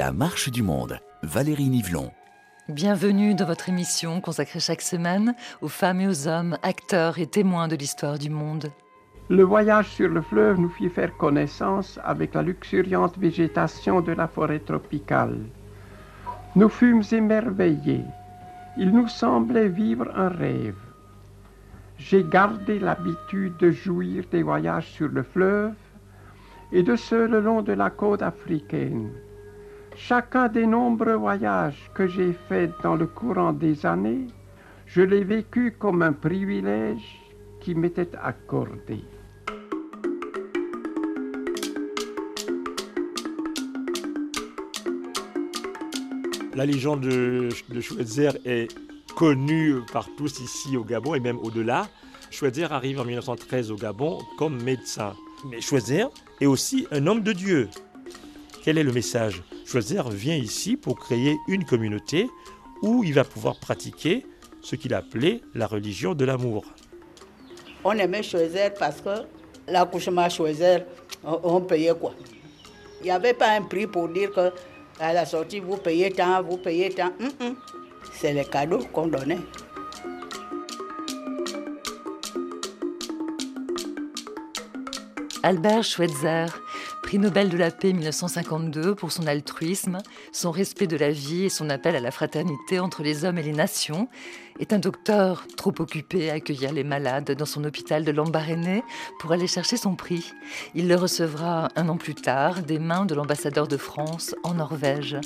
La 0.00 0.12
marche 0.12 0.48
du 0.48 0.62
monde, 0.62 0.98
Valérie 1.22 1.68
Nivelon. 1.68 2.10
Bienvenue 2.70 3.34
dans 3.34 3.44
votre 3.44 3.68
émission 3.68 4.22
consacrée 4.22 4.58
chaque 4.58 4.80
semaine 4.80 5.34
aux 5.60 5.68
femmes 5.68 6.00
et 6.00 6.08
aux 6.08 6.26
hommes, 6.26 6.56
acteurs 6.62 7.18
et 7.18 7.26
témoins 7.26 7.68
de 7.68 7.76
l'histoire 7.76 8.18
du 8.18 8.30
monde. 8.30 8.72
Le 9.28 9.42
voyage 9.42 9.90
sur 9.90 10.08
le 10.08 10.22
fleuve 10.22 10.58
nous 10.58 10.70
fit 10.70 10.88
faire 10.88 11.14
connaissance 11.18 12.00
avec 12.02 12.32
la 12.32 12.40
luxuriante 12.40 13.18
végétation 13.18 14.00
de 14.00 14.12
la 14.12 14.26
forêt 14.26 14.60
tropicale. 14.60 15.36
Nous 16.56 16.70
fûmes 16.70 17.04
émerveillés. 17.12 18.06
Il 18.78 18.92
nous 18.92 19.08
semblait 19.08 19.68
vivre 19.68 20.10
un 20.16 20.30
rêve. 20.30 20.80
J'ai 21.98 22.24
gardé 22.24 22.78
l'habitude 22.78 23.58
de 23.58 23.70
jouir 23.70 24.24
des 24.32 24.42
voyages 24.42 24.92
sur 24.92 25.08
le 25.08 25.22
fleuve 25.22 25.74
et 26.72 26.82
de 26.82 26.96
ceux 26.96 27.26
le 27.26 27.40
long 27.40 27.60
de 27.60 27.74
la 27.74 27.90
côte 27.90 28.22
africaine. 28.22 29.10
Chacun 30.08 30.48
des 30.48 30.66
nombreux 30.66 31.14
voyages 31.14 31.90
que 31.94 32.08
j'ai 32.08 32.32
faits 32.48 32.72
dans 32.82 32.96
le 32.96 33.06
courant 33.06 33.52
des 33.52 33.84
années, 33.84 34.26
je 34.86 35.02
l'ai 35.02 35.22
vécu 35.22 35.76
comme 35.78 36.02
un 36.02 36.14
privilège 36.14 37.20
qui 37.60 37.74
m'était 37.74 38.08
accordé. 38.20 39.04
La 46.54 46.66
légende 46.66 47.02
de, 47.02 47.50
de 47.68 48.48
est 48.48 48.68
connue 49.14 49.76
par 49.92 50.08
tous 50.16 50.40
ici 50.40 50.76
au 50.76 50.82
Gabon 50.82 51.14
et 51.14 51.20
même 51.20 51.38
au-delà. 51.38 51.86
Schweitzer 52.30 52.72
arrive 52.72 53.00
en 53.00 53.04
1913 53.04 53.70
au 53.70 53.76
Gabon 53.76 54.18
comme 54.38 54.60
médecin. 54.62 55.12
Mais 55.48 55.60
Schweitzer 55.60 56.06
est 56.40 56.46
aussi 56.46 56.86
un 56.90 57.06
homme 57.06 57.22
de 57.22 57.32
Dieu. 57.32 57.68
Quel 58.62 58.76
est 58.76 58.82
le 58.82 58.92
message? 58.92 59.42
Schweitzer 59.64 60.02
vient 60.10 60.36
ici 60.36 60.76
pour 60.76 60.98
créer 60.98 61.38
une 61.48 61.64
communauté 61.64 62.28
où 62.82 63.02
il 63.04 63.14
va 63.14 63.24
pouvoir 63.24 63.58
pratiquer 63.58 64.26
ce 64.60 64.76
qu'il 64.76 64.92
appelait 64.92 65.40
la 65.54 65.66
religion 65.66 66.14
de 66.14 66.26
l'amour. 66.26 66.64
On 67.84 67.92
aimait 67.92 68.22
Schweitzer 68.22 68.74
parce 68.78 69.00
que 69.00 69.24
l'accouchement 69.66 70.28
Schweitzer, 70.28 70.84
on, 71.24 71.62
payait 71.62 71.94
quoi? 71.98 72.12
Il 73.00 73.04
n'y 73.04 73.10
avait 73.10 73.32
pas 73.32 73.52
un 73.52 73.62
prix 73.62 73.86
pour 73.86 74.08
dire 74.08 74.30
que 74.30 74.50
à 74.98 75.14
la 75.14 75.24
sortie, 75.24 75.60
vous 75.60 75.78
payez 75.78 76.10
tant, 76.10 76.42
vous 76.42 76.58
payez 76.58 76.90
tant. 76.90 77.12
C'est 78.12 78.34
les 78.34 78.44
cadeaux 78.44 78.84
qu'on 78.92 79.06
donnait. 79.06 79.38
Albert 85.42 85.84
Schweitzer, 85.84 86.46
prix 87.10 87.18
Nobel 87.18 87.48
de 87.48 87.56
la 87.56 87.72
paix 87.72 87.92
1952 87.92 88.94
pour 88.94 89.10
son 89.10 89.26
altruisme, 89.26 89.98
son 90.30 90.52
respect 90.52 90.86
de 90.86 90.96
la 90.96 91.10
vie 91.10 91.46
et 91.46 91.48
son 91.48 91.68
appel 91.68 91.96
à 91.96 92.00
la 92.00 92.12
fraternité 92.12 92.78
entre 92.78 93.02
les 93.02 93.24
hommes 93.24 93.36
et 93.36 93.42
les 93.42 93.52
nations, 93.52 94.06
est 94.60 94.72
un 94.72 94.78
docteur 94.78 95.44
trop 95.56 95.74
occupé 95.80 96.30
à 96.30 96.34
accueillir 96.34 96.72
les 96.72 96.84
malades 96.84 97.32
dans 97.32 97.46
son 97.46 97.64
hôpital 97.64 98.04
de 98.04 98.12
Lambaréné 98.12 98.84
pour 99.18 99.32
aller 99.32 99.48
chercher 99.48 99.76
son 99.76 99.96
prix. 99.96 100.32
Il 100.76 100.86
le 100.86 100.94
recevra 100.94 101.70
un 101.74 101.88
an 101.88 101.96
plus 101.96 102.14
tard 102.14 102.62
des 102.62 102.78
mains 102.78 103.06
de 103.06 103.16
l'ambassadeur 103.16 103.66
de 103.66 103.76
France 103.76 104.36
en 104.44 104.54
Norvège. 104.54 105.16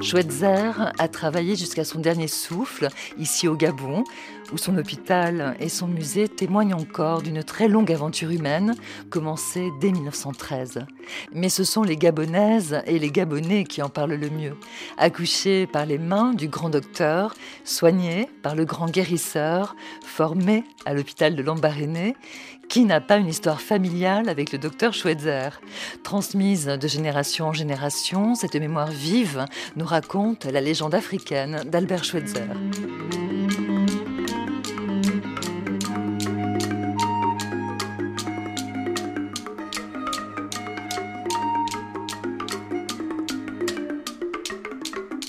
Schweitzer 0.00 0.92
a 0.98 1.08
travaillé 1.08 1.56
jusqu'à 1.56 1.84
son 1.84 1.98
dernier 1.98 2.28
souffle 2.28 2.88
ici 3.18 3.48
au 3.48 3.56
Gabon, 3.56 4.04
où 4.52 4.56
son 4.56 4.76
hôpital 4.78 5.56
et 5.60 5.68
son 5.68 5.88
musée 5.88 6.28
témoignent 6.28 6.74
encore 6.74 7.20
d'une 7.20 7.42
très 7.42 7.68
longue 7.68 7.92
aventure 7.92 8.30
humaine 8.30 8.74
commencée 9.10 9.68
dès 9.80 9.90
1913. 9.90 10.86
Mais 11.32 11.48
ce 11.48 11.64
sont 11.64 11.82
les 11.82 11.96
Gabonaises 11.96 12.80
et 12.86 12.98
les 12.98 13.10
Gabonais 13.10 13.64
qui 13.64 13.82
en 13.82 13.88
parlent 13.88 14.14
le 14.14 14.30
mieux. 14.30 14.56
Accouchés 14.96 15.66
par 15.66 15.84
les 15.84 15.98
mains 15.98 16.32
du 16.32 16.48
grand 16.48 16.70
docteur, 16.70 17.34
soignés 17.64 18.28
par 18.42 18.54
le 18.54 18.64
grand 18.64 18.90
guérisseur, 18.90 19.74
formés 20.04 20.64
à 20.86 20.94
l'hôpital 20.94 21.34
de 21.34 21.42
Lambaréné, 21.42 22.14
qui 22.68 22.84
n'a 22.84 23.00
pas 23.00 23.16
une 23.16 23.28
histoire 23.28 23.60
familiale 23.60 24.28
avec 24.28 24.52
le 24.52 24.58
docteur 24.58 24.92
Schweitzer 24.92 25.60
Transmise 26.02 26.66
de 26.66 26.88
génération 26.88 27.46
en 27.48 27.52
génération, 27.52 28.34
cette 28.34 28.54
mémoire 28.56 28.90
vive 28.90 29.44
nous 29.76 29.86
raconte 29.86 30.44
la 30.44 30.60
légende 30.60 30.94
africaine 30.94 31.62
d'Albert 31.66 32.04
Schweitzer. 32.04 32.46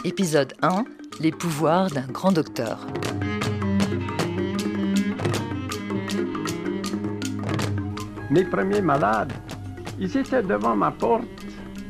Épisode 0.03 0.53
1 0.61 0.83
Les 1.19 1.31
pouvoirs 1.31 1.89
d'un 1.89 2.07
grand 2.07 2.31
docteur. 2.31 2.85
Mes 8.31 8.44
premiers 8.44 8.81
malades, 8.81 9.34
ils 10.00 10.16
étaient 10.16 10.44
devant 10.44 10.75
ma 10.75 10.91
porte 10.91 11.23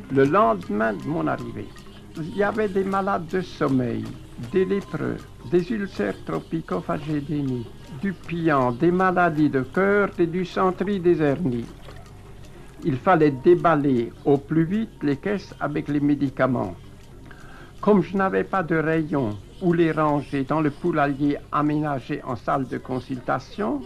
le 0.10 0.24
lendemain 0.24 0.94
de 0.94 1.06
mon 1.06 1.28
arrivée. 1.28 1.68
Il 2.16 2.38
y 2.38 2.44
avait 2.44 2.70
des 2.70 2.86
malades 2.86 3.28
de 3.28 3.42
sommeil, 3.42 4.06
des 4.54 4.64
lépreux, 4.64 5.18
des 5.52 5.70
ulcères 5.70 6.16
tropicophagédéniques, 6.26 7.68
du 8.02 8.14
pian, 8.14 8.72
des 8.72 8.90
maladies 8.90 9.50
de 9.50 9.64
cœur 9.64 10.12
et 10.18 10.28
du 10.28 10.46
centri 10.46 11.02
des 11.02 11.22
hernies. 11.22 11.66
Il 12.86 12.96
fallait 12.96 13.32
déballer 13.32 14.14
au 14.24 14.38
plus 14.38 14.64
vite 14.64 15.04
les 15.04 15.18
caisses 15.18 15.54
avec 15.60 15.90
les 15.90 16.00
médicaments. 16.00 16.76
Comme 17.82 18.02
je 18.02 18.16
n'avais 18.16 18.46
pas 18.46 18.64
de 18.64 18.78
rayon 18.78 19.38
où 19.62 19.74
les 19.74 19.92
ranger 19.92 20.46
dans 20.46 20.62
le 20.62 20.72
poulailler 20.72 21.38
aménagé 21.52 22.22
en 22.24 22.38
salle 22.38 22.66
de 22.66 22.78
consultation, 22.78 23.82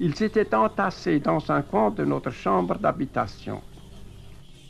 ils 0.00 0.22
étaient 0.22 0.54
entassés 0.54 1.20
dans 1.20 1.50
un 1.50 1.62
coin 1.62 1.90
de 1.90 2.04
notre 2.04 2.30
chambre 2.30 2.78
d'habitation. 2.78 3.62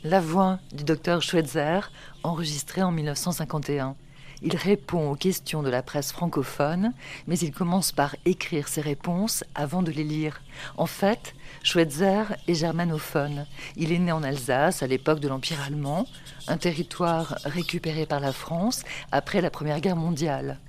La 0.03 0.21
voix 0.21 0.59
du 0.71 0.83
docteur 0.83 1.21
Schweitzer, 1.21 1.91
enregistrée 2.23 2.81
en 2.81 2.91
1951. 2.91 3.95
Il 4.41 4.55
répond 4.55 5.11
aux 5.11 5.15
questions 5.15 5.61
de 5.61 5.69
la 5.69 5.83
presse 5.83 6.13
francophone, 6.13 6.93
mais 7.27 7.37
il 7.37 7.51
commence 7.51 7.91
par 7.91 8.15
écrire 8.25 8.69
ses 8.69 8.79
réponses 8.79 9.43
avant 9.53 9.83
de 9.83 9.91
les 9.91 10.05
lire. 10.05 10.41
En 10.77 10.85
fait, 10.85 11.35
Schweitzer 11.63 12.23
est 12.47 12.53
germanophone. 12.53 13.45
Il 13.75 13.91
est 13.91 13.99
né 13.99 14.13
en 14.13 14.23
Alsace 14.23 14.81
à 14.81 14.87
l'époque 14.87 15.19
de 15.19 15.27
l'Empire 15.27 15.61
allemand, 15.61 16.05
un 16.47 16.57
territoire 16.57 17.37
récupéré 17.43 18.05
par 18.05 18.21
la 18.21 18.31
France 18.31 18.83
après 19.11 19.41
la 19.41 19.49
Première 19.49 19.81
Guerre 19.81 19.97
mondiale. 19.97 20.59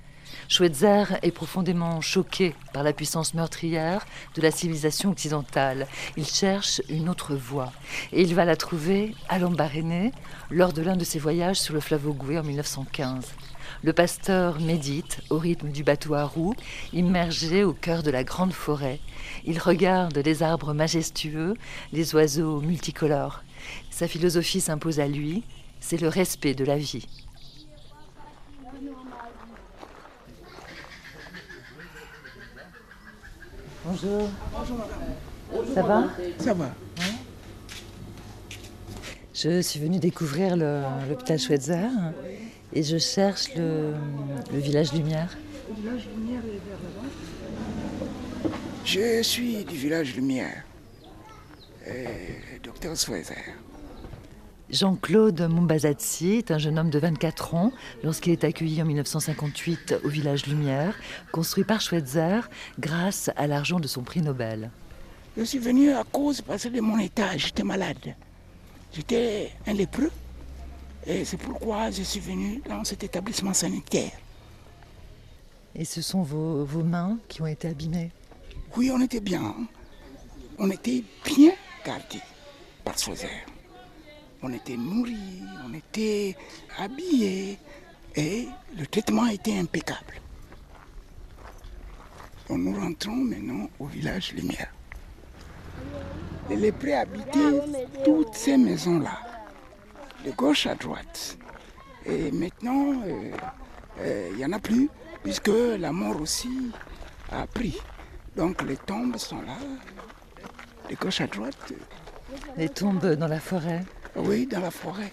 Schweitzer 0.51 1.05
est 1.21 1.31
profondément 1.31 2.01
choqué 2.01 2.53
par 2.73 2.83
la 2.83 2.91
puissance 2.91 3.33
meurtrière 3.33 4.05
de 4.35 4.41
la 4.41 4.51
civilisation 4.51 5.11
occidentale. 5.11 5.87
Il 6.17 6.25
cherche 6.25 6.81
une 6.89 7.07
autre 7.07 7.35
voie 7.35 7.71
et 8.11 8.21
il 8.21 8.35
va 8.35 8.43
la 8.43 8.57
trouver 8.57 9.15
à 9.29 9.39
Lambaréné 9.39 10.11
lors 10.49 10.73
de 10.73 10.81
l'un 10.81 10.97
de 10.97 11.05
ses 11.05 11.19
voyages 11.19 11.61
sur 11.61 11.73
le 11.73 11.79
fleuve 11.79 12.05
Ogoué 12.05 12.37
en 12.37 12.43
1915. 12.43 13.27
Le 13.81 13.93
pasteur 13.93 14.59
médite 14.59 15.21
au 15.29 15.37
rythme 15.37 15.69
du 15.69 15.85
bateau 15.85 16.15
à 16.15 16.25
roues, 16.25 16.55
immergé 16.91 17.63
au 17.63 17.71
cœur 17.71 18.03
de 18.03 18.11
la 18.11 18.25
grande 18.25 18.51
forêt. 18.51 18.99
Il 19.45 19.57
regarde 19.57 20.17
les 20.17 20.43
arbres 20.43 20.73
majestueux, 20.73 21.53
les 21.93 22.13
oiseaux 22.13 22.59
multicolores. 22.59 23.41
Sa 23.89 24.05
philosophie 24.05 24.59
s'impose 24.59 24.99
à 24.99 25.07
lui, 25.07 25.45
c'est 25.79 26.01
le 26.01 26.09
respect 26.09 26.55
de 26.55 26.65
la 26.65 26.77
vie. 26.77 27.07
Bonjour. 33.83 34.29
Ça 35.73 35.81
va 35.81 36.03
Ça 36.37 36.53
va. 36.53 36.69
Je 39.33 39.61
suis 39.61 39.79
venue 39.79 39.97
découvrir 39.97 40.55
l'hôpital 40.55 41.39
Schweitzer 41.39 41.87
et 42.73 42.83
je 42.83 42.97
cherche 42.99 43.55
le, 43.55 43.93
village 44.53 44.93
Lumière. 44.93 45.35
Le 45.69 45.81
village 45.81 46.07
Lumière 46.15 46.41
est 46.45 46.61
vers 46.69 46.77
là-bas. 46.83 48.55
Je 48.85 49.23
suis 49.23 49.65
du 49.65 49.75
village 49.75 50.15
Lumière. 50.15 50.63
docteur 52.63 52.95
Schweitzer. 52.95 53.55
Jean-Claude 54.71 55.41
Mombazazzi 55.49 56.35
est 56.35 56.49
un 56.49 56.57
jeune 56.57 56.79
homme 56.79 56.89
de 56.89 56.97
24 56.97 57.55
ans 57.55 57.73
lorsqu'il 58.05 58.31
est 58.31 58.45
accueilli 58.45 58.81
en 58.81 58.85
1958 58.85 59.95
au 60.05 60.07
village 60.07 60.45
Lumière, 60.45 60.95
construit 61.33 61.65
par 61.65 61.81
Schweitzer 61.81 62.49
grâce 62.79 63.29
à 63.35 63.47
l'argent 63.47 63.81
de 63.81 63.87
son 63.87 64.01
prix 64.01 64.21
Nobel. 64.21 64.71
Je 65.35 65.43
suis 65.43 65.59
venu 65.59 65.91
à 65.91 66.05
cause 66.05 66.39
parce 66.39 66.67
de 66.67 66.79
mon 66.79 66.97
état, 66.99 67.35
j'étais 67.35 67.63
malade. 67.63 68.15
J'étais 68.93 69.51
un 69.67 69.73
lépreux 69.73 70.11
et 71.05 71.25
c'est 71.25 71.37
pourquoi 71.37 71.91
je 71.91 72.03
suis 72.03 72.21
venu 72.21 72.61
dans 72.67 72.85
cet 72.85 73.03
établissement 73.03 73.53
sanitaire. 73.53 74.11
Et 75.75 75.83
ce 75.83 76.01
sont 76.01 76.21
vos, 76.21 76.63
vos 76.63 76.83
mains 76.83 77.17
qui 77.27 77.41
ont 77.41 77.47
été 77.47 77.67
abîmées? 77.67 78.11
Oui, 78.77 78.89
on 78.93 79.01
était 79.01 79.19
bien. 79.19 79.53
On 80.57 80.71
était 80.71 81.03
bien 81.25 81.51
gardés. 81.85 82.21
par 82.85 82.97
Schweitzer. 82.97 83.50
On 84.43 84.51
était 84.53 84.77
nourris, 84.77 85.43
on 85.67 85.73
était 85.73 86.35
habillés 86.79 87.59
et 88.15 88.47
le 88.77 88.87
traitement 88.87 89.27
était 89.27 89.57
impeccable. 89.57 90.15
nous 92.49 92.73
rentrons 92.79 93.15
maintenant 93.15 93.69
au 93.79 93.85
village 93.85 94.33
Lumière. 94.33 94.73
Les 96.49 96.55
lépreux 96.55 96.93
habitaient 96.93 97.61
toutes 98.03 98.33
ces 98.33 98.57
maisons-là, 98.57 99.19
de 100.25 100.31
gauche 100.31 100.65
à 100.65 100.75
droite. 100.75 101.37
Et 102.05 102.31
maintenant, 102.31 102.93
il 103.05 103.11
euh, 103.11 103.31
euh, 103.99 104.35
n'y 104.35 104.43
en 104.45 104.51
a 104.53 104.59
plus, 104.59 104.89
puisque 105.23 105.51
la 105.79 105.91
mort 105.91 106.19
aussi 106.19 106.71
a 107.31 107.45
pris. 107.45 107.77
Donc 108.35 108.63
les 108.63 108.77
tombes 108.77 109.17
sont 109.17 109.41
là, 109.41 109.57
de 110.89 110.95
gauche 110.95 111.21
à 111.21 111.27
droite. 111.27 111.73
Les 112.57 112.69
tombes 112.69 113.05
dans 113.15 113.27
la 113.27 113.39
forêt 113.39 113.85
Oui, 114.15 114.45
dans 114.45 114.59
la 114.59 114.71
forêt. 114.71 115.11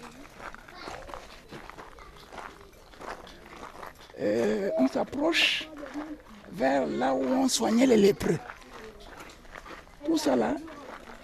Euh, 4.19 4.69
on 4.77 4.87
s'approche 4.87 5.69
vers 6.51 6.85
là 6.85 7.13
où 7.13 7.23
on 7.23 7.47
soignait 7.47 7.85
les 7.85 7.97
lépreux. 7.97 8.37
Tout 10.05 10.17
ça 10.17 10.35
là 10.35 10.55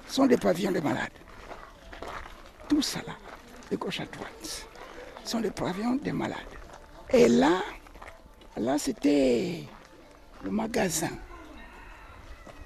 sont 0.08 0.26
des 0.28 0.38
pavillons 0.38 0.72
de 0.72 0.80
malades. 0.80 1.10
Tout 2.70 2.82
ça 2.82 3.00
là, 3.06 3.14
de 3.70 3.76
gauche 3.76 4.00
à 4.00 4.06
droite, 4.06 4.68
sont 5.26 5.42
des 5.42 5.52
pavillons 5.52 5.96
des 5.96 6.14
malades. 6.14 6.38
Et 7.12 7.28
là, 7.28 7.62
là 8.56 8.78
c'était 8.78 9.64
le 10.44 10.52
magasin 10.52 11.12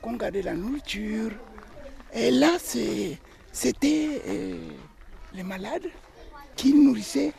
qu'on 0.01 0.13
gardait 0.13 0.41
la 0.41 0.53
nourriture. 0.53 1.31
Et 2.13 2.31
là, 2.31 2.57
c'était 3.51 4.21
euh, 4.27 4.69
les 5.33 5.43
malades 5.43 5.89
qui 6.55 6.73
nourrissaient 6.73 7.33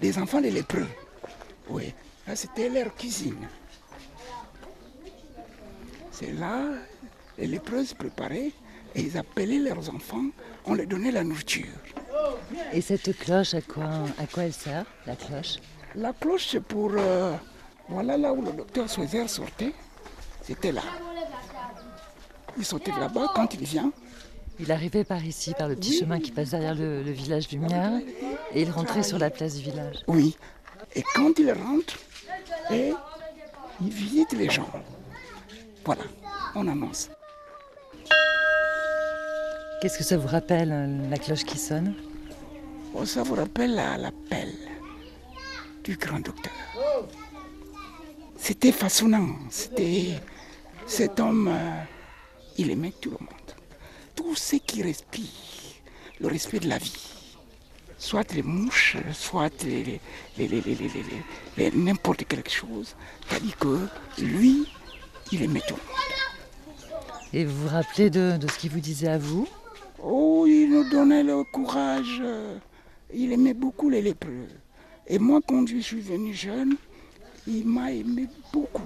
les 0.00 0.18
enfants 0.18 0.40
de 0.40 0.48
lépreux. 0.48 0.86
Oui, 1.68 1.92
là 2.26 2.36
c'était 2.36 2.68
leur 2.68 2.94
cuisine. 2.94 3.48
C'est 6.10 6.32
là, 6.32 6.64
les 7.38 7.46
lépreux 7.46 7.84
se 7.84 7.94
préparaient 7.94 8.52
et 8.94 9.00
ils 9.00 9.16
appelaient 9.16 9.58
leurs 9.58 9.88
enfants, 9.94 10.26
on 10.66 10.74
leur 10.74 10.86
donnait 10.86 11.12
la 11.12 11.24
nourriture. 11.24 11.66
Et 12.72 12.80
cette 12.80 13.16
cloche, 13.18 13.54
à 13.54 13.62
quoi, 13.62 13.88
à 14.18 14.26
quoi 14.26 14.44
elle 14.44 14.52
sert, 14.52 14.84
la 15.06 15.16
cloche? 15.16 15.56
La 15.94 16.12
cloche, 16.12 16.48
c'est 16.50 16.60
pour... 16.60 16.90
Euh, 16.94 17.34
voilà 17.88 18.16
là 18.16 18.32
où 18.32 18.42
le 18.42 18.52
docteur 18.52 18.88
Soiser 18.88 19.26
sortait, 19.28 19.72
c'était 20.42 20.72
là. 20.72 20.82
Il 22.58 22.64
sortait 22.64 22.92
de 22.92 23.00
là-bas 23.00 23.32
quand 23.34 23.54
il 23.54 23.64
vient. 23.64 23.92
Il 24.60 24.70
arrivait 24.70 25.04
par 25.04 25.24
ici, 25.24 25.54
par 25.56 25.68
le 25.68 25.76
petit 25.76 25.98
chemin 25.98 26.20
qui 26.20 26.30
passe 26.30 26.50
derrière 26.50 26.74
le, 26.74 27.00
village 27.10 27.50
Lumière, 27.50 27.92
et 28.54 28.62
il 28.62 28.70
rentrait 28.70 29.02
sur 29.02 29.18
la 29.18 29.30
place 29.30 29.56
du 29.56 29.62
village. 29.62 29.96
Oui. 30.06 30.36
Et 30.94 31.02
quand 31.14 31.38
il 31.38 31.50
rentre, 31.52 31.98
et 32.70 32.92
il 33.80 33.90
visite 33.90 34.32
les 34.32 34.50
gens. 34.50 34.68
Voilà, 35.84 36.02
on 36.54 36.68
annonce. 36.68 37.08
Qu'est-ce 39.80 39.96
que 39.96 40.04
ça 40.04 40.18
vous 40.18 40.28
rappelle, 40.28 41.08
la 41.08 41.16
cloche 41.16 41.44
qui 41.44 41.56
sonne? 41.56 41.94
Oh, 42.94 43.06
Ça 43.06 43.22
vous 43.22 43.34
rappelle 43.34 43.74
l'appel 43.74 44.52
du 45.82 45.96
grand 45.96 46.20
docteur. 46.20 46.52
C'était 48.36 48.72
façonnant. 48.72 49.28
C'était 49.48 50.20
cet 50.86 51.18
homme, 51.20 51.48
euh, 51.48 51.82
il 52.58 52.70
aimait 52.70 52.92
tout 53.00 53.10
le 53.10 53.18
monde. 53.24 53.39
Tout 54.20 54.36
ce 54.36 54.56
qui 54.56 54.82
respire, 54.82 55.24
le 56.20 56.26
respect 56.28 56.58
de 56.60 56.68
la 56.68 56.76
vie. 56.76 56.92
Soit 57.96 58.34
les 58.34 58.42
mouches, 58.42 58.98
soit 59.14 59.64
les, 59.64 59.98
n'importe 61.74 62.24
quelque 62.28 62.50
chose. 62.50 62.96
C'est-à-dire 63.26 63.56
que 63.56 63.78
lui, 64.18 64.66
il 65.32 65.42
aimait 65.42 65.62
tout. 65.66 65.78
Et 67.32 67.46
vous 67.46 67.62
vous 67.62 67.68
rappelez 67.68 68.10
de, 68.10 68.36
de 68.36 68.46
ce 68.46 68.58
qu'il 68.58 68.70
vous 68.72 68.80
disait 68.80 69.08
à 69.08 69.16
vous? 69.16 69.48
Oh, 70.02 70.44
il 70.46 70.68
nous 70.68 70.90
donnait 70.90 71.22
le 71.22 71.42
courage. 71.44 72.22
Il 73.14 73.32
aimait 73.32 73.54
beaucoup 73.54 73.88
les 73.88 74.02
lépreux. 74.02 74.48
Et 75.06 75.18
moi, 75.18 75.40
quand 75.48 75.66
je 75.66 75.78
suis 75.78 76.02
venu 76.02 76.34
jeune, 76.34 76.76
il 77.46 77.66
m'a 77.66 77.90
aimé. 77.90 78.26
Beaucoup, 78.52 78.82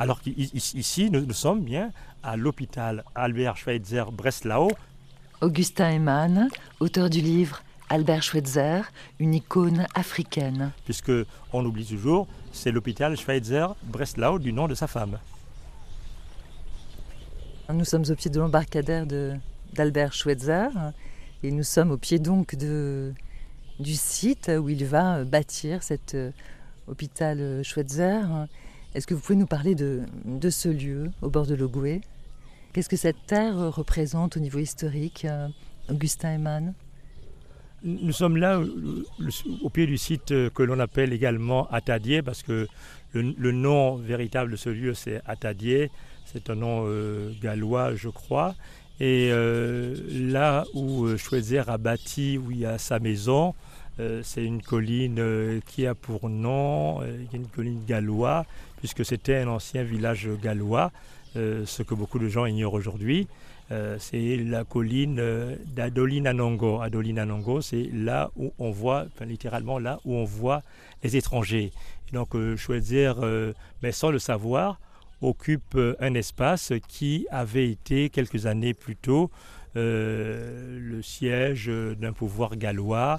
Alors 0.00 0.22
qu'ici, 0.22 1.10
nous, 1.10 1.30
sommes 1.34 1.62
bien 1.62 1.92
à 2.22 2.34
l'hôpital 2.34 3.04
Albert 3.14 3.58
Schweitzer 3.58 4.04
Breslau. 4.10 4.70
Augustin 5.42 5.90
Eman, 5.90 6.48
auteur 6.80 7.10
du 7.10 7.20
livre 7.20 7.62
Albert 7.90 8.22
Schweitzer, 8.22 8.80
une 9.18 9.34
icône 9.34 9.86
africaine. 9.94 10.72
Puisque 10.86 11.12
on 11.52 11.62
oublie 11.66 11.84
toujours, 11.84 12.28
c'est 12.50 12.72
l'hôpital 12.72 13.14
Schweitzer 13.14 13.66
Breslau 13.82 14.38
du 14.38 14.54
nom 14.54 14.68
de 14.68 14.74
sa 14.74 14.86
femme. 14.86 15.18
Nous 17.70 17.84
sommes 17.84 18.06
au 18.08 18.14
pied 18.14 18.30
de 18.30 18.40
l'embarcadère 18.40 19.04
d'Albert 19.74 20.14
Schweitzer 20.14 20.68
et 21.42 21.50
nous 21.50 21.62
sommes 21.62 21.90
au 21.90 21.98
pied 21.98 22.18
donc 22.18 22.56
de, 22.56 23.12
du 23.78 23.92
site 23.92 24.50
où 24.58 24.70
il 24.70 24.86
va 24.86 25.24
bâtir 25.24 25.82
cet 25.82 26.14
euh, 26.14 26.30
hôpital 26.86 27.62
Schweitzer. 27.62 28.22
Est-ce 28.94 29.06
que 29.06 29.14
vous 29.14 29.20
pouvez 29.20 29.38
nous 29.38 29.46
parler 29.46 29.74
de, 29.74 30.04
ce 30.50 30.68
lieu 30.68 31.10
au 31.22 31.30
bord 31.30 31.46
de 31.46 31.54
l'Ogoué 31.54 32.00
Qu'est-ce 32.72 32.88
que 32.88 32.96
cette 32.96 33.26
terre 33.26 33.56
représente 33.74 34.36
au 34.36 34.40
niveau 34.40 34.58
historique, 34.58 35.24
euh, 35.24 35.48
Augustin 35.88 36.34
Eman 36.34 36.74
nous 37.82 38.12
sommes 38.12 38.36
là 38.36 38.60
au 39.62 39.70
pied 39.70 39.86
du 39.86 39.96
site 39.96 40.32
euh, 40.32 40.50
que 40.50 40.62
l'on 40.62 40.78
appelle 40.78 41.14
également 41.14 41.66
Atadier 41.70 42.20
parce 42.20 42.42
que 42.42 42.68
le, 43.12 43.52
nom 43.52 43.96
véritable 43.96 44.52
de 44.52 44.56
ce 44.56 44.68
lieu 44.68 44.92
c'est 44.92 45.22
Atadier, 45.26 45.90
c'est 46.26 46.50
un 46.50 46.56
nom 46.56 46.84
euh, 46.86 47.32
gallois 47.40 47.94
je 47.94 48.08
crois. 48.08 48.54
Et 49.00 49.30
euh, 49.32 49.96
là 50.10 50.64
où 50.74 51.16
Schweitzer 51.16 51.62
a 51.68 51.78
bâti, 51.78 52.36
où 52.36 52.50
il 52.50 52.58
y 52.58 52.66
a 52.66 52.76
sa 52.76 52.98
maison, 52.98 53.54
c'est 54.22 54.42
une 54.42 54.62
colline 54.62 55.60
qui 55.66 55.86
a 55.86 55.94
pour 55.94 56.30
nom, 56.30 57.02
une 57.34 57.46
colline 57.48 57.82
gallois, 57.86 58.46
puisque 58.80 59.04
c'était 59.04 59.36
un 59.36 59.48
ancien 59.48 59.84
village 59.84 60.28
gallois, 60.42 60.90
ce 61.34 61.82
que 61.82 61.94
beaucoup 61.94 62.18
de 62.18 62.28
gens 62.28 62.44
ignorent 62.44 62.74
aujourd'hui. 62.74 63.28
Euh, 63.72 63.96
c'est 64.00 64.36
la 64.36 64.64
colline 64.64 65.18
euh, 65.20 65.54
d'Adolinanongo. 65.64 66.80
Adolinanongo, 66.80 67.60
c'est 67.60 67.88
là 67.92 68.30
où 68.36 68.52
on 68.58 68.70
voit, 68.70 69.06
littéralement 69.20 69.78
là 69.78 70.00
où 70.04 70.14
on 70.14 70.24
voit 70.24 70.62
les 71.04 71.16
étrangers. 71.16 71.70
donc 72.12 72.34
euh, 72.34 72.56
Schweitzer, 72.56 73.12
mais 73.82 73.92
sans 73.92 74.10
le 74.10 74.18
savoir, 74.18 74.80
occupe 75.22 75.78
un 76.00 76.14
espace 76.14 76.72
qui 76.88 77.26
avait 77.30 77.70
été 77.70 78.10
quelques 78.10 78.46
années 78.46 78.74
plus 78.74 78.96
tôt 78.96 79.30
le 79.74 81.00
siège 81.02 81.70
d'un 82.00 82.12
pouvoir 82.12 82.56
gallois 82.56 83.18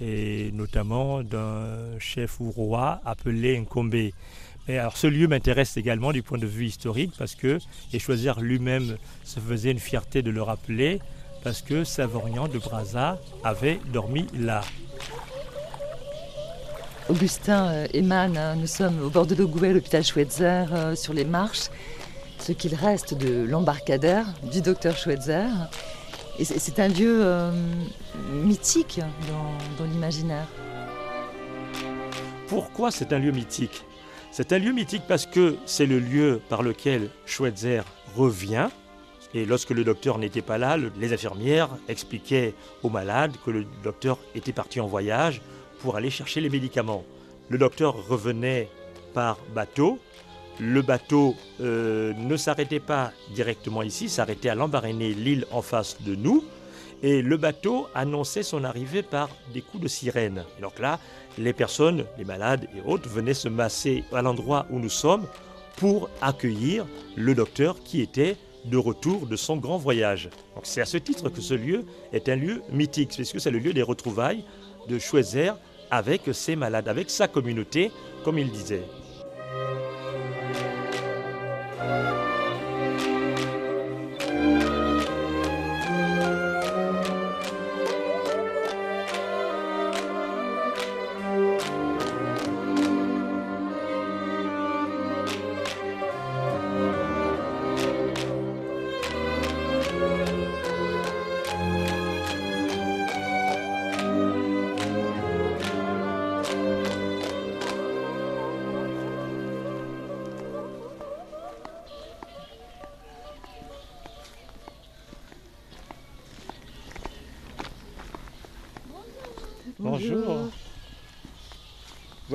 et 0.00 0.52
notamment 0.52 1.24
d'un 1.24 1.98
chef 1.98 2.38
ou 2.38 2.50
roi 2.52 3.00
appelé 3.04 3.58
Nkombe. 3.58 4.10
Et 4.68 4.78
alors 4.78 4.96
ce 4.98 5.06
lieu 5.06 5.26
m'intéresse 5.26 5.76
également 5.78 6.12
du 6.12 6.22
point 6.22 6.38
de 6.38 6.46
vue 6.46 6.66
historique 6.66 7.12
parce 7.18 7.34
que, 7.34 7.58
et 7.92 7.98
choisir 7.98 8.40
lui-même 8.40 8.98
se 9.24 9.40
faisait 9.40 9.70
une 9.70 9.78
fierté 9.78 10.20
de 10.20 10.30
le 10.30 10.42
rappeler, 10.42 11.00
parce 11.42 11.62
que 11.62 11.84
Savorian 11.84 12.48
de 12.48 12.58
Brazza 12.58 13.18
avait 13.44 13.80
dormi 13.92 14.26
là. 14.34 14.60
Augustin 17.08 17.86
Eman, 17.94 18.36
euh, 18.36 18.52
hein, 18.52 18.56
nous 18.56 18.66
sommes 18.66 19.02
au 19.02 19.08
bord 19.08 19.24
de 19.24 19.34
l'Ogoué, 19.34 19.72
l'hôpital 19.72 20.04
Schweitzer, 20.04 20.66
euh, 20.72 20.94
sur 20.94 21.14
les 21.14 21.24
marches, 21.24 21.70
ce 22.38 22.52
qu'il 22.52 22.74
reste 22.74 23.14
de 23.14 23.46
l'embarcadère 23.48 24.26
du 24.52 24.60
docteur 24.60 24.98
Schweitzer. 24.98 25.46
Et 26.38 26.44
c'est 26.44 26.78
un 26.78 26.88
lieu 26.88 27.20
euh, 27.24 27.50
mythique 28.44 29.00
dans 29.78 29.84
l'imaginaire. 29.86 30.46
Pourquoi 32.46 32.90
c'est 32.90 33.12
un 33.12 33.18
lieu 33.18 33.32
mythique? 33.32 33.84
C'est 34.30 34.52
un 34.52 34.58
lieu 34.58 34.72
mythique 34.72 35.02
parce 35.08 35.26
que 35.26 35.56
c'est 35.66 35.86
le 35.86 35.98
lieu 35.98 36.40
par 36.48 36.62
lequel 36.62 37.10
Schweitzer 37.26 37.82
revient. 38.14 38.68
Et 39.34 39.44
lorsque 39.44 39.70
le 39.70 39.84
docteur 39.84 40.18
n'était 40.18 40.42
pas 40.42 40.58
là, 40.58 40.76
les 40.76 41.12
infirmières 41.12 41.70
expliquaient 41.88 42.54
aux 42.82 42.88
malades 42.88 43.32
que 43.44 43.50
le 43.50 43.66
docteur 43.82 44.18
était 44.34 44.52
parti 44.52 44.80
en 44.80 44.86
voyage 44.86 45.42
pour 45.80 45.96
aller 45.96 46.10
chercher 46.10 46.40
les 46.40 46.48
médicaments. 46.48 47.04
Le 47.48 47.58
docteur 47.58 47.94
revenait 48.08 48.68
par 49.14 49.38
bateau. 49.54 49.98
Le 50.60 50.82
bateau 50.82 51.34
euh, 51.60 52.12
ne 52.14 52.36
s'arrêtait 52.36 52.80
pas 52.80 53.12
directement 53.34 53.82
ici, 53.82 54.08
s'arrêtait 54.08 54.48
à 54.48 54.54
Lambaréné, 54.54 55.14
l'île 55.14 55.46
en 55.50 55.62
face 55.62 56.02
de 56.02 56.14
nous. 56.14 56.44
Et 57.02 57.22
le 57.22 57.36
bateau 57.36 57.86
annonçait 57.94 58.42
son 58.42 58.64
arrivée 58.64 59.02
par 59.02 59.28
des 59.52 59.62
coups 59.62 59.84
de 59.84 59.88
sirène. 59.88 60.44
Les 61.38 61.52
personnes, 61.52 62.04
les 62.18 62.24
malades 62.24 62.68
et 62.76 62.86
autres, 62.88 63.08
venaient 63.08 63.34
se 63.34 63.48
masser 63.48 64.04
à 64.12 64.22
l'endroit 64.22 64.66
où 64.70 64.78
nous 64.78 64.88
sommes 64.88 65.26
pour 65.76 66.10
accueillir 66.20 66.86
le 67.16 67.34
docteur 67.34 67.82
qui 67.82 68.00
était 68.00 68.36
de 68.64 68.76
retour 68.76 69.26
de 69.26 69.36
son 69.36 69.56
grand 69.56 69.78
voyage. 69.78 70.28
C'est 70.62 70.80
à 70.80 70.84
ce 70.84 70.98
titre 70.98 71.30
que 71.30 71.40
ce 71.40 71.54
lieu 71.54 71.84
est 72.12 72.28
un 72.28 72.36
lieu 72.36 72.62
mythique, 72.70 73.12
puisque 73.14 73.40
c'est 73.40 73.50
le 73.50 73.58
lieu 73.58 73.72
des 73.72 73.82
retrouvailles 73.82 74.44
de 74.88 74.98
Schweitzer 74.98 75.52
avec 75.90 76.22
ses 76.32 76.56
malades, 76.56 76.88
avec 76.88 77.10
sa 77.10 77.28
communauté, 77.28 77.90
comme 78.24 78.38
il 78.38 78.50
disait. 78.50 78.82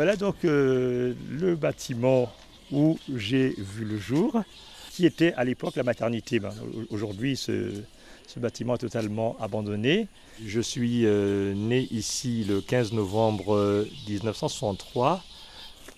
Voilà 0.03 0.17
donc 0.17 0.43
euh, 0.43 1.13
le 1.31 1.55
bâtiment 1.55 2.29
où 2.73 2.99
j'ai 3.15 3.55
vu 3.57 3.85
le 3.85 3.97
jour, 3.97 4.43
qui 4.91 5.05
était 5.05 5.31
à 5.35 5.45
l'époque 5.45 5.77
la 5.77 5.83
maternité. 5.83 6.41
Ben, 6.41 6.49
Aujourd'hui, 6.89 7.37
ce, 7.37 7.71
bâtiment 8.35 8.75
est 8.75 8.79
totalement 8.79 9.37
abandonné. 9.39 10.09
Je 10.45 10.59
suis 10.59 11.05
euh, 11.05 11.53
né 11.53 11.87
ici 11.89 12.43
le 12.43 12.59
15 12.59 12.91
novembre 12.91 13.55
euh, 13.55 13.87
1963 14.09 15.23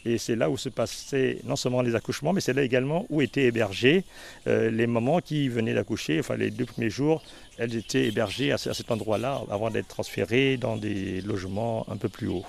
et 0.05 0.19
c'est 0.19 0.35
là 0.35 0.51
où 0.51 0.57
se 0.57 0.69
passaient 0.69 1.39
non 1.43 1.55
seulement 1.55 1.81
les 1.81 1.95
accouchements, 1.95 2.31
mais 2.31 2.41
c'est 2.41 2.53
là 2.53 2.61
également 2.61 3.07
où 3.09 3.23
étaient 3.23 3.45
hébergées 3.45 4.03
euh, 4.45 4.69
les 4.69 4.85
mamans 4.85 5.19
qui 5.19 5.49
venaient 5.49 5.73
d'accoucher. 5.73 6.19
Enfin, 6.19 6.37
les 6.37 6.51
deux 6.51 6.65
premiers 6.65 6.91
jours, 6.91 7.23
elles 7.57 7.75
étaient 7.75 8.05
hébergées 8.05 8.51
à, 8.51 8.55
à 8.55 8.73
cet 8.75 8.91
endroit-là 8.91 9.41
avant 9.49 9.71
d'être 9.71 9.87
transférées 9.87 10.57
dans 10.57 10.77
des 10.77 11.21
logements 11.21 11.87
un 11.89 11.97
peu 11.97 12.07
plus 12.07 12.27
hauts. 12.27 12.45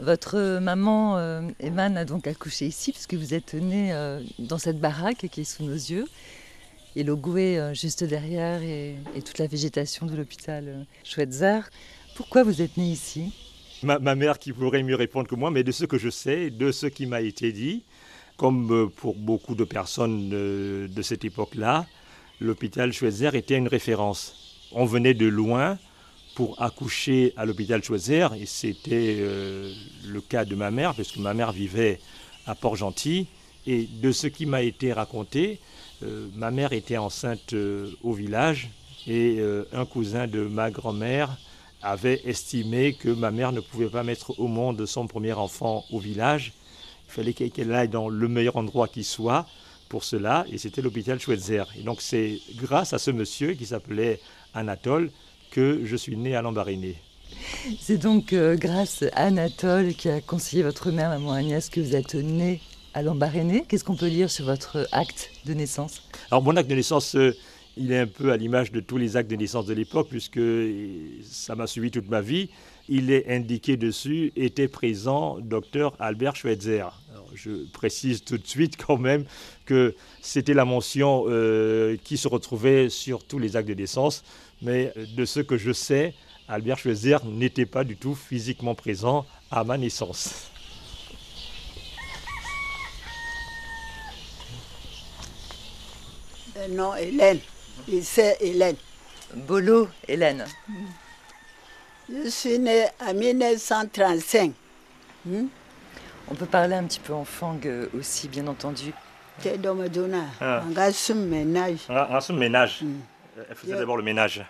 Votre 0.00 0.58
maman, 0.60 1.18
euh, 1.18 1.42
Eman, 1.60 1.96
a 1.96 2.04
donc 2.04 2.26
accouché 2.26 2.66
ici, 2.66 2.92
puisque 2.92 3.14
vous 3.14 3.34
êtes 3.34 3.54
né 3.54 3.92
euh, 3.92 4.20
dans 4.38 4.58
cette 4.58 4.78
baraque 4.78 5.26
qui 5.30 5.40
est 5.40 5.44
sous 5.44 5.64
nos 5.64 5.74
yeux. 5.74 6.06
Et 6.94 7.04
le 7.04 7.16
gouet 7.16 7.58
euh, 7.58 7.74
juste 7.74 8.04
derrière 8.04 8.62
et, 8.62 8.96
toute 9.24 9.38
la 9.38 9.46
végétation 9.46 10.06
de 10.06 10.14
l'hôpital 10.14 10.64
euh, 10.68 10.82
Schweitzer. 11.04 11.60
Pourquoi 12.14 12.42
vous 12.42 12.60
êtes 12.60 12.76
né 12.76 12.84
ici? 12.84 13.32
Ma, 13.82 14.14
mère 14.14 14.38
qui 14.38 14.52
pourrait 14.52 14.82
mieux 14.82 14.94
répondre 14.94 15.28
que 15.28 15.34
moi, 15.34 15.50
mais 15.50 15.64
de 15.64 15.72
ce 15.72 15.84
que 15.84 15.98
je 15.98 16.08
sais, 16.08 16.50
de 16.50 16.70
ce 16.70 16.86
qui 16.86 17.06
m'a 17.06 17.20
été 17.20 17.50
dit, 17.50 17.82
comme 18.36 18.70
euh, 18.72 18.86
pour 18.86 19.16
beaucoup 19.16 19.54
de 19.54 19.64
personnes 19.64 20.30
euh, 20.32 20.86
de 20.86 21.02
cette 21.02 21.24
époque-là, 21.24 21.86
l'hôpital 22.40 22.92
Schweitzer 22.92 23.34
était 23.34 23.56
une 23.56 23.68
référence. 23.68 24.68
On 24.70 24.84
venait 24.84 25.14
de 25.14 25.26
loin 25.26 25.78
pour 26.34 26.60
accoucher 26.62 27.32
à 27.36 27.44
l'hôpital 27.44 27.82
Schweitzer, 27.82 28.28
et 28.38 28.46
c'était 28.46 29.16
euh, 29.18 29.72
le 30.06 30.20
cas 30.20 30.44
de 30.44 30.54
ma 30.54 30.70
mère, 30.70 30.94
parce 30.94 31.12
que 31.12 31.20
ma 31.20 31.34
mère 31.34 31.52
vivait 31.52 32.00
à 32.46 32.54
Port-Gentil, 32.54 33.26
et 33.66 33.86
de 33.86 34.12
ce 34.12 34.26
qui 34.26 34.46
m'a 34.46 34.62
été 34.62 34.92
raconté, 34.92 35.60
euh, 36.02 36.26
ma 36.34 36.50
mère 36.50 36.72
était 36.72 36.96
enceinte 36.96 37.52
euh, 37.52 37.90
au 38.02 38.12
village, 38.12 38.70
et 39.08 39.40
un 39.72 39.84
cousin 39.84 40.28
de 40.28 40.42
ma 40.42 40.70
grand-mère 40.70 41.36
avait 41.82 42.20
estimé 42.24 42.94
que 42.94 43.08
ma 43.08 43.32
mère 43.32 43.50
ne 43.50 43.58
pouvait 43.58 43.88
pas 43.88 44.04
mettre 44.04 44.38
au 44.38 44.46
monde 44.46 44.86
son 44.86 45.08
premier 45.08 45.32
enfant 45.32 45.84
au 45.90 45.98
village. 45.98 46.52
Il 47.08 47.12
fallait 47.12 47.32
qu'elle 47.32 47.50
qu'elle 47.50 47.74
aille 47.74 47.88
dans 47.88 48.08
le 48.08 48.28
meilleur 48.28 48.54
endroit 48.54 48.86
qui 48.86 49.02
soit 49.02 49.44
pour 49.88 50.04
cela, 50.04 50.46
et 50.52 50.56
c'était 50.56 50.82
l'hôpital 50.82 51.18
Schweitzer. 51.18 51.64
Et 51.76 51.82
donc 51.82 52.00
c'est 52.00 52.38
grâce 52.54 52.92
à 52.92 52.98
ce 52.98 53.10
monsieur 53.10 53.54
qui 53.54 53.66
s'appelait 53.66 54.20
Anatole 54.54 55.10
que 55.52 55.82
je 55.84 55.96
suis 55.96 56.16
né 56.16 56.34
à 56.34 56.42
Lambaréné. 56.42 56.96
C'est 57.80 57.98
donc 57.98 58.32
euh, 58.32 58.56
grâce 58.56 59.04
à 59.12 59.26
Anatole 59.26 59.94
qui 59.94 60.08
a 60.08 60.20
conseillé 60.20 60.62
votre 60.62 60.90
mère, 60.90 61.10
maman 61.10 61.32
Agnès, 61.32 61.68
que 61.68 61.80
vous 61.80 61.94
êtes 61.94 62.14
né 62.14 62.60
à 62.94 63.02
Lambaréné. 63.02 63.64
Qu'est-ce 63.68 63.84
qu'on 63.84 63.96
peut 63.96 64.08
lire 64.08 64.30
sur 64.30 64.46
votre 64.46 64.88
acte 64.92 65.30
de 65.44 65.54
naissance? 65.54 66.02
Alors 66.30 66.42
mon 66.42 66.56
acte 66.56 66.70
de 66.70 66.74
naissance, 66.74 67.14
euh, 67.14 67.36
il 67.76 67.92
est 67.92 67.98
un 67.98 68.06
peu 68.06 68.32
à 68.32 68.36
l'image 68.36 68.72
de 68.72 68.80
tous 68.80 68.96
les 68.96 69.16
actes 69.16 69.30
de 69.30 69.36
naissance 69.36 69.66
de 69.66 69.74
l'époque, 69.74 70.08
puisque 70.10 70.38
euh, 70.38 71.20
ça 71.22 71.54
m'a 71.54 71.66
suivi 71.66 71.90
toute 71.90 72.08
ma 72.08 72.20
vie. 72.20 72.48
Il 72.88 73.10
est 73.10 73.30
indiqué 73.30 73.76
dessus, 73.76 74.32
était 74.36 74.68
présent 74.68 75.38
docteur 75.38 75.94
Albert 75.98 76.36
Schweitzer. 76.36 76.86
Alors, 77.12 77.28
je 77.34 77.50
précise 77.72 78.24
tout 78.24 78.38
de 78.38 78.46
suite 78.46 78.76
quand 78.76 78.98
même 78.98 79.24
que 79.64 79.94
c'était 80.20 80.54
la 80.54 80.64
mention 80.64 81.24
euh, 81.28 81.96
qui 82.02 82.16
se 82.16 82.28
retrouvait 82.28 82.88
sur 82.88 83.24
tous 83.24 83.38
les 83.38 83.56
actes 83.56 83.68
de 83.68 83.74
naissance, 83.74 84.22
mais 84.62 84.92
euh, 84.96 85.04
de 85.16 85.24
ce 85.24 85.40
que 85.40 85.58
je 85.58 85.72
sais, 85.72 86.14
Albert 86.48 86.78
Schweitzer 86.78 87.18
n'était 87.24 87.66
pas 87.66 87.84
du 87.84 87.96
tout 87.96 88.14
physiquement 88.14 88.74
présent 88.74 89.26
à 89.50 89.64
ma 89.64 89.76
naissance. 89.76 90.50
Euh, 96.56 96.68
Non, 96.68 96.94
Hélène. 96.94 97.38
Il 97.88 98.04
c'est 98.04 98.36
Hélène. 98.40 98.76
Bolo, 99.34 99.88
Hélène. 100.06 100.44
Je 102.08 102.28
suis 102.28 102.58
née 102.58 102.86
en 103.00 103.14
1935. 103.14 104.52
On 105.26 106.34
peut 106.34 106.46
parler 106.46 106.74
un 106.74 106.84
petit 106.84 107.00
peu 107.00 107.14
en 107.14 107.24
fang 107.24 107.58
euh, 107.64 107.88
aussi, 107.98 108.28
bien 108.28 108.46
entendu. 108.46 108.92
T'es 109.40 109.56
dans 109.58 109.74
ma. 109.74 109.86
Ah. 110.40 110.62
On 110.70 110.76
a 110.76 110.92
ce 110.92 111.12
ménage. 112.32 112.84
Mm. 113.36 113.40
elle 113.48 113.56
faisait 113.56 113.76
d'abord 113.76 113.96
le 113.96 114.02
ménage. 114.02 114.44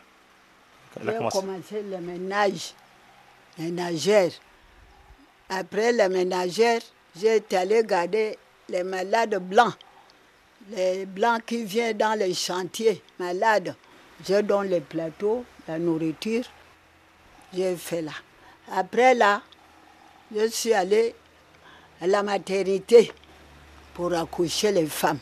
Elle 1.01 1.09
a 1.09 1.13
commencé- 1.15 1.39
commencé 1.41 1.83
le 1.83 1.99
ménage, 1.99 2.75
ménagère. 3.59 4.31
Après 5.49 5.93
le 5.93 6.09
ménagère, 6.09 6.81
j'ai 7.19 7.43
allé 7.57 7.83
garder 7.85 8.39
les 8.69 8.83
malades 8.83 9.37
blancs. 9.39 9.75
Les 10.71 11.07
blancs 11.07 11.43
qui 11.45 11.65
viennent 11.65 11.97
dans 11.99 12.19
les 12.19 12.35
chantiers, 12.35 13.03
malades. 13.19 13.75
Je 14.27 14.41
donne 14.41 14.69
les 14.69 14.81
plateaux, 14.81 15.45
la 15.67 15.79
nourriture. 15.79 16.45
J'ai 17.55 17.77
fait 17.77 18.03
là. 18.03 18.13
Après 18.71 19.15
là, 19.15 19.43
je 20.35 20.47
suis 20.49 20.73
allée 20.73 21.15
à 22.01 22.07
la 22.07 22.23
maternité 22.23 23.13
pour 23.95 24.13
accoucher 24.15 24.73
les 24.73 24.87
femmes. 24.87 25.19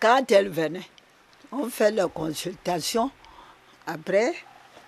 Quand 0.00 0.30
elles 0.32 0.48
venaient, 0.48 0.88
on 1.52 1.68
fait 1.68 1.90
la 1.90 2.08
consultation. 2.08 3.10
Après, 3.86 4.34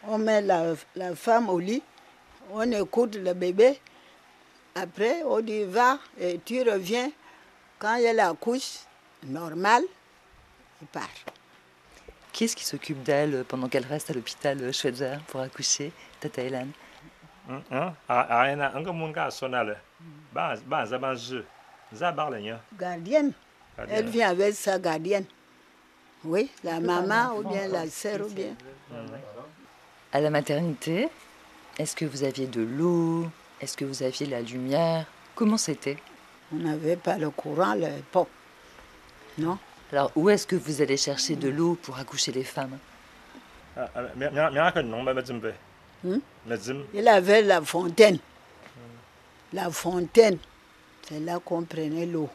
on 0.06 0.18
met 0.18 0.42
la, 0.42 0.74
la 0.96 1.14
femme 1.14 1.48
au 1.48 1.58
lit, 1.58 1.82
on 2.52 2.70
écoute 2.72 3.16
le 3.16 3.32
bébé. 3.34 3.80
Après, 4.74 5.22
on 5.24 5.40
dit 5.40 5.64
va 5.64 5.98
et 6.20 6.38
tu 6.44 6.62
reviens. 6.62 7.10
Quand 7.78 7.96
elle 7.96 8.20
accouche, 8.20 8.80
normal, 9.24 9.82
il 10.80 10.86
part. 10.88 11.08
Qui 12.32 12.44
est-ce 12.44 12.56
qui 12.56 12.64
s'occupe 12.64 13.02
d'elle 13.02 13.44
pendant 13.48 13.68
qu'elle 13.68 13.86
reste 13.86 14.10
à 14.10 14.14
l'hôpital 14.14 14.60
euh, 14.62 14.72
Schweitzer 14.72 15.18
pour 15.28 15.40
accoucher, 15.40 15.92
Tata 16.20 16.42
Hélène? 16.42 16.70
Gardienne. 22.78 23.32
elle 23.88 24.06
vient 24.08 24.30
avec 24.30 24.54
sa 24.54 24.78
gardienne. 24.78 25.24
Oui, 26.24 26.50
la 26.64 26.80
maman 26.80 27.36
ou 27.36 27.48
bien 27.48 27.68
la 27.68 27.88
sœur 27.88 28.20
ou 28.26 28.28
bien. 28.28 28.54
À 30.12 30.20
la 30.20 30.30
maternité, 30.30 31.08
est-ce 31.78 31.94
que 31.94 32.04
vous 32.04 32.24
aviez 32.24 32.46
de 32.46 32.62
l'eau? 32.62 33.28
Est-ce 33.60 33.76
que 33.76 33.84
vous 33.84 34.02
aviez 34.02 34.26
la 34.26 34.40
lumière? 34.40 35.06
Comment 35.34 35.58
c'était? 35.58 35.96
On 36.52 36.56
n'avait 36.56 36.96
pas 36.96 37.18
le 37.18 37.30
courant 37.30 37.70
à 37.70 37.76
l'époque. 37.76 38.28
Non? 39.36 39.58
Alors, 39.92 40.10
où 40.16 40.28
est-ce 40.28 40.46
que 40.46 40.56
vous 40.56 40.82
allez 40.82 40.96
chercher 40.96 41.36
de 41.36 41.48
l'eau 41.48 41.78
pour 41.80 41.98
accoucher 41.98 42.32
les 42.32 42.44
femmes? 42.44 42.78
Hmm? 46.02 46.18
Il 46.94 47.08
avait 47.08 47.42
la 47.42 47.62
fontaine. 47.62 48.18
La 49.52 49.70
fontaine, 49.70 50.38
c'est 51.02 51.20
là 51.20 51.38
qu'on 51.44 51.62
prenait 51.62 52.06
l'eau. 52.06 52.28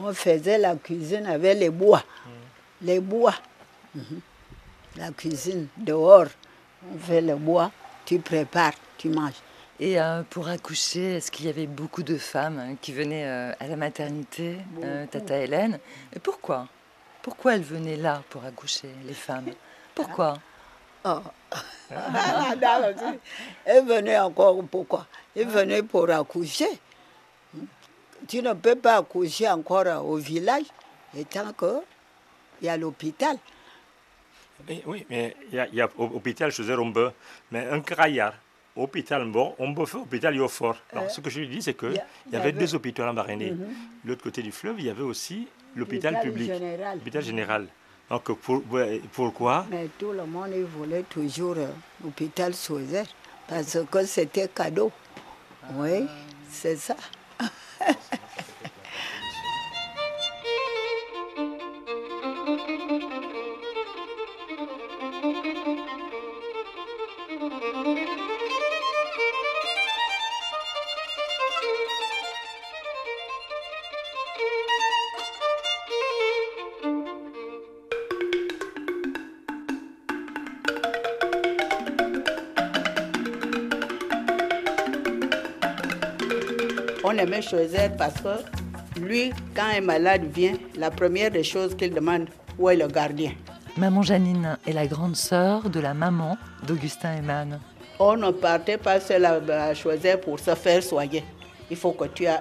On 0.00 0.12
faisait 0.12 0.58
la 0.58 0.76
cuisine 0.76 1.26
avec 1.26 1.58
les 1.58 1.70
bois. 1.70 2.04
Les 2.82 3.00
bois. 3.00 3.34
Mhm. 3.94 4.20
La 4.96 5.10
cuisine 5.12 5.68
dehors. 5.76 6.26
On 6.94 6.98
fait 6.98 7.20
le 7.20 7.36
bois, 7.36 7.70
tu 8.06 8.18
prépares, 8.18 8.72
tu 8.96 9.10
manges. 9.10 9.34
Et 9.78 10.00
euh, 10.00 10.22
pour 10.28 10.48
accoucher, 10.48 11.16
est-ce 11.16 11.30
qu'il 11.30 11.46
y 11.46 11.48
avait 11.48 11.66
beaucoup 11.66 12.02
de 12.02 12.16
femmes 12.18 12.58
hein, 12.58 12.76
qui 12.80 12.92
venaient 12.92 13.26
euh, 13.26 13.52
à 13.60 13.66
la 13.66 13.76
maternité, 13.76 14.56
euh, 14.82 15.06
Tata 15.06 15.38
Hélène? 15.38 15.78
Et 16.14 16.18
pourquoi? 16.18 16.68
Pourquoi 17.22 17.54
elles 17.54 17.62
venaient 17.62 17.96
là 17.96 18.22
pour 18.30 18.44
accoucher, 18.44 18.90
les 19.04 19.14
femmes? 19.14 19.50
Pourquoi? 19.94 20.38
Oh. 21.04 21.20
Elle 23.64 23.84
venait 23.86 24.18
encore 24.18 24.62
pourquoi? 24.64 25.06
Elle 25.34 25.48
venait 25.48 25.82
pour 25.82 26.10
accoucher. 26.10 26.80
Tu 28.28 28.42
ne 28.42 28.52
peux 28.52 28.76
pas 28.76 28.98
accoucher 28.98 29.48
encore 29.48 30.04
au 30.06 30.16
village, 30.16 30.64
étant 31.16 31.52
qu'il 32.60 32.66
y 32.66 32.70
a 32.70 32.76
l'hôpital. 32.76 33.36
Oui, 34.86 35.06
mais 35.08 35.34
il 35.50 35.56
y 35.56 35.58
a, 35.58 35.66
y 35.68 35.80
a 35.80 35.88
l'hôpital, 35.98 36.52
je 36.52 36.62
veux 36.62 36.68
dire, 36.68 36.82
on 36.82 36.92
peut, 36.92 37.10
mais 37.50 37.66
un 37.66 37.80
craillard, 37.80 38.34
hôpital 38.76 39.24
bon, 39.26 39.54
on 39.58 39.74
peut 39.74 39.86
faire 39.86 40.02
hôpital 40.02 40.36
Yoffort. 40.36 40.76
Alors, 40.92 41.04
Euh, 41.04 41.08
ce 41.08 41.20
que 41.22 41.30
je 41.30 41.40
lui 41.40 41.48
dis, 41.48 41.62
c'est 41.62 41.74
qu'il 41.74 41.92
y 41.92 41.96
y, 41.96 42.00
il 42.30 42.36
avait 42.36 42.52
deux 42.52 42.74
hôpitaux 42.74 43.02
en 43.04 43.14
Baréné. 43.14 43.52
Mhm. 43.52 43.66
L'autre 44.04 44.22
côté 44.22 44.42
du 44.42 44.52
fleuve, 44.52 44.76
il 44.78 44.86
y 44.86 44.90
avait 44.90 45.02
aussi 45.02 45.48
l'hôpital 45.74 46.20
public, 46.20 46.52
l'hôpital 46.94 47.22
général. 47.22 47.66
Donc, 48.10 48.30
pour, 48.32 48.62
pourquoi? 49.12 49.66
Mais 49.70 49.88
tout 49.98 50.12
le 50.12 50.26
monde 50.26 50.50
il 50.54 50.64
voulait 50.64 51.04
toujours 51.04 51.54
euh, 51.56 51.68
l'hôpital 52.04 52.54
Sauzer 52.54 53.04
parce 53.48 53.78
que 53.90 54.04
c'était 54.04 54.48
cadeau. 54.48 54.92
Oui, 55.74 56.06
c'est 56.50 56.76
ça. 56.76 56.96
On 87.30 87.32
aimait 87.32 87.42
choisir 87.42 87.92
parce 87.96 88.14
que 88.14 89.00
lui, 89.00 89.30
quand 89.54 89.70
un 89.72 89.80
malade 89.82 90.24
vient, 90.34 90.54
la 90.76 90.90
première 90.90 91.30
des 91.30 91.44
choses 91.44 91.76
qu'il 91.76 91.94
demande, 91.94 92.26
où 92.58 92.68
est 92.68 92.74
le 92.74 92.88
gardien? 92.88 93.30
Maman 93.76 94.02
Janine 94.02 94.58
est 94.66 94.72
la 94.72 94.88
grande 94.88 95.14
sœur 95.14 95.70
de 95.70 95.78
la 95.78 95.94
maman 95.94 96.36
d'Augustin 96.66 97.18
Eman. 97.18 97.60
On 98.00 98.16
ne 98.16 98.32
partait 98.32 98.78
pas 98.78 98.98
seul 98.98 99.24
à, 99.24 99.74
choisir 99.74 100.20
pour 100.20 100.40
se 100.40 100.56
faire 100.56 100.82
soigner. 100.82 101.22
Il 101.70 101.76
faut 101.76 101.92
que 101.92 102.06
tu 102.06 102.24
aies 102.24 102.40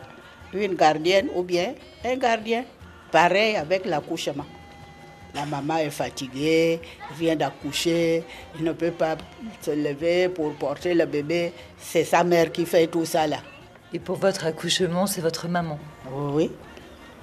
une 0.54 0.74
gardienne 0.74 1.28
ou 1.36 1.44
bien 1.44 1.76
un 2.04 2.16
gardien. 2.16 2.64
Pareil 3.12 3.58
avec 3.58 3.86
l'accouchement. 3.86 4.46
La 5.36 5.46
maman 5.46 5.78
est 5.78 5.92
fatiguée, 5.92 6.82
vient 7.16 7.36
d'accoucher, 7.36 8.24
il 8.58 8.66
ne 8.66 8.72
peut 8.72 8.90
pas 8.90 9.18
se 9.62 9.70
lever 9.70 10.30
pour 10.30 10.52
porter 10.56 10.96
le 10.96 11.06
bébé. 11.06 11.54
C'est 11.78 12.06
sa 12.06 12.24
mère 12.24 12.52
qui 12.52 12.66
fait 12.66 12.88
tout 12.88 13.06
ça 13.06 13.28
là. 13.28 13.38
Et 13.94 14.00
pour 14.00 14.18
votre 14.18 14.46
accouchement, 14.46 15.08
c'est 15.08 15.22
votre 15.22 15.48
maman. 15.48 15.80
Oui, 16.12 16.52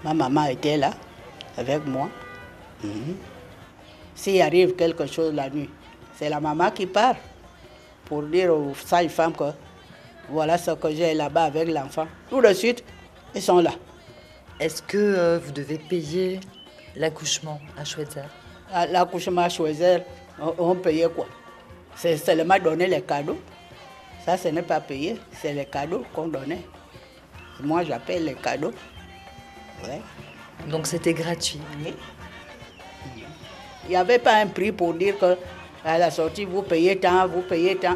ma 0.02 0.14
maman 0.14 0.46
était 0.46 0.76
là 0.76 0.92
avec 1.56 1.86
moi. 1.86 2.08
Mhm. 2.82 3.16
S'il 4.14 4.40
arrive 4.42 4.74
quelque 4.74 5.06
chose 5.06 5.32
la 5.34 5.48
nuit, 5.48 5.70
c'est 6.16 6.28
la 6.28 6.40
maman 6.40 6.70
qui 6.70 6.86
part 6.86 7.16
pour 8.04 8.22
dire 8.22 8.52
aux 8.52 8.74
sages-femmes 8.74 9.34
que 9.34 9.44
voilà 10.28 10.58
ce 10.58 10.72
que 10.72 10.90
j'ai 10.90 11.14
là-bas 11.14 11.44
avec 11.44 11.68
l'enfant. 11.68 12.06
Tout 12.28 12.40
de 12.40 12.52
suite, 12.52 12.82
ils 13.34 13.42
sont 13.42 13.60
là. 13.60 13.72
Est-ce 14.58 14.82
que 14.82 14.96
euh, 14.96 15.38
vous 15.38 15.52
devez 15.52 15.78
payer 15.78 16.40
l'accouchement 16.96 17.60
à 17.78 17.84
Schweitzer? 17.84 18.24
À 18.72 18.86
L'accouchement 18.86 19.42
à 19.42 19.48
choisir, 19.48 20.02
on, 20.40 20.54
on 20.58 20.74
payait 20.74 21.08
quoi? 21.08 21.26
C'est 21.94 22.16
seulement 22.16 22.58
donner 22.58 22.86
les 22.86 23.02
cadeaux. 23.02 23.38
Ça, 24.26 24.36
ce 24.36 24.48
n'est 24.48 24.62
pas 24.62 24.80
payé, 24.80 25.16
c'est 25.32 25.52
les 25.52 25.64
cadeaux 25.66 26.04
qu'on 26.12 26.26
donnait. 26.26 26.62
Moi, 27.60 27.84
j'appelle 27.84 28.24
les 28.24 28.34
cadeaux. 28.34 28.72
Ouais. 29.84 30.00
Donc 30.68 30.88
c'était 30.88 31.14
gratuit. 31.14 31.60
Oui. 31.78 31.94
Il 33.84 33.90
n'y 33.90 33.96
avait 33.96 34.18
pas 34.18 34.34
un 34.34 34.48
prix 34.48 34.72
pour 34.72 34.94
dire 34.94 35.16
que 35.16 35.36
à 35.84 35.96
la 35.96 36.10
sortie, 36.10 36.44
vous 36.44 36.62
payez 36.62 36.98
tant, 36.98 37.28
vous 37.28 37.42
payez 37.42 37.76
tant. 37.76 37.94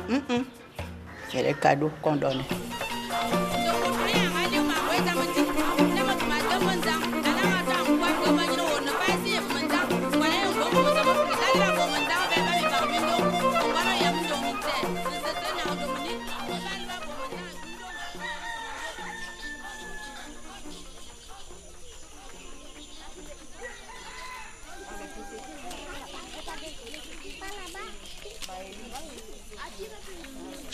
C'est 1.33 1.43
les 1.43 1.55
cadeaux 1.55 1.91
qu'on 2.01 2.15
donnait. 2.15 2.45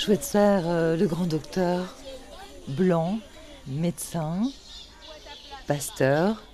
Schweitzer, 0.06 0.60
euh, 0.66 0.96
le 0.96 1.08
grand 1.08 1.26
docteur, 1.26 1.96
blanc, 2.68 3.18
médecin, 3.66 4.42
pasteur, 5.66 6.44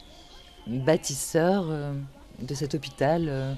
bâtisseur 0.67 1.67
euh, 1.69 1.93
de 2.38 2.55
cet 2.55 2.75
hôpital 2.75 3.27
euh, 3.29 3.53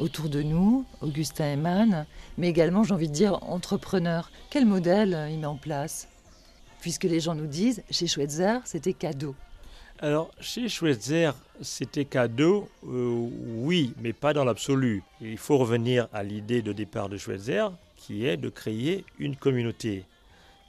autour 0.00 0.28
de 0.28 0.42
nous, 0.42 0.84
Augustin 1.00 1.44
Eman, 1.52 2.06
mais 2.38 2.48
également, 2.48 2.82
j'ai 2.82 2.92
envie 2.92 3.06
de 3.06 3.14
dire, 3.14 3.40
entrepreneur. 3.44 4.32
Quel 4.50 4.66
modèle 4.66 5.14
euh, 5.14 5.30
il 5.30 5.38
met 5.38 5.46
en 5.46 5.58
place? 5.58 6.08
Puisque 6.80 7.04
les 7.04 7.20
gens 7.20 7.36
nous 7.36 7.46
disent, 7.46 7.84
chez 7.92 8.08
Schweitzer, 8.08 8.62
c'était 8.64 8.94
cadeau. 8.94 9.36
Alors, 10.00 10.32
chez 10.40 10.68
Schweitzer, 10.68 11.30
c'était 11.60 12.04
cadeau, 12.04 12.68
oui, 12.82 13.94
mais 14.00 14.12
pas 14.12 14.32
dans 14.32 14.44
l'absolu. 14.44 15.04
Il 15.20 15.38
faut 15.38 15.56
revenir 15.56 16.08
à 16.12 16.24
l'idée 16.24 16.62
de 16.62 16.72
départ 16.72 17.08
de 17.08 17.16
Schweitzer, 17.16 17.70
qui 18.06 18.26
est 18.26 18.36
de 18.36 18.50
créer 18.50 19.04
une 19.18 19.34
communauté. 19.34 20.04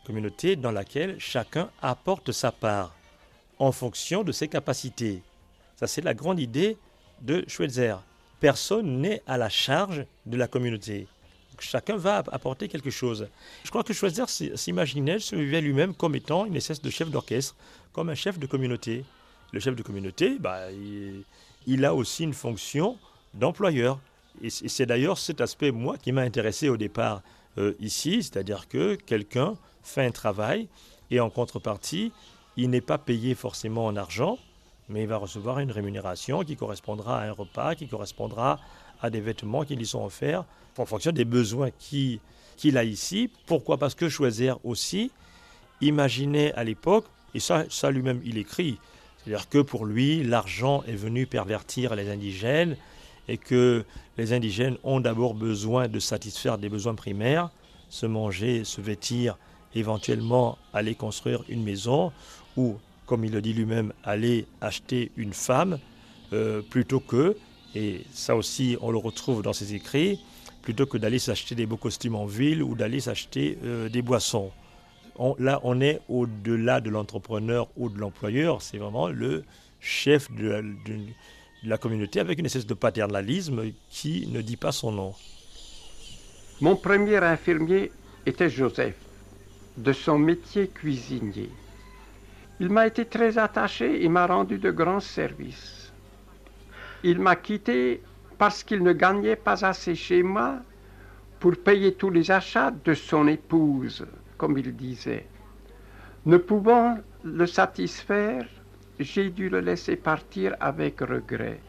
Communauté 0.06 0.56
dans 0.56 0.71
laquelle 0.71 1.19
chacun 1.19 1.69
apporte 1.82 2.32
sa 2.32 2.52
part 2.52 2.95
en 3.60 3.71
fonction 3.71 4.24
de 4.24 4.32
ses 4.32 4.48
capacités. 4.48 5.21
Ça, 5.76 5.88
c'est 5.88 6.02
la 6.02 6.13
grande 6.13 6.39
idée 6.39 6.78
de 7.21 7.43
Schweitzer. 7.48 7.98
Personne 8.39 9.02
n'est 9.02 9.21
à 9.28 9.38
la 9.38 9.50
charge 9.50 10.06
de 10.26 10.38
la 10.38 10.48
communauté. 10.48 11.08
Chacun 11.60 11.98
va 11.98 12.24
apporter 12.32 12.67
quelque 12.69 12.89
chose. 12.89 13.28
Je 13.63 13.69
crois 13.69 13.84
que 13.84 13.93
Schweitzer 13.93 14.30
s'imaginait, 14.56 15.19
se 15.19 15.36
vivait 15.36 15.62
lui-même 15.62 15.93
comme 15.93 16.15
étant 16.15 16.45
une 16.45 16.56
espèce 16.56 16.82
de 16.82 16.89
chef 16.89 17.10
d'orchestre, 17.10 17.56
comme 17.91 18.10
un 18.10 18.15
chef 18.15 18.39
de 18.39 18.45
communauté. 18.45 19.04
Le 19.52 19.60
chef 19.60 19.76
de 19.76 19.84
communauté, 19.84 20.38
bah, 20.39 20.71
il 20.71 21.86
a 21.86 21.93
aussi 21.93 22.24
une 22.24 22.34
fonction 22.34 22.98
d'employeur. 23.34 24.00
Et 24.41 24.50
c'est 24.50 24.86
d'ailleurs 24.86 25.17
cet 25.17 25.41
aspect, 25.41 25.71
moi, 25.71 25.98
qui 25.98 26.12
m'a 26.12 26.21
intéressé 26.21 26.69
au 26.69 26.78
départ 26.78 27.21
euh, 27.58 27.74
ici, 27.80 28.21
c'est-à-dire 28.24 28.67
que 28.67 28.95
quelqu'un 28.95 29.56
fait 29.84 30.06
un 30.06 30.12
travail 30.12 30.67
et 31.12 31.19
en 31.19 31.30
contrepartie, 31.30 32.12
il 32.58 32.69
n'est 32.69 32.82
pas 32.82 32.98
payé 32.98 33.36
forcément 33.36 33.86
en 33.86 33.95
argent, 33.95 34.38
mais 34.89 35.04
il 35.04 35.08
va 35.08 35.17
recevoir 35.17 35.60
une 35.60 35.71
rémunération 35.71 36.43
qui 36.43 36.56
correspondra 36.56 37.21
à 37.21 37.28
un 37.28 37.32
repas, 37.32 37.76
qui 37.76 37.88
correspondra 37.88 38.60
à 39.02 39.10
des 39.10 39.21
vêtements 39.21 39.63
qui 39.63 39.76
lui 39.76 39.86
sont 39.86 40.04
offerts 40.04 40.45
en 40.78 40.86
fonction 40.86 41.12
des 41.12 41.26
besoins 41.26 41.69
qui- 41.80 42.19
qu'il 42.58 42.78
a 42.78 42.84
ici. 42.84 43.30
Pourquoi? 43.45 43.78
Parce 43.78 43.95
que 43.95 44.10
Choisir 44.10 44.58
aussi 44.65 45.12
imaginait 45.82 46.54
à 46.54 46.63
l'époque, 46.63 47.06
et 47.34 47.39
ça, 47.39 47.65
ça 47.69 47.91
lui-même 47.91 48.21
il 48.26 48.38
écrit, 48.38 48.78
c'est-à-dire 49.24 49.50
que 49.50 49.60
pour 49.60 49.86
lui, 49.86 50.24
l'argent 50.24 50.84
est 50.88 50.95
venu 50.95 51.26
pervertir 51.26 51.95
les 51.95 52.10
indigènes 52.10 52.78
et 53.27 53.38
que 53.38 53.83
les 54.17 54.33
indigènes 54.33 54.77
ont 54.83 54.99
d'abord 54.99 55.33
besoin 55.33 55.88
de 55.88 55.99
satisfaire 55.99 56.57
des 56.57 56.69
besoins 56.69 56.95
primaires, 56.95 57.49
se 57.89 58.05
manger, 58.05 58.63
se 58.63 58.81
vêtir, 58.81 59.38
éventuellement 59.73 60.57
aller 60.73 60.95
construire 60.95 61.43
une 61.49 61.63
maison 61.63 62.11
ou, 62.57 62.75
comme 63.05 63.25
il 63.25 63.31
le 63.31 63.41
dit 63.41 63.53
lui-même, 63.53 63.93
aller 64.03 64.45
acheter 64.61 65.11
une 65.17 65.33
femme, 65.33 65.79
euh, 66.33 66.61
plutôt 66.61 66.99
que, 66.99 67.35
et 67.75 68.01
ça 68.13 68.35
aussi 68.35 68.77
on 68.81 68.91
le 68.91 68.97
retrouve 68.97 69.41
dans 69.41 69.53
ses 69.53 69.73
écrits, 69.75 70.19
plutôt 70.61 70.85
que 70.85 70.97
d'aller 70.97 71.19
s'acheter 71.19 71.53
des 71.55 71.65
beaux 71.65 71.77
costumes 71.77 72.15
en 72.15 72.25
ville 72.25 72.63
ou 72.63 72.73
d'aller 72.75 72.99
s'acheter 72.99 73.57
euh, 73.63 73.89
des 73.89 74.01
boissons. 74.01 74.51
On- 75.17 75.35
là, 75.39 75.59
on 75.63 75.79
est 75.81 76.01
au-delà 76.09 76.81
de 76.81 76.89
l'entrepreneur 76.89 77.67
ou 77.77 77.89
de 77.89 77.99
l'employeur, 77.99 78.61
c'est 78.61 78.77
vraiment 78.77 79.07
le 79.09 79.43
chef 79.79 80.31
de 80.31 80.61
de 80.85 80.97
la 81.65 81.78
communauté 81.78 82.19
avec 82.19 82.39
une 82.39 82.45
espèce 82.45 82.65
de 82.65 82.73
paternalisme 82.73 83.63
qui 83.89 84.28
ne 84.28 84.41
dit 84.41 84.58
pas 84.58 84.71
son 84.71 84.91
nom. 84.91 85.13
Mon 86.62 86.75
premier 86.75 87.17
infirmier 87.17 87.91
était 88.25 88.49
Joseph, 88.49 88.95
de 89.78 89.91
son 89.91 90.17
métier 90.17 90.67
cuisinier. 90.67 91.49
Il 92.60 92.69
m'a 92.69 92.88
été 92.88 93.06
très 93.06 93.38
attaché 93.38 94.04
et 94.04 94.08
m'a 94.08 94.25
rendu 94.25 94.58
de 94.58 94.71
grands 94.71 95.01
services. 95.01 95.91
Il 97.04 97.19
m'a 97.19 97.36
quitté 97.36 98.01
parce 98.38 98.63
qu'il 98.63 98.84
ne 98.84 98.93
gagnait 98.93 99.36
pas 99.36 99.65
assez 99.65 99.95
chez 99.95 100.23
moi 100.23 100.60
pour 101.39 101.56
payer 101.58 101.93
tous 101.93 102.10
les 102.10 102.32
achats 102.32 102.71
de 102.71 102.93
son 102.93 103.28
épouse, 103.28 104.06
comme 104.38 104.58
il 104.58 104.75
disait. 104.75 105.28
Ne 106.25 106.38
pouvant 106.38 106.97
le 107.23 107.45
satisfaire, 107.45 108.45
j'ai 108.99 109.29
dû 109.29 109.49
le 109.49 109.60
laisser 109.60 109.95
partir 109.95 110.55
avec 110.60 111.01
regret. 111.01 111.60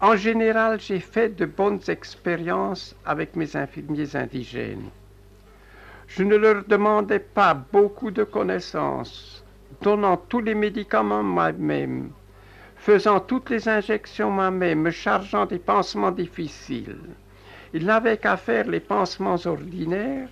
En 0.00 0.16
général, 0.16 0.80
j'ai 0.80 1.00
fait 1.00 1.30
de 1.30 1.46
bonnes 1.46 1.80
expériences 1.88 2.94
avec 3.06 3.36
mes 3.36 3.56
infirmiers 3.56 4.16
indigènes. 4.16 4.90
Je 6.08 6.22
ne 6.22 6.36
leur 6.36 6.64
demandais 6.64 7.20
pas 7.20 7.54
beaucoup 7.54 8.10
de 8.10 8.24
connaissances, 8.24 9.44
donnant 9.80 10.16
tous 10.16 10.40
les 10.40 10.54
médicaments 10.54 11.22
moi-même, 11.22 12.10
faisant 12.76 13.20
toutes 13.20 13.50
les 13.50 13.68
injections 13.68 14.30
moi-même, 14.30 14.82
me 14.82 14.90
chargeant 14.90 15.46
des 15.46 15.58
pansements 15.58 16.10
difficiles. 16.10 16.98
Il 17.72 17.86
n'avait 17.86 18.18
qu'à 18.18 18.36
faire 18.36 18.68
les 18.68 18.80
pansements 18.80 19.38
ordinaires, 19.46 20.28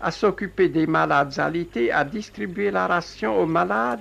à 0.00 0.10
s'occuper 0.10 0.68
des 0.68 0.86
malades 0.86 1.38
alités, 1.38 1.92
à 1.92 2.04
distribuer 2.04 2.70
la 2.70 2.86
ration 2.86 3.38
aux 3.38 3.46
malades 3.46 4.00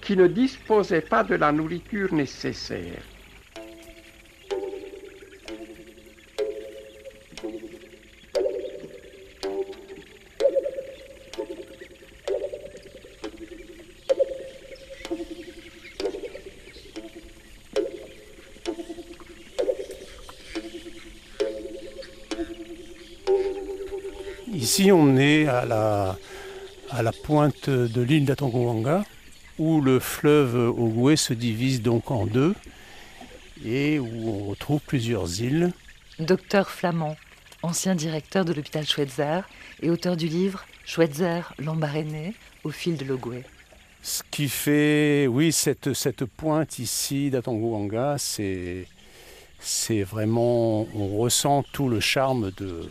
qui 0.00 0.16
ne 0.16 0.26
disposaient 0.26 1.00
pas 1.00 1.24
de 1.24 1.34
la 1.34 1.52
nourriture 1.52 2.12
nécessaire. 2.12 3.02
Ici, 24.52 24.90
on 24.92 25.16
est 25.16 25.46
à 25.46 25.64
la, 25.64 26.18
à 26.90 27.02
la 27.02 27.12
pointe 27.12 27.70
de 27.70 28.02
l'île 28.02 28.24
d'Atongouanga, 28.24 29.04
où 29.58 29.80
le 29.80 29.98
fleuve 29.98 30.54
Ogoué 30.56 31.16
se 31.16 31.32
divise 31.32 31.82
donc 31.82 32.10
en 32.10 32.26
deux 32.26 32.54
et 33.64 33.98
où 33.98 34.28
on 34.28 34.44
retrouve 34.50 34.80
plusieurs 34.80 35.40
îles. 35.40 35.72
Docteur 36.18 36.70
Flamand, 36.70 37.16
ancien 37.62 37.94
directeur 37.94 38.44
de 38.44 38.52
l'hôpital 38.52 38.86
Schweitzer 38.86 39.40
et 39.82 39.90
auteur 39.90 40.16
du 40.16 40.28
livre 40.28 40.64
Schweitzer, 40.84 41.52
l'embarrainé, 41.58 42.34
au 42.64 42.70
fil 42.70 42.96
de 42.96 43.04
l'Ogoué. 43.04 43.42
Ce 44.02 44.22
qui 44.30 44.48
fait, 44.48 45.26
oui, 45.26 45.52
cette, 45.52 45.94
cette 45.94 46.24
pointe 46.24 46.78
ici 46.78 47.28
d'Atongouanga, 47.30 48.16
c'est, 48.18 48.86
c'est 49.58 50.02
vraiment, 50.02 50.86
on 50.94 51.18
ressent 51.18 51.64
tout 51.72 51.88
le 51.88 51.98
charme 51.98 52.52
de, 52.56 52.88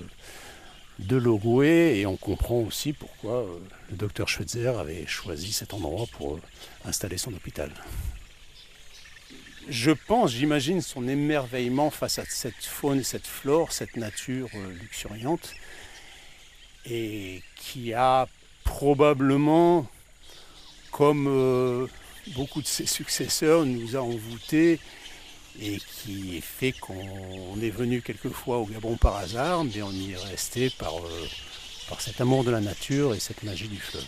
de 1.00 1.18
Logoué 1.18 2.00
et 2.00 2.06
on 2.06 2.16
comprend 2.16 2.60
aussi 2.60 2.94
pourquoi 2.94 3.44
euh, 3.44 3.60
le 3.90 3.98
docteur 3.98 4.30
Schweitzer 4.30 4.80
avait 4.80 5.06
choisi 5.06 5.52
cet 5.52 5.74
endroit 5.74 6.06
pour 6.14 6.36
euh, 6.36 6.42
installer 6.86 7.18
son 7.18 7.34
hôpital. 7.34 7.72
Je 9.68 9.92
pense, 9.92 10.32
j'imagine 10.32 10.82
son 10.82 11.08
émerveillement 11.08 11.90
face 11.90 12.20
à 12.20 12.26
cette 12.26 12.64
faune, 12.64 13.04
cette 13.04 13.28
flore, 13.28 13.72
cette 13.72 13.98
nature 13.98 14.48
euh, 14.56 14.72
luxuriante 14.80 15.54
et 16.86 17.42
qui 17.56 17.94
a 17.94 18.28
probablement, 18.64 19.88
comme 20.92 21.90
beaucoup 22.36 22.62
de 22.62 22.68
ses 22.68 22.86
successeurs, 22.86 23.66
nous 23.66 23.96
a 23.96 24.02
envoûtés 24.02 24.80
et 25.62 25.80
qui 25.80 26.42
fait 26.42 26.72
qu'on 26.74 27.60
est 27.62 27.70
venu 27.70 28.02
quelquefois 28.02 28.58
au 28.58 28.66
Gabon 28.66 28.98
par 28.98 29.16
hasard, 29.18 29.64
mais 29.64 29.82
on 29.82 29.92
y 29.92 30.12
est 30.12 30.18
resté 30.18 30.70
par, 30.70 30.98
euh, 30.98 31.28
par 31.90 32.02
cet 32.02 32.20
amour 32.22 32.44
de 32.44 32.52
la 32.52 32.60
nature 32.60 33.14
et 33.16 33.20
cette 33.20 33.44
magie 33.44 33.68
du 33.68 33.80
fleuve. 33.80 34.06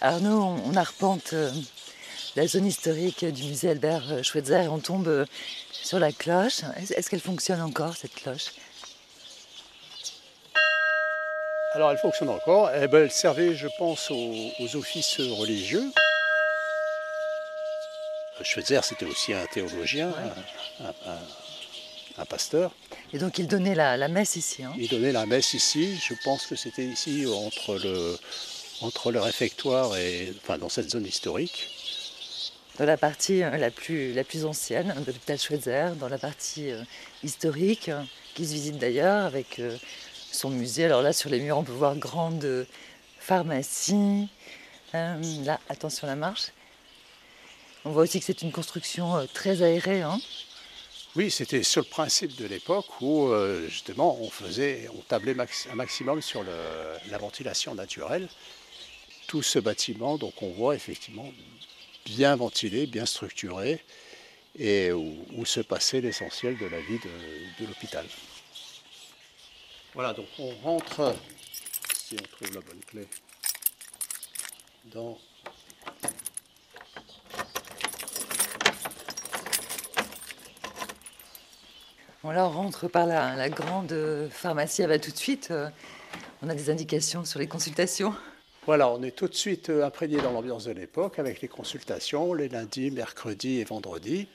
Arnaud, 0.00 0.56
on 0.64 0.76
arpente 0.76 1.32
euh, 1.32 1.50
la 2.36 2.46
zone 2.46 2.66
historique 2.66 3.24
du 3.24 3.44
musée 3.44 3.70
Albert 3.70 4.24
Schweitzer 4.24 4.62
et 4.62 4.68
on 4.68 4.78
tombe 4.78 5.08
euh, 5.08 5.26
sur 5.72 5.98
la 5.98 6.12
cloche. 6.12 6.60
Est-ce 6.76 7.10
qu'elle 7.10 7.20
fonctionne 7.20 7.60
encore, 7.60 7.96
cette 7.96 8.14
cloche? 8.14 8.52
Alors 11.74 11.90
elle 11.90 11.98
fonctionne 11.98 12.30
encore. 12.30 12.70
Eh 12.74 12.88
ben, 12.88 13.04
elle 13.04 13.10
servait, 13.10 13.54
je 13.54 13.68
pense, 13.78 14.10
aux 14.10 14.76
offices 14.76 15.20
religieux. 15.20 15.92
Schweitzer, 18.42 18.80
c'était 18.82 19.06
aussi 19.06 19.32
un 19.32 19.46
théologien, 19.46 20.12
un, 20.80 22.24
pasteur. 22.24 22.72
Et 23.12 23.18
donc 23.18 23.38
il 23.38 23.46
donnait 23.46 23.76
la, 23.76 24.08
messe 24.08 24.36
ici 24.36 24.64
hein. 24.64 24.72
Il 24.76 24.88
donnait 24.88 25.12
la 25.12 25.24
messe 25.24 25.54
ici. 25.54 25.96
Je 25.96 26.14
pense 26.24 26.46
que 26.46 26.56
c'était 26.56 26.84
ici, 26.84 27.26
entre 27.26 27.78
le, 27.78 28.18
entre 28.80 29.12
le 29.12 29.20
réfectoire 29.20 29.96
et 29.96 30.32
enfin, 30.42 30.58
dans 30.58 30.68
cette 30.68 30.90
zone 30.90 31.06
historique. 31.06 31.68
Dans 32.78 32.84
la 32.84 32.96
partie 32.96 33.42
euh, 33.42 33.56
la 33.56 33.70
plus, 33.70 34.12
la 34.12 34.22
plus 34.22 34.44
ancienne 34.44 34.94
de 35.00 35.06
l'hôpital 35.06 35.38
Schweitzer, 35.38 35.96
dans 35.98 36.08
la 36.08 36.18
partie 36.18 36.70
euh, 36.70 36.82
historique, 37.24 37.90
qui 38.34 38.46
se 38.46 38.52
visite 38.52 38.78
d'ailleurs 38.78 39.24
avec 39.24 39.58
euh, 39.58 39.76
son 40.30 40.50
musée. 40.50 40.84
Alors 40.84 41.02
là, 41.02 41.12
sur 41.12 41.28
les 41.28 41.40
murs, 41.40 41.58
on 41.58 41.64
peut 41.64 41.72
voir 41.72 41.96
grande 41.96 42.66
pharmacie. 43.18 44.28
là, 44.92 45.58
attention 45.68 46.06
la 46.06 46.14
marche. 46.14 46.52
On 47.88 47.92
voit 47.92 48.02
aussi 48.02 48.20
que 48.20 48.26
c'est 48.26 48.42
une 48.42 48.52
construction 48.52 49.16
euh, 49.16 49.24
très 49.32 49.62
aérée. 49.62 50.02
Hein. 50.02 50.20
oui, 51.16 51.30
c'était 51.30 51.62
sur 51.62 51.80
le 51.80 51.88
principe 51.88 52.36
de 52.36 52.44
l'époque 52.44 53.00
où 53.00 53.28
euh, 53.28 53.66
justement 53.66 54.20
on 54.20 54.28
faisait, 54.28 54.90
on 54.94 55.00
tablait 55.00 55.34
un 55.70 55.74
maximum 55.74 56.20
sur 56.20 56.44
la 56.44 57.16
ventilation 57.16 57.74
naturelle. 57.74 58.28
Tout 59.26 59.42
ce 59.42 59.58
bâtiment, 59.58 60.18
donc 60.18 60.34
on 60.42 60.50
voit 60.50 60.74
effectivement 60.74 61.32
bien 62.04 62.36
ventilé, 62.36 62.86
bien 62.86 63.06
structuré, 63.06 63.82
et 64.58 64.92
où, 64.92 65.46
se 65.46 65.60
passait 65.60 66.02
l'essentiel 66.02 66.58
de 66.58 66.66
la 66.66 66.80
vie 66.80 66.98
de, 66.98 67.62
de 67.62 67.68
l'hôpital. 67.68 68.04
Voilà, 69.94 70.12
donc 70.12 70.26
on 70.38 70.50
rentre, 70.56 71.16
si 71.94 72.16
on 72.20 72.36
trouve 72.36 72.54
la 72.54 72.60
bonne 72.60 72.84
clé, 72.86 73.08
dans 74.92 75.18
On 82.24 82.30
rentre 82.48 82.88
par 82.88 83.06
la, 83.06 83.48
grande 83.48 83.94
pharmacie. 84.30 84.82
Ah 84.82 84.88
bah, 84.88 84.98
tout 84.98 85.12
de 85.12 85.16
suite, 85.16 85.48
euh, 85.52 85.68
on 86.42 86.48
a 86.48 86.54
des 86.54 86.68
indications 86.68 87.24
sur 87.24 87.38
les 87.38 87.46
consultations. 87.46 88.12
Voilà, 88.66 88.90
on 88.90 89.00
est 89.04 89.12
tout 89.12 89.28
de 89.28 89.34
suite 89.34 89.70
euh, 89.70 89.86
imprégné 89.86 90.16
dans 90.16 90.32
l'ambiance 90.32 90.64
de 90.64 90.72
l'époque 90.72 91.20
avec 91.20 91.40
les 91.40 91.46
consultations 91.46 92.34
les 92.34 92.48
lundis, 92.48 92.90
mercredis 92.90 93.60
et 93.60 93.64
vendredis. 93.64 94.26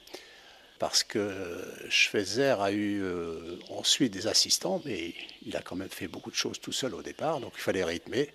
Parce 0.80 1.04
que 1.04 1.62
Schweitzer 1.90 2.62
a 2.62 2.72
eu 2.72 3.02
euh, 3.04 3.60
ensuite 3.70 4.14
des 4.14 4.28
assistants, 4.28 4.82
mais 4.86 5.14
il 5.46 5.58
a 5.58 5.62
quand 5.62 5.76
même 5.76 5.90
fait 5.90 6.08
beaucoup 6.08 6.32
de 6.32 6.36
choses 6.36 6.62
tout 6.62 6.72
seul 6.72 6.96
au 6.96 7.02
départ, 7.02 7.42
donc 7.42 7.52
il 7.56 7.62
fallait 7.62 7.84
rythmer 7.84 8.34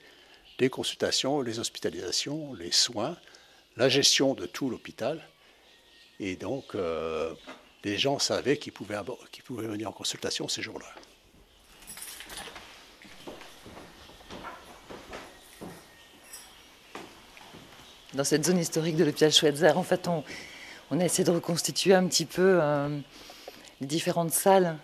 les 0.58 0.68
consultations, 0.68 1.40
les 1.40 1.58
hospitalisations, 1.58 2.52
les 2.52 2.70
soins, 2.70 3.16
la 3.78 3.88
gestion 3.88 4.34
de 4.34 4.44
tout 4.44 4.68
l'hôpital. 4.68 5.26
Et 6.20 6.37
donc, 6.37 6.74
les 7.84 7.98
gens 7.98 8.18
savaient 8.18 8.56
qu'ils 8.56 8.72
pouvaient, 8.72 8.98
venir 9.48 9.88
en 9.88 9.92
consultation 9.92 10.48
ces 10.48 10.62
jours-là. 10.62 10.86
Dans 18.14 18.24
cette 18.24 18.44
zone 18.44 18.58
historique 18.58 18.96
de 18.96 19.04
l'hôpital 19.04 19.30
Schweitzer, 19.30 19.76
en 19.76 19.82
fait, 19.82 20.08
on, 20.08 20.24
on, 20.90 20.98
a 20.98 21.04
essayé 21.04 21.24
de 21.24 21.30
reconstituer 21.30 21.94
un 21.94 22.06
petit 22.06 22.24
peu 22.24 22.58
euh, 22.60 22.98
les 23.80 23.86
différentes 23.86 24.32
salles 24.32 24.76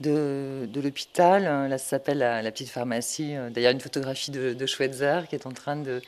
de, 0.00 0.68
l'hôpital. 0.76 1.44
Là, 1.44 1.78
ça 1.78 1.88
s'appelle 1.88 2.18
la, 2.18 2.52
petite 2.52 2.68
pharmacie. 2.68 3.34
D'ailleurs, 3.50 3.72
une 3.72 3.80
photographie 3.80 4.30
de, 4.30 4.52
de, 4.52 4.66
Schweitzer 4.66 5.22
qui 5.28 5.34
est 5.34 5.46
en 5.46 5.52
train 5.52 5.76
de, 5.76 6.00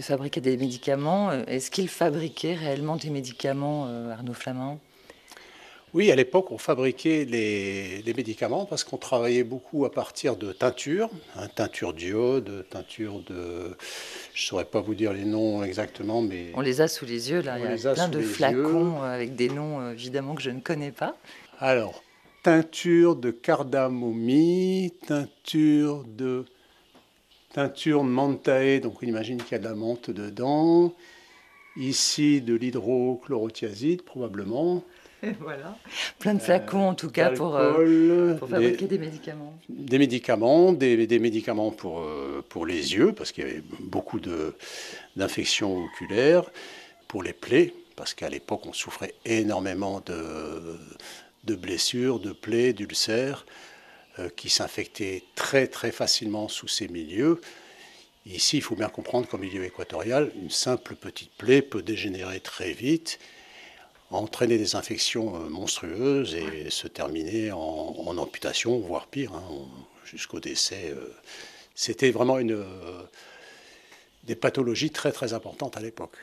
fabriquer 0.00 0.40
des 0.40 0.56
médicaments. 0.56 1.32
Est-ce 1.32 1.70
qu'il 1.70 1.88
fabriquait 1.88 2.54
réellement 2.54 2.96
des 2.96 3.10
médicaments, 3.10 3.86
euh, 3.88 4.12
Arnaud 4.12 4.32
Flamand? 4.32 4.78
Oui, 5.94 6.12
à 6.12 6.16
l'époque, 6.16 6.50
on 6.50 6.58
fabriquait 6.58 7.24
les, 7.24 8.14
médicaments 8.14 8.66
parce 8.66 8.84
qu'on 8.84 8.96
travaillait 8.96 9.44
beaucoup 9.44 9.84
à 9.84 9.92
partir 9.92 10.36
de 10.36 10.52
teintures, 10.52 11.08
hein, 11.36 11.48
teinture 11.54 11.94
d'iode, 11.94 12.66
teinture 12.68 13.20
de... 13.20 13.76
Je 14.34 14.42
ne 14.42 14.46
saurais 14.46 14.64
pas 14.64 14.80
vous 14.80 14.94
dire 14.94 15.12
les 15.12 15.24
noms 15.24 15.62
exactement, 15.62 16.20
mais... 16.20 16.52
On 16.54 16.60
les 16.60 16.80
a 16.80 16.88
sous 16.88 17.04
les 17.04 17.30
yeux, 17.30 17.40
là. 17.40 17.58
Il 17.58 17.64
y 17.64 17.86
a 17.86 17.94
plein 17.94 18.08
de 18.08 18.20
flacons 18.20 19.02
avec 19.02 19.34
des 19.34 19.48
noms, 19.48 19.80
euh, 19.80 19.92
évidemment, 19.92 20.34
que 20.34 20.42
je 20.42 20.50
ne 20.50 20.60
connais 20.60 20.90
pas. 20.90 21.16
Alors, 21.60 22.02
teinture 22.42 23.16
de 23.16 23.30
cardamomie, 23.30 24.92
teinture 25.06 26.04
de 26.04 26.44
teinture 27.52 28.04
mantae, 28.04 28.80
donc 28.80 29.02
on 29.02 29.06
imagine 29.06 29.38
qu'il 29.38 29.52
y 29.52 29.54
a 29.54 29.58
de 29.58 29.64
la 29.64 29.74
menthe 29.74 30.10
dedans. 30.10 30.92
Ici, 31.76 32.40
de 32.40 32.54
l'hydrochlorothiazide, 32.54 34.02
probablement. 34.02 34.82
voilà. 35.40 35.76
Plein 36.18 36.34
de 36.34 36.40
flacons, 36.40 36.88
en 36.88 36.94
tout 36.94 37.10
cas, 37.10 37.30
pour, 37.30 37.56
Alcool, 37.56 38.36
pour 38.38 38.48
fabriquer 38.48 38.86
des, 38.86 38.98
médicaments. 38.98 39.58
Des 39.68 39.98
médicaments, 39.98 40.72
des, 40.72 41.06
des 41.06 41.18
médicaments 41.18 41.70
pour, 41.70 42.00
euh, 42.00 42.44
pour 42.48 42.66
les 42.66 42.94
yeux, 42.94 43.12
parce 43.12 43.32
qu'il 43.32 43.44
y 43.44 43.50
avait 43.50 43.62
beaucoup 43.80 44.20
de- 44.20 44.54
d'infections 45.16 45.84
oculaires, 45.84 46.44
pour 47.08 47.22
les 47.22 47.32
plaies, 47.32 47.74
parce 47.96 48.14
qu'à 48.14 48.28
l'époque, 48.28 48.66
on 48.66 48.72
souffrait 48.72 49.14
énormément 49.24 50.00
de, 50.06 50.78
de 51.44 51.54
blessures, 51.56 52.20
de 52.20 52.32
plaies, 52.32 52.72
d'ulcères, 52.72 53.44
euh, 54.18 54.28
qui 54.36 54.50
s'infectaient 54.50 55.24
très, 55.34 55.66
très 55.66 55.90
facilement 55.90 56.48
sous 56.48 56.68
ces 56.68 56.86
milieux. 56.86 57.40
Ici, 58.26 58.58
il 58.58 58.62
faut 58.62 58.76
bien 58.76 58.88
comprendre 58.88 59.26
qu'en 59.26 59.38
milieu 59.38 59.64
équatorial, 59.64 60.30
une 60.40 60.50
simple 60.50 60.94
petite 60.94 61.32
plaie 61.32 61.62
peut 61.62 61.82
dégénérer 61.82 62.40
très 62.40 62.72
vite 62.72 63.18
entraîner 64.10 64.58
des 64.58 64.74
infections 64.74 65.36
euh, 65.36 65.48
monstrueuses 65.48 66.34
et 66.34 66.70
se 66.70 66.88
terminer 66.88 67.52
en, 67.52 67.58
en 68.06 68.16
amputation, 68.18 68.78
voire 68.78 69.06
pire, 69.06 69.32
hein, 69.34 69.44
jusqu'au 70.04 70.40
décès. 70.40 70.92
euh. 70.92 71.14
C'était 71.74 72.10
vraiment 72.10 72.38
une, 72.38 72.52
euh, 72.52 73.02
des 74.24 74.34
pathologies 74.34 74.90
très 74.90 75.12
très 75.12 75.32
importantes 75.32 75.76
à 75.76 75.80
l'époque. 75.80 76.16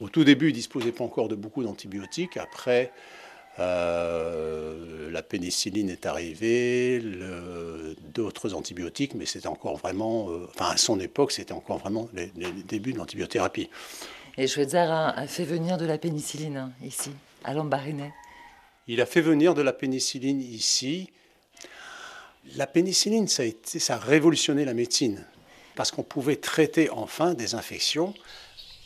Au 0.00 0.08
tout 0.08 0.24
début, 0.24 0.46
ils 0.46 0.52
ne 0.52 0.56
disposaient 0.56 0.90
pas 0.92 1.04
encore 1.04 1.28
de 1.28 1.36
beaucoup 1.36 1.62
d'antibiotiques. 1.62 2.36
Après, 2.36 2.90
euh, 3.60 5.08
la 5.12 5.22
pénicilline 5.22 5.88
est 5.88 6.04
arrivée, 6.04 7.00
d'autres 8.12 8.54
antibiotiques, 8.54 9.14
mais 9.14 9.26
c'était 9.26 9.46
encore 9.46 9.76
vraiment, 9.76 10.30
euh, 10.30 10.48
enfin 10.52 10.70
à 10.70 10.76
son 10.76 10.98
époque, 10.98 11.30
c'était 11.30 11.52
encore 11.52 11.78
vraiment 11.78 12.08
les, 12.12 12.32
les 12.36 12.50
débuts 12.66 12.92
de 12.92 12.98
l'antibiothérapie. 12.98 13.70
Et 14.36 14.46
Schweitzer 14.46 14.78
a, 14.90 15.10
a 15.10 15.26
fait 15.26 15.44
venir 15.44 15.76
de 15.78 15.84
la 15.86 15.98
pénicilline 15.98 16.56
hein, 16.56 16.72
ici, 16.82 17.10
à 17.44 17.54
Lambaréné. 17.54 18.12
Il 18.88 19.00
a 19.00 19.06
fait 19.06 19.20
venir 19.20 19.54
de 19.54 19.62
la 19.62 19.72
pénicilline 19.72 20.40
ici. 20.40 21.10
La 22.56 22.66
pénicilline, 22.66 23.28
ça 23.28 23.42
a, 23.42 23.46
été- 23.46 23.78
ça 23.78 23.94
a 23.94 23.98
révolutionné 23.98 24.64
la 24.64 24.74
médecine, 24.74 25.24
parce 25.76 25.90
qu'on 25.90 26.02
pouvait 26.02 26.36
traiter 26.36 26.90
enfin 26.90 27.34
des 27.34 27.54
infections. 27.54 28.12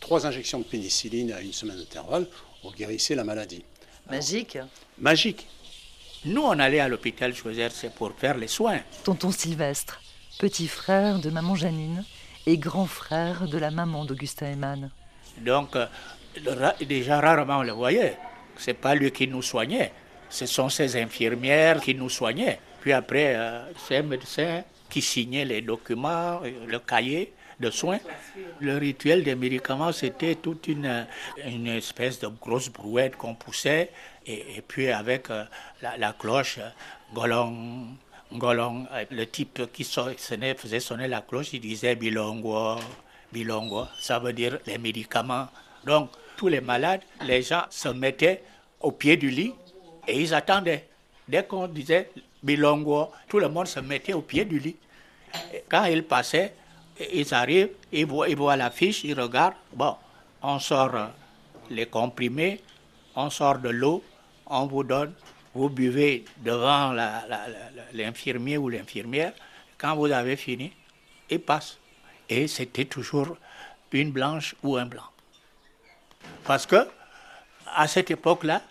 Trois 0.01 0.27
injections 0.27 0.59
de 0.61 0.65
pénicilline 0.65 1.33
à 1.33 1.41
une 1.41 1.53
semaine 1.53 1.77
d'intervalle, 1.79 2.29
on 2.63 2.71
guérissait 2.71 3.15
la 3.17 3.25
maladie. 3.25 3.65
Magique. 4.09 4.59
Magique. 4.99 5.49
Nous, 6.25 6.43
on 6.43 6.59
allait 6.59 6.81
à 6.81 6.89
l'hôpital 6.89 7.35
Choisir, 7.35 7.73
c'est 7.73 7.93
pour 7.93 8.13
faire 8.13 8.37
les 8.37 8.49
soins. 8.49 8.81
Tonton 9.05 9.31
Sylvestre, 9.33 10.01
petit 10.39 10.69
frère 10.69 11.19
de 11.19 11.31
maman 11.31 11.55
Janine 11.57 12.05
et 12.47 12.59
grand 12.59 12.87
frère 12.87 13.49
de 13.49 13.59
la 13.59 13.71
maman 13.71 14.05
d'Augustin 14.05 14.53
Eman. 14.53 14.91
Donc, 15.41 15.77
euh, 15.77 15.87
déjà 16.87 17.21
rarement 17.21 17.59
on 17.59 17.63
le 17.63 17.73
voyait. 17.73 18.17
C'est 18.57 18.75
pas 18.75 18.95
lui 18.95 19.11
qui 19.13 19.29
nous 19.29 19.43
soignait. 19.43 19.93
Ce 20.29 20.47
sont 20.47 20.69
ses 20.69 21.01
infirmières 21.01 21.81
qui 21.81 21.95
nous 21.95 22.11
soignaient. 22.11 22.59
Puis 22.81 22.93
après, 22.93 23.35
euh, 23.37 23.63
c'est 23.77 23.99
un 23.99 24.03
médecin 24.03 24.63
qui 24.89 25.03
signait 25.03 25.45
les 25.45 25.61
documents, 25.63 26.41
euh, 26.45 26.51
le 26.67 26.79
cahier 26.79 27.33
de 27.59 27.71
soins. 27.71 27.99
Le 28.61 28.77
rituel 28.79 29.25
des 29.25 29.35
médicaments, 29.35 29.91
c'était 29.93 30.37
toute 30.37 30.69
une, 30.69 31.07
espèce 31.67 32.21
de 32.21 32.29
grosse 32.29 32.69
brouette 32.69 33.17
qu'on 33.17 33.35
poussait. 33.35 33.91
Et, 34.27 34.63
puis 34.67 34.91
avec 34.91 35.29
la, 35.83 36.13
cloche, 36.13 36.61
golong, 37.13 37.97
golong, 38.33 38.87
le 39.11 39.27
type 39.27 39.73
qui 39.73 39.83
so- 39.83 40.17
sonnait- 40.19 40.55
faisait 40.55 40.79
sonner 40.79 41.09
la 41.09 41.23
cloche, 41.23 41.53
il 41.55 41.61
disait 41.61 41.97
bilongo, 41.97 42.77
bilongo. 43.33 43.87
Ça 44.01 44.19
veut 44.19 44.33
dire 44.33 44.59
les 44.67 44.79
médicaments. 44.79 45.49
Donc, 45.85 46.11
tous 46.37 46.49
les 46.49 46.61
malades, 46.61 47.03
les 47.25 47.43
gens 47.43 47.65
se 47.71 47.89
mettaient 47.89 48.43
au 48.81 48.93
pied 48.93 49.17
du 49.17 49.31
lit 49.31 49.55
et 50.07 50.21
ils 50.21 50.35
attendaient. 50.35 50.89
Dès 51.27 51.45
qu'on 51.45 51.67
disait 51.69 52.11
bilongo, 52.43 53.11
tout 53.29 53.39
le 53.39 53.49
monde 53.49 53.67
se 53.67 53.81
mettait 53.81 54.13
au 54.13 54.23
pied 54.23 54.45
du 54.45 54.59
lit. 54.59 54.77
Quand 55.69 55.85
ils 55.85 56.05
passaient, 56.05 56.55
ils 57.13 57.35
arrivent, 57.35 57.71
ils 57.93 58.07
voient, 58.07 58.29
ils 58.29 58.37
voient 58.37 58.57
la 58.57 58.71
fiche, 58.71 59.05
ils 59.05 59.19
regardent. 59.19 59.55
Bon, 59.73 59.97
on 60.43 60.59
sort 60.59 60.95
euh, 60.95 61.07
les 61.71 61.87
comprimés, 61.87 62.61
on 63.15 63.31
sort 63.31 63.59
de 63.59 63.69
l'eau, 63.69 64.03
on 64.47 64.67
vous 64.67 64.85
donne, 64.85 65.13
vous 65.55 65.69
buvez 65.69 66.25
devant 66.39 66.95
l'infirmier 67.93 68.59
ou 68.59 68.69
l'infirmière. 68.69 69.33
Quand 69.77 69.95
vous 69.97 70.07
avez 70.07 70.37
fini, 70.37 70.73
il 71.31 71.41
passe. 71.41 71.79
Et 72.29 72.47
c'était 72.49 72.85
toujours 72.85 73.37
une 73.93 74.13
blanche 74.13 74.55
ou 74.63 74.77
un 74.77 74.87
blanc. 74.87 75.11
Parce 76.45 76.67
que 76.67 76.89
à 77.75 77.87
cette 77.87 78.11
époque-là, 78.11 78.63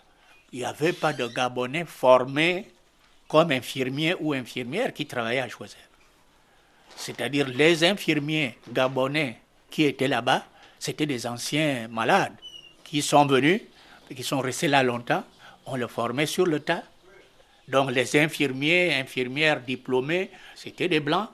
il 0.52 0.60
n'y 0.60 0.64
avait 0.64 0.92
pas 0.92 1.12
de 1.12 1.26
Gabonais 1.26 1.84
formés 1.84 2.68
comme 3.28 3.52
infirmiers 3.52 4.16
ou 4.18 4.32
infirmières 4.32 4.92
qui 4.92 5.06
travaillaient 5.06 5.40
à 5.40 5.48
Choisir. 5.48 5.78
C'est-à-dire 6.96 7.46
les 7.46 7.84
infirmiers 7.84 8.58
gabonais 8.72 9.38
qui 9.70 9.84
étaient 9.84 10.08
là-bas, 10.08 10.44
c'était 10.80 11.06
des 11.06 11.26
anciens 11.26 11.86
malades 11.88 12.34
qui 12.82 13.02
sont 13.02 13.26
venus, 13.26 13.60
qui 14.14 14.22
sont 14.24 14.40
restés 14.40 14.66
là 14.66 14.82
longtemps. 14.82 15.22
On 15.66 15.76
les 15.76 15.86
formait 15.86 16.26
sur 16.26 16.46
le 16.46 16.58
tas. 16.58 16.82
Donc 17.68 17.92
les 17.92 18.16
infirmiers, 18.18 18.94
infirmières 18.94 19.60
diplômés, 19.60 20.30
c'était 20.56 20.88
des 20.88 21.00
blancs. 21.00 21.28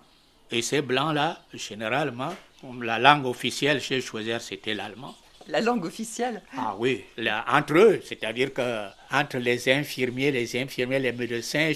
Et 0.55 0.63
ces 0.63 0.83
blancs-là, 0.83 1.41
généralement, 1.53 2.33
la 2.81 3.01
langue 3.01 3.27
officielle 3.27 3.81
chez 3.81 4.01
Choisir, 4.01 4.41
c'était 4.41 4.73
l'allemand. 4.73 5.17
La 5.49 5.61
langue 5.61 5.85
officielle? 5.85 6.41
Ah 6.57 6.77
oui, 6.79 7.03
là, 7.17 7.45
entre 7.51 7.75
eux, 7.77 8.01
c'est-à-dire 8.07 8.55
que 8.55 8.87
entre 9.11 9.39
les 9.39 9.69
infirmiers, 9.69 10.31
les 10.31 10.57
infirmiers, 10.63 11.01
les 11.01 11.11
médecins, 11.11 11.73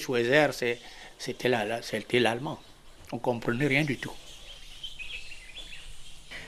c'est- 0.53 0.79
c'était 1.19 1.49
la- 1.49 1.65
la- 1.65 1.83
c'était 1.83 2.21
l'allemand. 2.21 2.61
On 3.11 3.19
comprenait 3.19 3.67
rien 3.67 3.83
du 3.85 3.97
tout. 3.99 4.13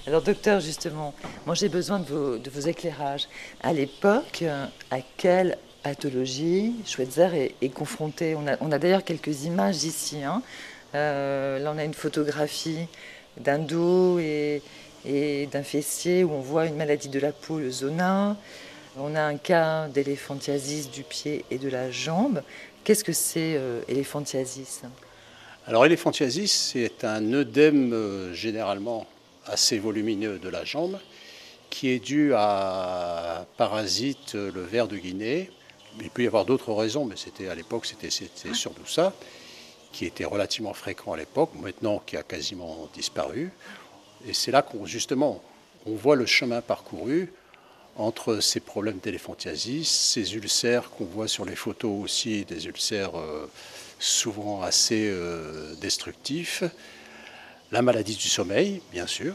Alors 0.07 0.23
docteur, 0.23 0.61
justement, 0.61 1.13
moi 1.47 1.57
j'ai 1.57 1.69
besoin 1.69 1.99
de 1.99 2.05
vos, 2.07 2.39
de 2.39 2.49
vos 2.49 2.61
éclairages. 2.61 3.27
À 3.61 3.73
l'époque, 3.73 4.45
à 4.93 5.01
quelle 5.17 5.59
pathologie 5.83 6.75
Schweitzer 6.87 7.35
est, 7.35 7.55
est 7.61 7.69
confronté? 7.71 8.35
On 8.37 8.47
a, 8.47 8.57
on 8.61 8.71
a 8.71 8.79
d'ailleurs 8.79 9.05
quelques 9.05 9.45
images 9.45 9.83
ici. 9.83 10.23
hein. 10.23 10.43
Euh, 10.95 11.59
là 11.59 11.73
on 11.75 11.79
a 11.79 11.85
une 11.85 11.95
photographie 11.95 12.87
d'un 13.37 13.59
dos 13.59 14.19
et, 14.19 14.63
et 15.05 15.47
d'un 15.47 15.63
fessier 15.63 16.25
où 16.25 16.33
on 16.33 16.41
voit 16.41 16.67
une 16.67 16.77
maladie 16.77 17.09
de 17.09 17.21
la 17.21 17.33
peau, 17.33 17.59
le 17.59 17.71
zona. 17.71 18.37
On 18.99 19.15
a 19.15 19.23
un 19.23 19.37
cas 19.37 19.89
d'éléphantiasis 19.89 20.91
du 20.91 21.05
pied 21.05 21.45
et 21.51 21.59
de 21.59 21.69
la 21.69 21.91
jambe. 21.91 22.43
Qu'est-ce 22.83 23.05
que 23.05 23.13
c'est 23.13 23.55
euh, 23.57 23.83
éléphantiasis? 23.89 24.83
Alors, 25.67 25.87
éléphantiasis, 25.87 26.73
c'est 26.73 27.05
un 27.05 27.33
œdème 27.33 27.93
euh, 27.93 28.35
généralement 28.35 29.07
assez 29.47 29.79
volumineux 29.79 30.39
de 30.39 30.49
la 30.49 30.65
jambe 30.65 30.99
qui 31.71 31.91
est 31.91 32.01
dû 32.01 32.33
à 32.35 33.47
parasite, 33.57 34.35
euh, 34.35 34.51
le 34.53 34.63
ver 34.63 34.89
de 34.89 34.97
Guinée. 34.97 35.51
Il 36.01 36.11
peut 36.11 36.25
y 36.25 36.27
avoir 36.27 36.45
d'autres 36.45 36.73
raisons, 36.73 37.05
mais 37.05 37.17
c'était 37.17 37.49
à 37.49 37.55
l'époque, 37.55 37.87
c'était 37.87 38.11
c'était 38.11 38.55
surtout 38.55 38.87
ça, 38.87 39.13
qui 39.93 40.07
était 40.07 40.25
relativement 40.25 40.75
fréquent 40.75 41.13
à 41.13 41.17
l'époque, 41.17 41.51
maintenant 41.61 42.03
qui 42.05 42.17
a 42.17 42.23
quasiment 42.23 42.89
disparu. 42.95 43.51
Et 44.27 44.35
c'est 44.35 44.51
là 44.51 44.63
qu'on 44.63 44.87
justement 44.87 45.43
on 45.87 45.95
voit 45.95 46.17
le 46.17 46.27
chemin 46.27 46.61
parcouru 46.61 47.33
entre 47.97 48.41
ces 48.41 48.61
problèmes 48.61 48.99
d'éléphantiasis, 48.99 49.89
ces 49.89 50.35
ulcères 50.35 50.91
qu'on 50.91 51.05
voit 51.05 51.29
sur 51.29 51.45
les 51.45 51.57
photos 51.57 52.03
aussi, 52.03 52.45
des 52.45 52.67
ulcères 52.67 53.19
euh, 53.19 53.51
souvent 53.99 54.63
assez 54.63 55.09
euh, 55.11 55.75
destructifs, 55.77 56.65
la 57.73 57.83
maladie 57.83 58.17
du 58.17 58.29
sommeil, 58.29 58.81
bien 58.93 59.07
sûr. 59.07 59.35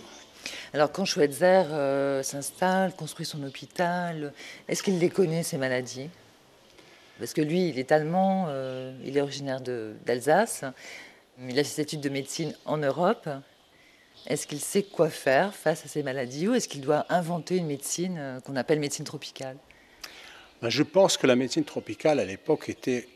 Alors 0.73 0.91
quand 0.91 1.05
Schweitzer 1.05 1.63
euh, 1.71 2.23
s'installe, 2.23 2.93
construit 2.95 3.25
son 3.25 3.43
hôpital, 3.43 4.33
est-ce 4.67 4.83
qu'il 4.83 4.99
les 4.99 5.09
connaît 5.09 5.43
ces 5.43 5.57
maladies? 5.57 6.09
Parce 7.19 7.33
que 7.33 7.41
lui, 7.41 7.69
il 7.69 7.79
est 7.79 7.91
allemand, 7.91 8.47
euh, 8.49 8.93
il 9.05 9.17
est 9.17 9.21
originaire 9.21 9.61
d'Alsace, 9.61 10.65
il 11.47 11.57
a 11.57 11.63
ses 11.63 11.81
études 11.81 12.01
de 12.01 12.09
médecine 12.09 12.53
en 12.65 12.77
Europe. 12.77 13.29
Est-ce 14.27 14.47
qu'il 14.47 14.59
sait 14.59 14.83
quoi 14.83 15.09
faire 15.09 15.53
face 15.53 15.85
à 15.85 15.87
ces 15.87 16.03
maladies 16.03 16.47
ou 16.47 16.55
est-ce 16.55 16.67
qu'il 16.67 16.81
doit 16.81 17.05
inventer 17.09 17.57
une 17.57 17.67
médecine 17.67 18.17
euh, 18.17 18.39
qu'on 18.39 18.55
appelle 18.55 18.79
médecine 18.79 19.05
tropicale? 19.05 19.57
Ben, 20.61 20.69
Je 20.69 20.83
pense 20.83 21.15
que 21.15 21.27
la 21.27 21.35
médecine 21.35 21.63
tropicale 21.63 22.19
à 22.19 22.25
l'époque 22.25 22.69
était 22.69 23.07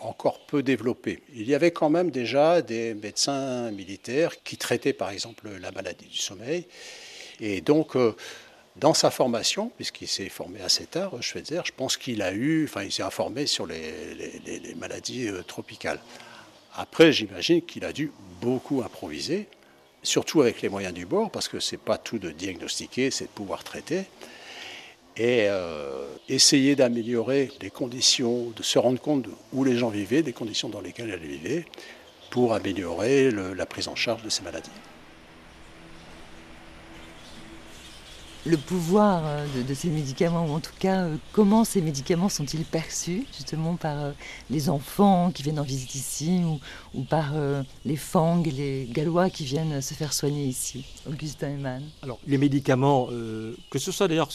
encore 0.00 0.46
peu 0.46 0.62
développée. 0.62 1.22
Il 1.34 1.48
y 1.48 1.54
avait 1.54 1.70
quand 1.70 1.90
même 1.90 2.10
déjà 2.10 2.62
des 2.62 2.94
médecins 2.94 3.70
militaires 3.72 4.42
qui 4.42 4.56
traitaient 4.56 4.92
par 4.92 5.10
exemple 5.10 5.48
la 5.60 5.72
maladie 5.72 6.06
du 6.06 6.18
sommeil. 6.18 6.66
Et 7.40 7.60
donc, 7.60 7.96
euh, 7.96 8.14
dans 8.80 8.94
sa 8.94 9.10
formation, 9.10 9.70
puisqu'il 9.76 10.08
s'est 10.08 10.28
formé 10.28 10.60
assez 10.60 10.86
tard, 10.86 11.20
Schweitzer, 11.20 11.62
je 11.64 11.72
pense 11.76 11.96
qu'il 11.96 12.22
a 12.22 12.32
eu, 12.32 12.64
enfin, 12.64 12.84
il 12.84 12.92
s'est 12.92 13.02
informé 13.02 13.46
sur 13.46 13.66
les, 13.66 14.74
maladies 14.76 15.28
tropicales. 15.46 16.00
Après, 16.74 17.12
j'imagine 17.12 17.62
qu'il 17.62 17.84
a 17.84 17.92
dû 17.92 18.12
beaucoup 18.40 18.82
improviser, 18.82 19.48
surtout 20.02 20.42
avec 20.42 20.62
les 20.62 20.68
moyens 20.68 20.94
du 20.94 21.06
bord, 21.06 21.30
parce 21.30 21.48
que 21.48 21.58
c'est 21.58 21.76
pas 21.76 21.98
tout 21.98 22.18
de 22.18 22.30
diagnostiquer, 22.30 23.10
c'est 23.10 23.24
de 23.24 23.30
pouvoir 23.30 23.64
traiter. 23.64 24.04
Et 25.16 25.46
euh, 25.48 26.06
essayer 26.28 26.76
d'améliorer 26.76 27.50
les 27.60 27.70
conditions, 27.70 28.50
de 28.56 28.62
se 28.62 28.78
rendre 28.78 29.00
compte 29.00 29.26
où 29.52 29.64
les 29.64 29.76
gens 29.76 29.88
vivaient, 29.88 30.22
des 30.22 30.32
conditions 30.32 30.68
dans 30.68 30.80
lesquelles 30.80 31.10
elles 31.10 31.26
vivaient, 31.26 31.64
pour 32.30 32.54
améliorer 32.54 33.32
la 33.32 33.66
prise 33.66 33.88
en 33.88 33.96
charge 33.96 34.22
de 34.22 34.28
ces 34.28 34.42
maladies. 34.42 34.70
Le 38.48 38.56
pouvoir 38.56 39.22
euh, 39.24 39.46
de, 39.62 39.74
ces 39.74 39.90
médicaments, 39.90 40.46
ou 40.46 40.52
en 40.52 40.60
tout 40.60 40.72
cas 40.78 41.02
euh, 41.02 41.16
comment 41.32 41.64
ces 41.64 41.82
médicaments 41.82 42.28
sont-ils 42.28 42.64
perçus 42.64 43.26
justement 43.36 43.76
par 43.76 44.02
euh, 44.02 44.12
les 44.48 44.70
enfants 44.70 45.30
qui 45.30 45.42
viennent 45.42 45.58
en 45.60 45.64
visite 45.64 45.94
ici 45.94 46.40
ou, 46.94 47.02
par 47.04 47.34
les 47.84 47.96
Fang, 47.96 48.42
les 48.44 48.88
Gallois 48.90 49.30
qui 49.30 49.44
viennent 49.44 49.80
se 49.80 49.94
faire 49.94 50.12
soigner 50.12 50.46
ici, 50.46 50.84
Augustin 51.06 51.50
Eman 51.50 51.82
Alors 52.02 52.18
les 52.26 52.38
médicaments, 52.38 53.06
que 53.06 53.78
ce 53.78 53.92
soit 53.92 54.08
d'ailleurs 54.08 54.30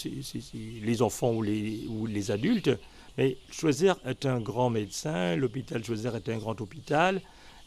les 0.54 1.02
enfants 1.02 1.32
ou 1.32 1.41
les, 1.41 1.86
ou 1.89 2.06
les 2.06 2.32
adultes, 2.32 2.69
mais 3.17 3.38
Choisir 3.52 3.95
est 4.06 4.26
un 4.26 4.39
grand 4.39 4.69
médecin, 4.69 5.36
l'hôpital 5.36 5.84
Choisir 5.84 6.15
est 6.15 6.30
un 6.30 6.38
grand 6.38 6.60
hôpital, 6.62 7.21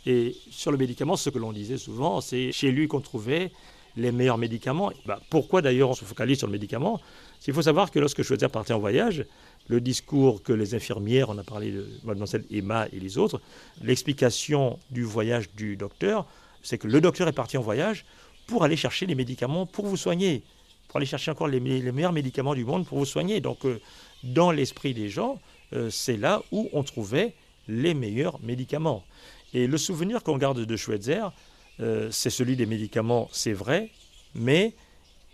et 0.06 0.36
sur 0.50 0.70
le 0.70 0.78
médicament, 0.78 1.16
ce 1.16 1.30
que 1.30 1.38
l'on 1.38 1.52
disait 1.52 1.78
souvent, 1.78 2.20
c'est 2.20 2.52
chez 2.52 2.70
lui 2.70 2.86
qu'on 2.88 3.00
trouvait 3.00 3.50
les 3.96 4.12
meilleurs 4.12 4.38
médicaments. 4.38 4.92
Bah, 5.06 5.20
pourquoi 5.30 5.62
d'ailleurs 5.62 5.90
on 5.90 5.94
se 5.94 6.04
focalise 6.04 6.38
sur 6.38 6.46
le 6.46 6.52
médicament? 6.52 7.00
Il 7.46 7.54
faut 7.54 7.62
savoir 7.62 7.90
que 7.90 7.98
lorsque 7.98 8.22
Schweitzer 8.22 8.48
partait 8.48 8.72
en 8.72 8.78
voyage, 8.78 9.24
le 9.68 9.80
discours 9.80 10.42
que 10.42 10.52
les 10.52 10.74
infirmières, 10.74 11.30
on 11.30 11.38
a 11.38 11.42
parlé 11.42 11.72
de 11.72 11.88
mademoiselle 12.04 12.44
Emma 12.50 12.86
et 12.92 13.00
les 13.00 13.18
autres, 13.18 13.40
l'explication 13.82 14.78
du 14.90 15.02
voyage 15.02 15.50
du 15.56 15.76
docteur, 15.76 16.26
c'est 16.62 16.78
que 16.78 16.88
le 16.88 17.00
docteur 17.00 17.28
est 17.28 17.32
parti 17.32 17.56
en 17.56 17.62
voyage 17.62 18.04
pour 18.46 18.64
aller 18.64 18.76
chercher 18.76 19.06
les 19.06 19.14
médicaments 19.14 19.66
pour 19.66 19.86
vous 19.86 19.96
soigner, 19.96 20.42
pour 20.88 20.98
aller 20.98 21.06
chercher 21.06 21.30
encore 21.30 21.48
les, 21.48 21.60
meilleurs 21.60 22.12
médicaments 22.12 22.54
du 22.54 22.64
monde 22.64 22.86
pour 22.86 22.98
vous 22.98 23.04
soigner. 23.04 23.40
Donc 23.40 23.64
euh, 23.64 23.80
dans 24.22 24.50
l'esprit 24.50 24.94
des 24.94 25.08
gens, 25.08 25.40
euh, 25.72 25.90
c'est 25.90 26.16
là 26.16 26.42
où 26.52 26.68
on 26.72 26.82
trouvait 26.82 27.34
les 27.68 27.94
meilleurs 27.94 28.40
médicaments. 28.42 29.04
Et 29.54 29.66
le 29.66 29.78
souvenir 29.78 30.22
qu'on 30.22 30.36
garde 30.36 30.60
de 30.60 30.76
Schweitzer, 30.76 31.32
euh, 31.80 32.10
c'est 32.10 32.30
celui 32.30 32.56
des 32.56 32.66
médicaments, 32.66 33.28
c'est 33.32 33.52
vrai, 33.52 33.90
mais 34.34 34.74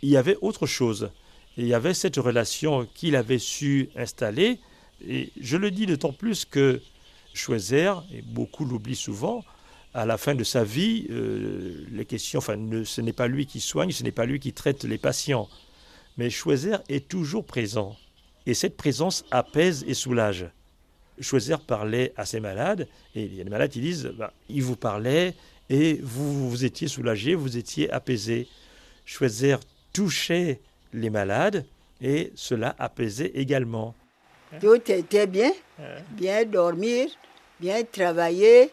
il 0.03 0.09
y 0.09 0.17
avait 0.17 0.37
autre 0.41 0.67
chose. 0.67 1.11
il 1.57 1.67
y 1.67 1.75
avait 1.75 1.95
cette 1.95 2.17
relation 2.17 2.89
qu'il 2.95 3.15
avait 3.15 3.39
su 3.39 3.91
installer. 3.95 4.59
Et 5.07 5.31
je 5.41 5.57
le 5.57 5.71
dis 5.71 5.87
d'autant 5.87 6.13
plus 6.13 6.45
que 6.45 6.81
Schweizer, 7.35 8.05
et 8.13 8.23
beaucoup 8.23 8.65
l'oublient 8.65 8.97
souvent, 8.97 9.45
à 9.95 10.07
la 10.07 10.17
fin 10.17 10.35
de 10.35 10.45
sa 10.45 10.65
vie, 10.65 11.07
euh, 11.11 11.85
les 11.91 12.07
questions, 12.07 12.39
enfin, 12.39 12.57
ce 12.85 13.01
n'est 13.01 13.13
pas 13.13 13.27
lui 13.27 13.47
qui 13.47 13.61
soigne, 13.61 13.91
ce 13.91 14.03
n'est 14.03 14.13
pas 14.13 14.27
lui 14.27 14.41
qui 14.41 14.53
traite 14.53 14.85
les 14.85 14.99
patients. 14.99 15.49
Mais 16.17 16.31
Schweizer 16.31 16.83
est 16.89 17.09
toujours 17.09 17.45
présent. 17.45 17.97
Et 18.47 18.55
cette 18.55 18.77
présence 18.77 19.25
apaise 19.31 19.85
et 19.87 19.95
soulage. 19.95 20.47
Schweizer 21.21 21.61
parlait 21.61 22.13
à 22.17 22.25
ses 22.25 22.41
malades, 22.41 22.89
et 23.15 23.25
il 23.25 23.35
y 23.35 23.41
a 23.41 23.45
des 23.45 23.51
malades 23.51 23.71
qui 23.71 23.81
disent, 23.81 24.13
bah, 24.17 24.33
il 24.49 24.63
vous 24.63 24.77
parlait, 24.77 25.35
et 25.73 25.99
vous, 26.03 26.51
vous 26.51 26.65
étiez 26.67 26.87
soulagé, 26.87 27.35
vous 27.35 27.57
étiez 27.57 27.91
apaisé. 27.91 28.47
Schweitzer 29.07 29.57
touchait 29.95 30.61
les 30.93 31.09
malades 31.09 31.65
et 32.03 32.31
cela 32.35 32.77
apaisait 32.79 33.33
également. 33.35 33.95
Tout 34.61 34.83
était 34.91 35.27
bien, 35.27 35.51
bien 36.11 36.45
dormir, 36.45 37.09
bien 37.59 37.83
travailler, 37.85 38.71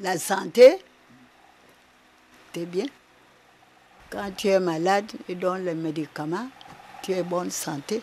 la 0.00 0.18
santé, 0.18 0.78
c'était 2.52 2.66
bien. 2.66 2.86
Quand 4.10 4.32
tu 4.36 4.48
es 4.48 4.58
malade 4.58 5.12
et 5.28 5.36
donnes 5.36 5.64
les 5.64 5.74
médicaments, 5.74 6.48
tu 7.04 7.12
es 7.12 7.22
bonne 7.22 7.52
santé. 7.52 8.02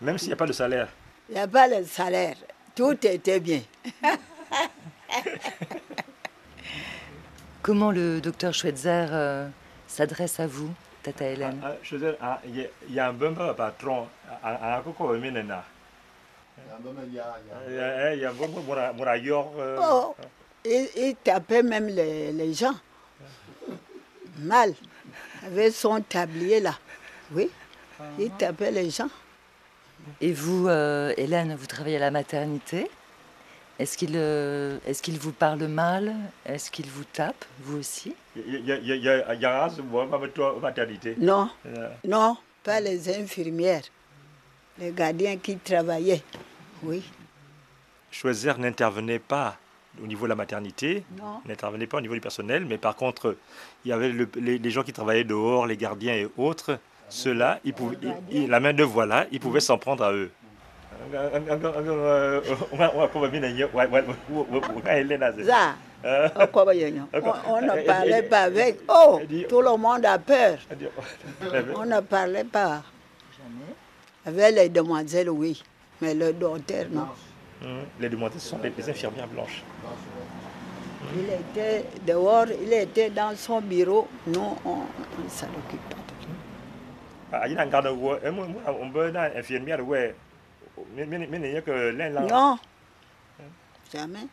Même 0.00 0.16
s'il 0.16 0.28
n'y 0.28 0.34
a 0.34 0.36
pas 0.36 0.46
de 0.46 0.54
salaire. 0.54 0.88
Il 1.28 1.34
n'y 1.34 1.40
a 1.40 1.46
pas 1.46 1.68
de 1.68 1.84
salaire. 1.84 2.36
Tout 2.74 2.96
était 3.06 3.40
bien. 3.40 3.60
Comment 7.62 7.92
le 7.92 8.20
docteur 8.20 8.52
Schweitzer 8.52 9.06
euh, 9.12 9.48
s'adresse 9.86 10.40
à 10.40 10.48
vous, 10.48 10.68
Tata 11.04 11.24
Hélène 11.26 11.60
ah, 11.62 11.76
ah, 12.20 12.40
Il 12.44 12.68
y 12.92 12.98
a 12.98 13.08
un 13.08 13.12
bon 13.12 13.36
patron 13.56 14.08
à 14.42 14.82
Coco 14.84 15.14
Menena. 15.14 15.64
Il 17.06 17.14
y 17.14 17.20
a 17.20 18.30
un 18.30 18.32
bon 18.32 18.48
Oh, 19.80 20.16
il, 20.64 21.14
tapait 21.22 21.62
même 21.62 21.86
les, 21.86 22.52
gens. 22.52 22.74
Mal. 24.38 24.74
Avec 25.46 25.72
son 25.72 26.00
tablier 26.00 26.58
là. 26.58 26.74
Oui. 27.32 27.48
Il 28.18 28.30
tapait 28.32 28.72
les 28.72 28.90
gens. 28.90 29.10
Et 30.20 30.32
vous, 30.32 30.66
euh, 30.66 31.14
Hélène, 31.16 31.54
vous 31.54 31.66
travaillez 31.66 31.98
à 31.98 32.00
la 32.00 32.10
maternité? 32.10 32.90
Est-ce 33.82 33.98
qu'il 33.98 34.12
euh, 34.14 34.78
est 34.86 35.02
qu'il 35.02 35.18
vous 35.18 35.32
parle 35.32 35.66
mal? 35.66 36.14
Est-ce 36.46 36.70
qu'il 36.70 36.86
vous 36.86 37.02
tape, 37.02 37.44
vous 37.62 37.78
aussi? 37.78 38.14
Il 38.36 38.64
y 38.64 38.70
a 38.70 39.68
maternité 40.60 41.16
Non, 41.18 41.50
non, 42.06 42.36
pas 42.62 42.78
les 42.80 43.12
infirmières, 43.12 43.82
les 44.78 44.92
gardiens 44.92 45.36
qui 45.36 45.56
travaillaient, 45.56 46.22
oui. 46.84 47.02
Choisir 48.12 48.56
n'intervenait 48.58 49.18
pas 49.18 49.56
au 50.00 50.06
niveau 50.06 50.26
de 50.26 50.28
la 50.28 50.36
maternité, 50.36 51.02
n'intervenait 51.44 51.88
pas 51.88 51.96
au 51.96 52.02
niveau 52.02 52.14
du 52.14 52.20
personnel, 52.20 52.64
mais 52.64 52.78
par 52.78 52.94
contre, 52.94 53.36
il 53.84 53.88
y 53.88 53.92
avait 53.92 54.12
les, 54.12 54.70
gens 54.70 54.84
qui 54.84 54.92
travaillaient 54.92 55.24
dehors, 55.24 55.66
les 55.66 55.76
gardiens 55.76 56.14
et 56.14 56.28
autres, 56.36 56.78
ceux-là, 57.08 57.58
la 58.46 58.60
main 58.60 58.74
de 58.74 58.84
voilà, 58.84 59.26
ils 59.32 59.40
pouvaient 59.40 59.58
s'en 59.58 59.76
prendre 59.76 60.04
à 60.04 60.12
eux. 60.12 60.30
On 67.46 67.60
ne 67.60 67.86
parlait 67.86 68.22
pas 68.22 68.42
avec. 68.42 68.80
Oh, 68.88 69.20
tout 69.48 69.60
le 69.62 69.76
monde 69.76 70.04
a 70.06 70.18
peur. 70.18 70.58
On 71.76 71.84
ne 71.84 72.00
parlait 72.00 72.44
pas. 72.44 72.82
Avec 74.24 74.54
les 74.54 74.68
demoiselles, 74.68 75.30
oui. 75.30 75.62
Mais 76.00 76.14
le 76.14 76.32
docteur, 76.32 76.86
non. 76.90 77.06
Les 78.00 78.08
demoiselles 78.08 78.40
sont 78.40 78.58
les 78.62 78.90
infirmières 78.90 79.28
blanches. 79.28 79.62
Il 81.16 81.24
était 81.24 81.84
dehors, 82.06 82.46
il 82.48 82.72
était 82.72 83.10
dans 83.10 83.36
son 83.36 83.60
bureau. 83.60 84.08
Nous, 84.26 84.56
on 84.64 84.76
ne 84.76 85.28
s'en 85.28 85.46
occupe 85.46 85.80
pas. 85.90 85.96
Non, 92.28 92.58
jamais. 93.92 94.26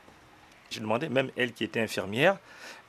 Je 0.69 0.79
demandais, 0.79 1.09
même 1.09 1.29
elle 1.35 1.53
qui 1.53 1.63
était 1.63 1.81
infirmière, 1.81 2.37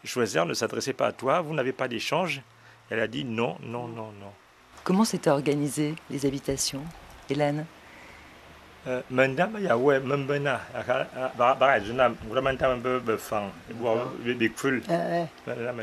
Choisir 0.05 0.46
ne 0.46 0.55
s'adressait 0.55 0.94
pas 0.94 1.09
à 1.09 1.12
toi, 1.12 1.40
vous 1.42 1.53
n'avez 1.53 1.73
pas 1.73 1.87
d'échange. 1.87 2.40
Elle 2.88 3.01
a 3.01 3.07
dit 3.07 3.25
non, 3.25 3.57
non, 3.62 3.87
non, 3.87 4.12
non. 4.18 4.33
Comment 4.83 5.05
s'étaient 5.05 5.31
organisées 5.31 5.94
les 6.09 6.25
habitations, 6.25 6.83
Hélène? 7.29 7.66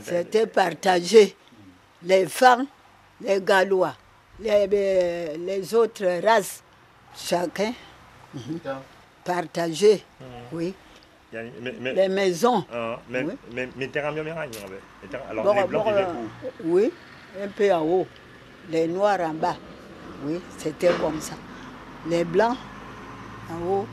C'était 0.01 0.47
partagé. 0.47 1.35
Les 2.01 2.25
femmes, 2.25 2.65
les 3.21 3.39
Gallois, 3.39 3.93
les, 4.39 5.37
les 5.37 5.75
autres 5.75 6.25
races 6.25 6.63
Chacun. 7.17 7.73
Mhm. 8.33 8.59
Partager. 9.23 10.03
Mhm. 10.19 10.27
Oui. 10.53 10.73
les 11.33 12.07
maisons. 12.07 12.63
Ah, 12.71 12.99
mais, 13.09 13.23
oui. 13.23 13.67
Alors, 15.29 15.43
bon, 15.43 15.53
les 15.53 15.63
blancs 15.67 15.85
bon, 15.85 15.91
euh, 15.91 16.13
Oui, 16.63 16.91
un 17.41 17.47
peu 17.49 17.73
en 17.73 17.81
haut. 17.81 18.07
Les 18.69 18.87
noirs 18.87 19.19
en 19.21 19.33
bas. 19.33 19.57
Oui, 20.23 20.39
c'était 20.57 20.93
comme 21.01 21.19
ça. 21.19 21.35
Les 22.07 22.23
blancs 22.23 22.57
en 23.49 23.65
haut, 23.65 23.87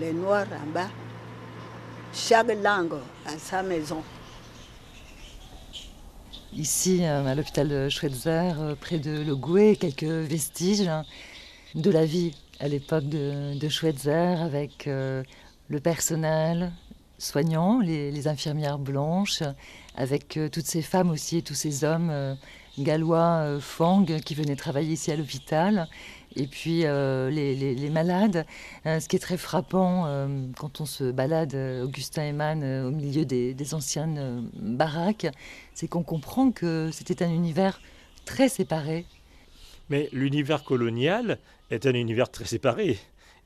les 0.00 0.12
noirs 0.12 0.46
en 0.62 0.66
bas. 0.70 0.88
Chaque 2.12 2.48
langue 2.62 2.94
a 3.26 3.38
sa 3.38 3.62
maison. 3.62 4.02
Ici, 6.52 7.04
euh, 7.04 7.26
à 7.26 7.34
l'hôpital 7.34 7.68
de 7.68 7.88
Schweitzer, 7.88 8.54
euh, 8.58 8.74
près 8.74 8.98
de 8.98 9.22
Le 9.22 9.36
Gouet, 9.36 9.76
quelques 9.76 10.04
vestiges 10.04 10.88
hein, 10.88 11.04
de 11.74 11.90
la 11.90 12.06
vie 12.06 12.34
à 12.60 12.68
l'époque 12.68 13.08
de, 13.08 13.58
de 13.58 13.68
Schweitzer 13.68 14.40
avec 14.40 14.86
euh, 14.86 15.22
le 15.68 15.80
personnel 15.80 16.72
soignant, 17.18 17.80
les, 17.80 18.28
infirmières 18.28 18.78
blanches, 18.78 19.42
avec 19.94 20.36
euh, 20.36 20.48
toutes 20.48 20.66
ces 20.66 20.82
femmes 20.82 21.10
aussi 21.10 21.38
et 21.38 21.42
tous 21.42 21.54
ces 21.54 21.84
hommes 21.84 22.10
euh, 22.10 22.34
gallois 22.78 23.58
Fang 23.60 24.04
qui 24.04 24.34
venaient 24.34 24.56
travailler 24.56 24.92
ici 24.92 25.10
à 25.10 25.16
l'hôpital. 25.16 25.88
Et 26.38 26.46
puis 26.46 26.80
les, 26.80 27.90
malades, 27.90 28.44
ce 28.84 29.08
qui 29.08 29.16
est 29.16 29.20
très 29.20 29.38
frappant 29.38 30.04
quand 30.58 30.82
on 30.82 30.84
se 30.84 31.10
balade, 31.10 31.54
Augustin 31.82 32.24
Eman, 32.24 32.62
au 32.84 32.90
milieu 32.90 33.24
des, 33.24 33.54
des 33.54 33.72
anciennes 33.72 34.50
baraques, 34.52 35.28
c'est 35.72 35.88
qu'on 35.88 36.02
comprend 36.02 36.50
que 36.50 36.90
c'était 36.92 37.24
un 37.24 37.30
univers 37.30 37.80
très 38.26 38.50
séparé. 38.50 39.06
Mais 39.88 40.10
l'univers 40.12 40.62
colonial 40.62 41.38
est 41.70 41.86
un 41.86 41.94
univers 41.94 42.30
très 42.30 42.44
séparé. 42.44 42.98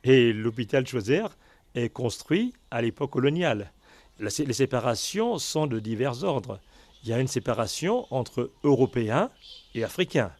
Et 0.04 0.32
l'hôpital 0.32 0.86
Choiser 0.86 1.26
est 1.74 1.90
construit 1.90 2.52
à 2.70 2.82
l'époque 2.82 3.10
coloniale. 3.10 3.72
Les 4.18 4.52
séparations 4.52 5.38
sont 5.38 5.66
de 5.66 5.78
divers 5.78 6.24
ordres. 6.24 6.60
Il 7.02 7.08
y 7.08 7.12
a 7.12 7.20
une 7.20 7.28
séparation 7.28 8.06
entre 8.12 8.50
Européens 8.64 9.30
et 9.74 9.84
Africains. 9.84 10.32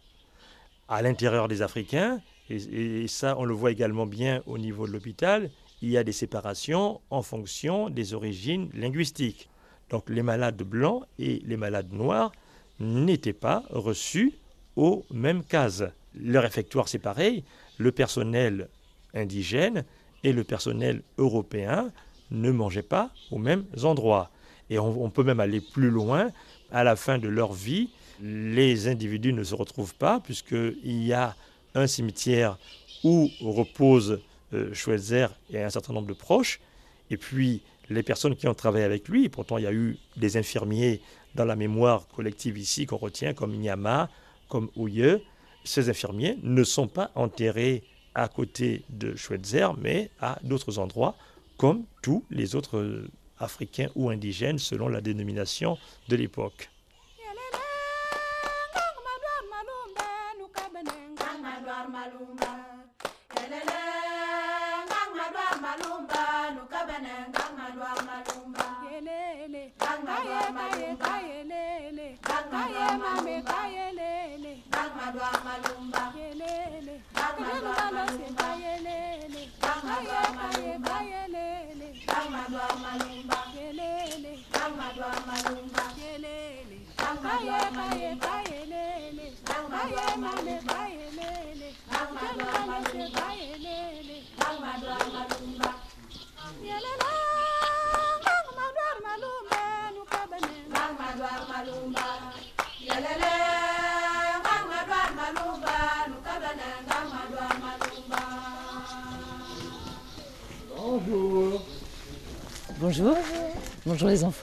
À 0.87 1.01
l'intérieur 1.01 1.47
des 1.47 1.61
Africains, 1.61 2.21
et, 2.49 3.07
ça 3.07 3.35
on 3.37 3.45
le 3.45 3.53
voit 3.53 3.71
également 3.71 4.05
bien 4.05 4.43
au 4.45 4.57
niveau 4.57 4.85
de 4.85 4.91
l'hôpital, 4.91 5.49
il 5.81 5.89
y 5.89 5.97
a 5.97 6.03
des 6.03 6.11
séparations 6.11 7.01
en 7.09 7.23
fonction 7.23 7.89
des 7.89 8.13
origines 8.13 8.69
linguistiques. 8.73 9.49
Donc 9.89 10.09
les 10.09 10.21
malades 10.21 10.61
blancs 10.61 11.03
et 11.17 11.41
les 11.45 11.57
malades 11.57 11.91
noirs 11.91 12.31
n'étaient 12.79 13.33
pas 13.33 13.63
reçus 13.69 14.33
aux 14.75 15.05
mêmes 15.11 15.43
cases. 15.43 15.83
Le 16.13 16.39
réfectoire, 16.39 16.87
c'est 16.87 16.99
pareil. 16.99 17.43
Le 17.77 17.91
personnel 17.91 18.69
indigène 19.13 19.85
et 20.23 20.33
le 20.33 20.43
personnel 20.43 21.01
européen 21.17 21.91
ne 22.31 22.51
mangeaient 22.51 22.81
pas 22.81 23.11
aux 23.31 23.37
mêmes 23.37 23.65
endroits. 23.83 24.29
Et 24.69 24.79
on, 24.79 25.09
peut 25.09 25.23
même 25.23 25.41
aller 25.41 25.59
plus 25.59 25.89
loin. 25.89 26.29
À 26.71 26.85
la 26.85 26.95
fin 26.95 27.17
de 27.17 27.27
leur 27.27 27.51
vie, 27.51 27.89
les 28.21 28.87
individus 28.87 29.33
ne 29.33 29.43
se 29.43 29.53
retrouvent 29.53 29.95
pas 29.95 30.21
puisqu'il 30.21 31.03
y 31.03 31.11
a 31.11 31.35
un 31.75 31.87
cimetière 31.87 32.57
où 33.03 33.29
reposent 33.41 34.21
euh, 34.53 34.73
Schweitzer 34.73 35.27
et 35.49 35.61
un 35.61 35.69
certain 35.69 35.91
nombre 35.91 36.07
de 36.07 36.13
proches. 36.13 36.61
Et 37.09 37.17
puis 37.17 37.61
les 37.89 38.03
personnes 38.03 38.35
qui 38.35 38.47
ont 38.47 38.53
travaillé 38.53 38.85
avec 38.85 39.09
lui, 39.09 39.27
pourtant 39.27 39.57
il 39.57 39.65
y 39.65 39.67
a 39.67 39.73
eu 39.73 39.97
des 40.15 40.37
infirmiers 40.37 41.01
dans 41.35 41.45
la 41.45 41.57
mémoire 41.57 42.07
collective 42.15 42.57
ici 42.57 42.85
qu'on 42.85 42.97
retient 42.97 43.33
comme 43.33 43.53
Nyama, 43.55 44.09
comme 44.47 44.69
Ouye, 44.77 45.21
ces 45.63 45.89
infirmiers 45.89 46.37
ne 46.43 46.63
sont 46.63 46.87
pas 46.87 47.11
enterrés 47.15 47.83
à 48.15 48.27
côté 48.27 48.83
de 48.89 49.15
Schweitzer, 49.15 49.67
mais 49.77 50.09
à 50.19 50.39
d'autres 50.43 50.79
endroits, 50.79 51.15
comme 51.57 51.83
tous 52.01 52.23
les 52.29 52.55
autres 52.55 53.05
Africains 53.39 53.89
ou 53.95 54.09
indigènes 54.09 54.59
selon 54.59 54.87
la 54.87 55.01
dénomination 55.01 55.77
de 56.09 56.15
l'époque. 56.15 56.69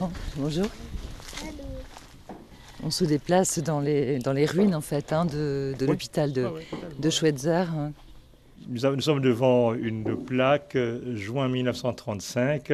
Enfants. 0.01 0.11
Bonjour. 0.37 0.67
On 2.83 2.91
se 2.91 3.03
déplace 3.03 3.59
dans 3.59 3.81
les, 3.81 4.19
dans 4.19 4.33
les 4.33 4.45
ruines 4.45 4.73
en 4.73 4.81
fait 4.81 5.11
hein, 5.11 5.25
de, 5.25 5.75
l'hôpital 5.81 6.31
de, 6.31 6.47
de 6.97 7.09
Schweitzer. 7.09 7.67
Hein. 7.75 7.91
Nous, 8.67 9.01
sommes 9.01 9.21
devant 9.21 9.73
une 9.73 10.15
plaque 10.15 10.75
euh, 10.75 11.15
juin 11.15 11.49
1935, 11.49 12.71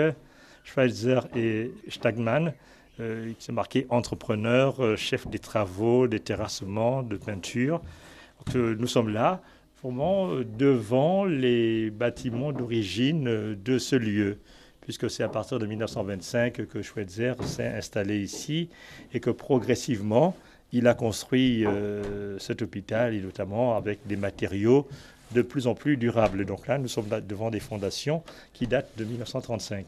Schweitzer 0.64 1.22
et 1.36 1.72
Stagman, 1.90 2.54
euh, 3.00 3.32
qui 3.38 3.52
est 3.52 3.54
marqué 3.54 3.88
entrepreneur, 3.90 4.84
euh, 4.84 4.96
chef 4.96 5.28
des 5.28 5.40
travaux, 5.40 6.08
des 6.08 6.20
terrassements, 6.20 7.02
de 7.02 7.18
peinture. 7.18 7.82
nous 8.56 8.88
sommes 8.88 9.10
là, 9.10 9.42
vraiment 9.82 10.30
devant 10.58 11.26
les 11.26 11.90
bâtiments 11.90 12.52
d'origine 12.52 13.56
de 13.56 13.78
ce 13.78 13.96
lieu 13.96 14.40
puisque 14.86 15.10
c'est 15.10 15.24
à 15.24 15.30
partir 15.30 15.58
de 15.58 15.66
1925 15.66 16.68
que 16.68 16.82
Schweitzer 16.82 17.34
s'est 17.44 17.68
installé 17.68 18.22
ici 18.22 18.70
et 19.14 19.20
que 19.20 19.32
progressivement, 19.32 20.36
il 20.72 20.88
a 20.88 20.94
construit 20.94 21.66
euh, 21.66 22.38
cet 22.38 22.62
hôpital, 22.62 23.14
et 23.14 23.20
notamment 23.20 23.76
avec 23.76 24.06
des 24.06 24.16
matériaux 24.16 24.88
de 25.32 25.42
plus 25.42 25.66
en 25.66 25.74
plus 25.74 25.98
durables. 25.98 26.46
Donc 26.46 26.68
là, 26.68 26.78
nous 26.78 26.88
sommes 26.88 27.10
devant 27.28 27.50
des 27.50 27.60
fondations 27.60 28.24
qui 28.54 28.68
datent 28.68 28.96
de 28.96 29.06
1935. 29.06 29.88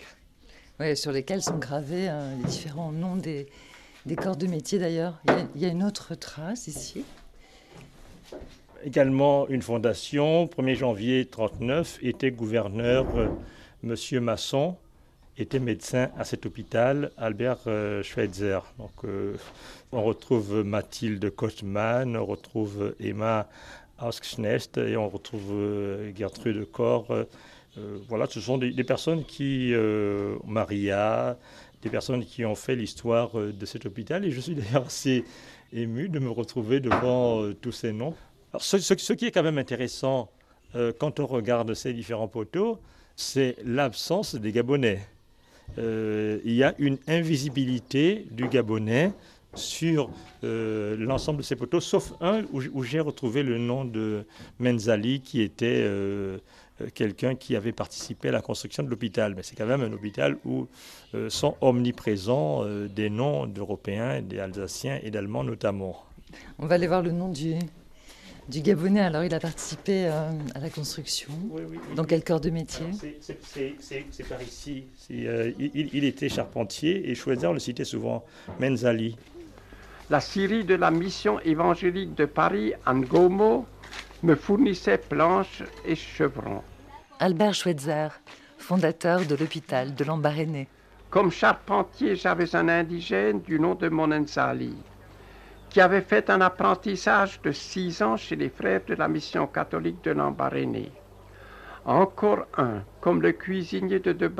Oui, 0.79 0.97
sur 0.97 1.11
lesquelles 1.11 1.43
sont 1.43 1.57
gravés 1.57 2.09
euh, 2.09 2.35
les 2.37 2.43
différents 2.45 2.91
noms 2.91 3.17
des, 3.17 3.47
corps 4.15 4.35
de 4.35 4.47
métier 4.47 4.79
d'ailleurs. 4.79 5.21
Il, 5.55 5.61
y 5.61 5.65
a 5.65 5.69
une 5.69 5.83
autre 5.83 6.15
trace 6.15 6.67
ici. 6.67 7.03
Également 8.83 9.47
une 9.47 9.61
fondation, 9.61 10.45
1er 10.45 10.75
janvier 10.75 11.17
1939, 11.19 11.99
était 12.01 12.31
gouverneur 12.31 13.05
euh, 13.15 13.27
Monsieur 13.83 14.19
Masson, 14.19 14.75
était 15.37 15.59
médecin 15.59 16.09
à 16.17 16.23
cet 16.23 16.45
hôpital, 16.45 17.11
Albert 17.17 17.59
euh, 17.67 18.01
Schweitzer. 18.03 18.59
Donc, 18.79 18.91
euh, 19.03 19.35
on 19.91 20.03
retrouve 20.03 20.63
Mathilde 20.63 21.29
Kostmann, 21.29 22.17
on 22.17 22.25
retrouve 22.25 22.95
Emma 22.99 23.47
Ausknecht 24.01 24.77
et 24.77 24.97
on 24.97 25.09
retrouve 25.09 25.51
euh, 25.51 26.11
Gertrude 26.15 26.69
Corr. 26.71 27.25
voilà, 28.09 28.25
ce 28.25 28.41
sont 28.41 28.57
des, 28.57 28.83
personnes 28.83 29.23
qui, 29.23 29.71
Maria, 30.45 31.37
des 31.83 31.89
personnes 31.89 32.25
qui 32.25 32.43
ont 32.43 32.55
fait 32.55 32.75
l'histoire 32.75 33.31
de 33.35 33.65
cet 33.65 33.85
hôpital. 33.85 34.25
Et 34.25 34.31
je 34.31 34.39
suis 34.39 34.55
d'ailleurs 34.55 34.87
assez 34.87 35.23
ému 35.71 36.09
de 36.09 36.17
me 36.17 36.31
retrouver 36.31 36.79
devant 36.79 37.53
tous 37.61 37.71
ces 37.71 37.93
noms. 37.93 38.15
ce, 38.57 38.79
ce, 38.79 39.13
qui 39.13 39.25
est 39.27 39.31
quand 39.31 39.43
même 39.43 39.59
intéressant 39.59 40.31
quand 40.99 41.19
on 41.19 41.27
regarde 41.27 41.75
ces 41.75 41.93
différents 41.93 42.27
poteaux, 42.27 42.79
c'est 43.15 43.55
l'absence 43.63 44.33
des 44.33 44.51
Gabonais. 44.51 45.01
Euh, 45.77 46.39
il 46.43 46.53
y 46.53 46.63
a 46.63 46.73
une 46.79 46.97
invisibilité 47.07 48.25
du 48.31 48.47
Gabonais 48.47 49.11
sur 49.53 50.09
euh, 50.43 50.95
l'ensemble 50.97 51.39
de 51.39 51.43
ces 51.43 51.55
poteaux, 51.55 51.79
sauf 51.79 52.13
un 52.21 52.43
où, 52.51 52.83
j'ai 52.83 52.99
retrouvé 52.99 53.43
le 53.43 53.57
nom 53.57 53.85
de 53.85 54.25
Menzali, 54.59 55.21
qui 55.21 55.41
était 55.41 55.81
euh, 55.83 56.37
quelqu'un 56.93 57.35
qui 57.35 57.55
avait 57.55 57.71
participé 57.71 58.29
à 58.29 58.31
la 58.31 58.41
construction 58.41 58.83
de 58.83 58.89
l'hôpital. 58.89 59.33
Mais 59.35 59.43
c'est 59.43 59.55
quand 59.55 59.65
même 59.65 59.81
un 59.81 59.91
hôpital 59.93 60.37
où 60.45 60.67
sont 61.29 61.55
omniprésents 61.61 62.65
des 62.87 63.09
noms 63.09 63.47
d'Européens, 63.47 64.21
des 64.21 64.39
Alsaciens 64.39 64.99
et 65.01 65.09
d'Allemands 65.09 65.43
notamment. 65.43 66.03
On 66.59 66.67
va 66.67 66.75
aller 66.75 66.87
voir 66.87 67.01
le 67.01 67.11
nom 67.11 67.29
du, 67.29 67.55
du 68.49 68.61
Gabonais. 68.61 69.01
Alors, 69.01 69.23
il 69.23 69.33
a 69.33 69.39
participé 69.39 70.07
euh, 70.07 70.29
à 70.55 70.59
la 70.59 70.69
construction. 70.69 71.29
Dans 71.95 72.03
quel 72.03 72.23
corps 72.23 72.39
de 72.39 72.49
métier 72.49 72.85
C'est 73.21 74.29
par 74.29 74.41
ici. 74.41 74.85
Euh, 75.11 75.51
il, 75.59 76.03
était 76.03 76.29
charpentier 76.29 77.09
et 77.09 77.15
Schweitzer 77.15 77.51
le 77.53 77.59
citait 77.59 77.85
souvent, 77.85 78.23
Menzali. 78.59 79.17
La 80.09 80.21
Syrie 80.21 80.63
de 80.63 80.75
la 80.75 80.89
mission 80.89 81.39
évangélique 81.41 82.15
de 82.15 82.25
Paris, 82.25 82.73
Angomo, 82.85 83.65
me 84.23 84.35
fournissait 84.35 84.97
planches 84.97 85.63
et 85.85 85.95
chevrons. 85.95 86.61
Albert 87.19 87.53
Schweitzer, 87.53 88.09
fondateur 88.57 89.25
de 89.25 89.35
l'hôpital 89.35 89.93
de 89.93 90.03
Lambaréné. 90.03 90.67
Comme 91.09 91.31
charpentier, 91.31 92.15
j'avais 92.15 92.55
un 92.55 92.69
indigène 92.69 93.41
du 93.41 93.59
nom 93.59 93.75
de 93.75 93.89
Monenzali 93.89 94.75
qui 95.77 95.81
avait 95.81 96.01
fait 96.01 96.31
un 96.31 96.41
apprentissage 96.41 97.39
de 97.43 97.51
six 97.51 98.01
ans 98.01 98.17
chez 98.17 98.35
les 98.35 98.49
frères 98.49 98.81
de 98.87 98.95
la 98.95 99.07
mission 99.07 99.45
catholique 99.45 100.03
de 100.03 100.09
Lambaréné. 100.09 100.91
Encore 101.85 102.47
un, 102.57 102.81
comme 102.99 103.21
le 103.21 103.33
cuisinier 103.33 103.99
de 103.99 104.11
De 104.11 104.31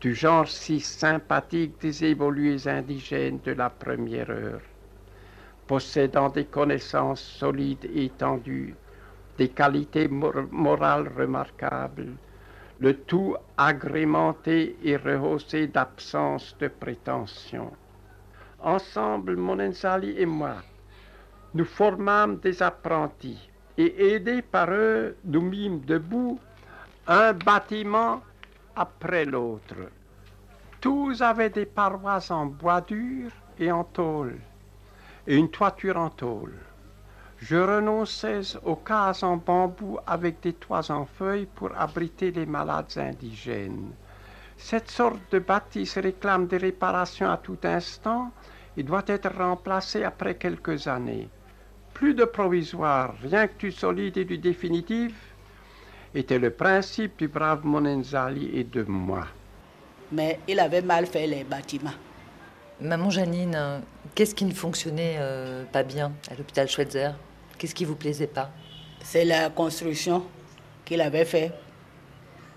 du 0.00 0.14
genre 0.14 0.48
si 0.48 0.80
sympathique 0.80 1.78
des 1.82 2.06
évolués 2.06 2.66
indigènes 2.66 3.40
de 3.44 3.52
la 3.52 3.68
première 3.68 4.30
heure. 4.30 4.62
possédant 5.66 6.30
des 6.30 6.46
connaissances 6.46 7.20
solides 7.20 7.84
et 7.84 8.06
étendues, 8.06 8.74
des 9.36 9.50
qualités 9.50 10.08
morales 10.08 11.12
remarquables, 11.18 12.14
le 12.80 12.94
tout 12.94 13.36
agrémenté 13.58 14.74
et 14.82 14.96
rehaussé 14.96 15.66
d'absence 15.66 16.56
de 16.58 16.68
prétention. 16.68 17.70
Ensemble, 18.60 19.36
Monenzali 19.36 20.18
et 20.18 20.26
moi, 20.26 20.56
nous 21.54 21.64
formâmes 21.64 22.38
des 22.38 22.62
apprentis 22.62 23.48
et 23.76 24.14
aidés 24.14 24.42
par 24.42 24.70
eux, 24.70 25.16
nous 25.24 25.40
mîmes 25.40 25.80
debout 25.80 26.40
un 27.06 27.32
bâtiment 27.32 28.20
après 28.74 29.24
l'autre. 29.24 29.76
Tous 30.80 31.22
avaient 31.22 31.50
des 31.50 31.66
parois 31.66 32.20
en 32.30 32.46
bois 32.46 32.80
dur 32.80 33.30
et 33.58 33.70
en 33.70 33.84
tôle, 33.84 34.38
et 35.26 35.36
une 35.36 35.50
toiture 35.50 35.96
en 35.96 36.10
tôle. 36.10 36.54
Je 37.38 37.56
renonçais 37.56 38.56
aux 38.64 38.76
cases 38.76 39.22
en 39.22 39.36
bambou 39.36 39.98
avec 40.06 40.40
des 40.40 40.52
toits 40.52 40.90
en 40.90 41.06
feuilles 41.06 41.46
pour 41.46 41.70
abriter 41.76 42.32
les 42.32 42.46
malades 42.46 42.96
indigènes. 42.96 43.92
Cette 44.58 44.90
sorte 44.90 45.20
de 45.30 45.38
bâtisse 45.38 45.96
réclame 45.98 46.48
des 46.48 46.58
réparations 46.58 47.30
à 47.30 47.36
tout 47.36 47.58
instant 47.62 48.32
et 48.76 48.82
doit 48.82 49.04
être 49.06 49.30
remplacée 49.34 50.04
après 50.04 50.34
quelques 50.34 50.86
années. 50.88 51.28
Plus 51.94 52.14
de 52.14 52.24
provisoire, 52.24 53.14
rien 53.22 53.46
que 53.46 53.56
du 53.58 53.72
solide 53.72 54.18
et 54.18 54.24
du 54.24 54.38
définitif, 54.38 55.14
était 56.14 56.38
le 56.38 56.50
principe 56.50 57.18
du 57.18 57.28
brave 57.28 57.64
Monenzali 57.64 58.50
et 58.52 58.64
de 58.64 58.82
moi. 58.82 59.26
Mais 60.12 60.40
il 60.48 60.58
avait 60.58 60.82
mal 60.82 61.06
fait 61.06 61.26
les 61.26 61.44
bâtiments. 61.44 61.90
Maman 62.80 63.10
Janine, 63.10 63.82
qu'est-ce 64.14 64.34
qui 64.34 64.44
ne 64.44 64.54
fonctionnait 64.54 65.16
euh, 65.18 65.64
pas 65.64 65.82
bien 65.82 66.12
à 66.30 66.34
l'hôpital 66.34 66.68
Schweitzer? 66.68 67.10
Qu'est-ce 67.58 67.74
qui 67.74 67.84
vous 67.84 67.96
plaisait 67.96 68.26
pas? 68.26 68.50
C'est 69.02 69.24
la 69.24 69.50
construction 69.50 70.24
qu'il 70.84 71.00
avait 71.00 71.24
fait 71.24 71.52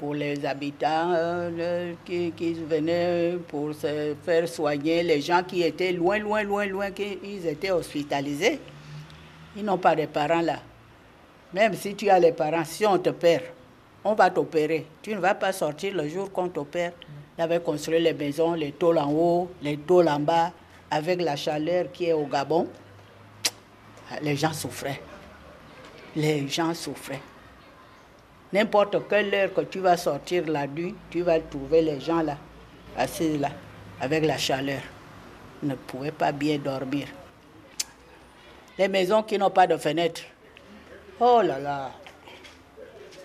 pour 0.01 0.15
les 0.15 0.43
habitants 0.47 1.13
euh, 1.13 1.93
qui, 2.03 2.31
qui, 2.31 2.53
venaient 2.53 3.37
pour 3.47 3.71
se 3.75 4.15
faire 4.23 4.49
soigner, 4.49 5.03
les 5.03 5.21
gens 5.21 5.43
qui 5.43 5.61
étaient 5.61 5.91
loin, 5.91 6.17
loin, 6.17 6.41
loin, 6.41 6.65
loin, 6.65 6.89
qui, 6.89 7.19
ils 7.23 7.45
étaient 7.45 7.69
hospitalisés. 7.69 8.59
Ils 9.55 9.63
n'ont 9.63 9.77
pas 9.77 9.95
de 9.95 10.07
parents 10.07 10.41
là. 10.41 10.57
Même 11.53 11.75
si 11.75 11.93
tu 11.93 12.09
as 12.09 12.17
les 12.17 12.31
parents, 12.31 12.65
si 12.65 12.83
on 12.83 12.97
te 12.97 13.11
perd, 13.11 13.43
on 14.03 14.15
va 14.15 14.31
t'opérer. 14.31 14.87
Tu 15.03 15.13
ne 15.13 15.19
vas 15.19 15.35
pas 15.35 15.51
sortir 15.51 15.93
le 15.93 16.09
jour 16.09 16.31
qu'on 16.31 16.49
t'opère. 16.49 16.93
Il 17.37 17.43
avait 17.43 17.59
construit 17.59 18.01
les 18.01 18.13
maisons, 18.15 18.53
les 18.53 18.71
tôles 18.71 18.97
en 18.97 19.11
haut, 19.11 19.51
les 19.61 19.77
tôles 19.77 20.09
en 20.09 20.19
bas, 20.19 20.51
avec 20.89 21.21
la 21.21 21.35
chaleur 21.35 21.91
qui 21.91 22.05
est 22.05 22.13
au 22.13 22.25
Gabon. 22.25 22.67
Les 24.23 24.35
gens 24.35 24.53
souffraient. 24.53 24.99
Les 26.15 26.47
gens 26.47 26.73
souffraient. 26.73 27.21
N'importe 28.53 29.07
quelle 29.07 29.33
heure 29.33 29.53
que 29.53 29.61
tu 29.61 29.79
vas 29.79 29.97
sortir 29.97 30.47
la 30.47 30.67
nuit, 30.67 30.95
tu 31.09 31.21
vas 31.21 31.39
trouver 31.39 31.81
les 31.81 31.99
gens 32.01 32.21
là, 32.21 32.37
assis 32.97 33.37
là, 33.37 33.49
avec 33.99 34.25
la 34.25 34.37
chaleur. 34.37 34.81
Ils 35.63 35.69
ne 35.69 35.75
pouvaient 35.75 36.11
pas 36.11 36.31
bien 36.31 36.57
dormir. 36.57 37.07
Les 38.77 38.87
maisons 38.87 39.23
qui 39.23 39.37
n'ont 39.37 39.51
pas 39.51 39.67
de 39.67 39.77
fenêtres, 39.77 40.23
Oh 41.23 41.39
là 41.43 41.59
là. 41.59 41.91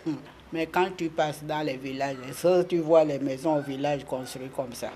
Hmm. 0.05 0.17
Mais 0.53 0.67
quand 0.67 0.91
tu 0.97 1.09
passes 1.09 1.43
dans 1.43 1.63
les 1.63 1.79
villages, 1.79 2.17
tu 2.69 2.79
vois 2.79 3.05
les 3.05 3.19
maisons 3.19 3.57
au 3.57 3.63
village 3.63 4.05
construites 4.05 4.55
comme 4.55 4.75
ça. 4.75 4.91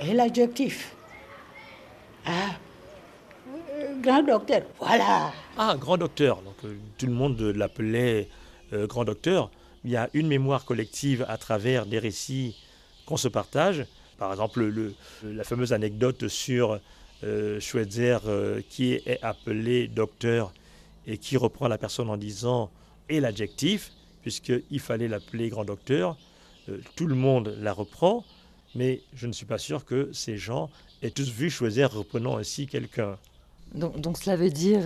Et 0.00 0.14
l'adjectif 0.14 0.94
Ah, 2.24 2.56
grand 4.00 4.22
docteur, 4.22 4.62
voilà. 4.78 5.32
Ah, 5.56 5.76
grand 5.78 5.96
docteur. 5.96 6.42
Donc, 6.42 6.54
euh, 6.64 6.76
tout 6.98 7.06
le 7.06 7.12
monde 7.12 7.40
l'appelait 7.40 8.28
euh, 8.72 8.86
grand 8.86 9.04
docteur. 9.04 9.50
Il 9.84 9.90
y 9.90 9.96
a 9.96 10.08
une 10.14 10.28
mémoire 10.28 10.64
collective 10.64 11.26
à 11.28 11.36
travers 11.36 11.86
des 11.86 11.98
récits 11.98 12.56
qu'on 13.06 13.16
se 13.16 13.28
partage. 13.28 13.84
Par 14.16 14.30
exemple, 14.30 14.62
le, 14.62 14.94
la 15.24 15.44
fameuse 15.44 15.72
anecdote 15.72 16.28
sur 16.28 16.80
euh, 17.24 17.60
Schweitzer 17.60 18.18
euh, 18.26 18.62
qui 18.68 18.94
est 18.94 19.18
appelé 19.22 19.88
docteur 19.88 20.52
et 21.06 21.18
qui 21.18 21.36
reprend 21.36 21.68
la 21.68 21.78
personne 21.78 22.08
en 22.08 22.16
disant 22.16 22.70
et 23.08 23.20
l'adjectif, 23.20 23.92
puisqu'il 24.22 24.80
fallait 24.80 25.08
l'appeler 25.08 25.48
grand 25.48 25.64
docteur. 25.64 26.16
Tout 26.94 27.08
le 27.08 27.16
monde 27.16 27.56
la 27.60 27.72
reprend, 27.72 28.24
mais 28.76 29.02
je 29.14 29.26
ne 29.26 29.32
suis 29.32 29.46
pas 29.46 29.58
sûr 29.58 29.84
que 29.84 30.10
ces 30.12 30.36
gens 30.36 30.70
aient 31.02 31.10
tous 31.10 31.28
vu 31.28 31.50
Schweitzer 31.50 31.86
reprenant 31.86 32.38
ainsi 32.38 32.68
quelqu'un. 32.68 33.18
Donc, 33.74 34.18
cela 34.18 34.36
veut 34.36 34.50
dire, 34.50 34.82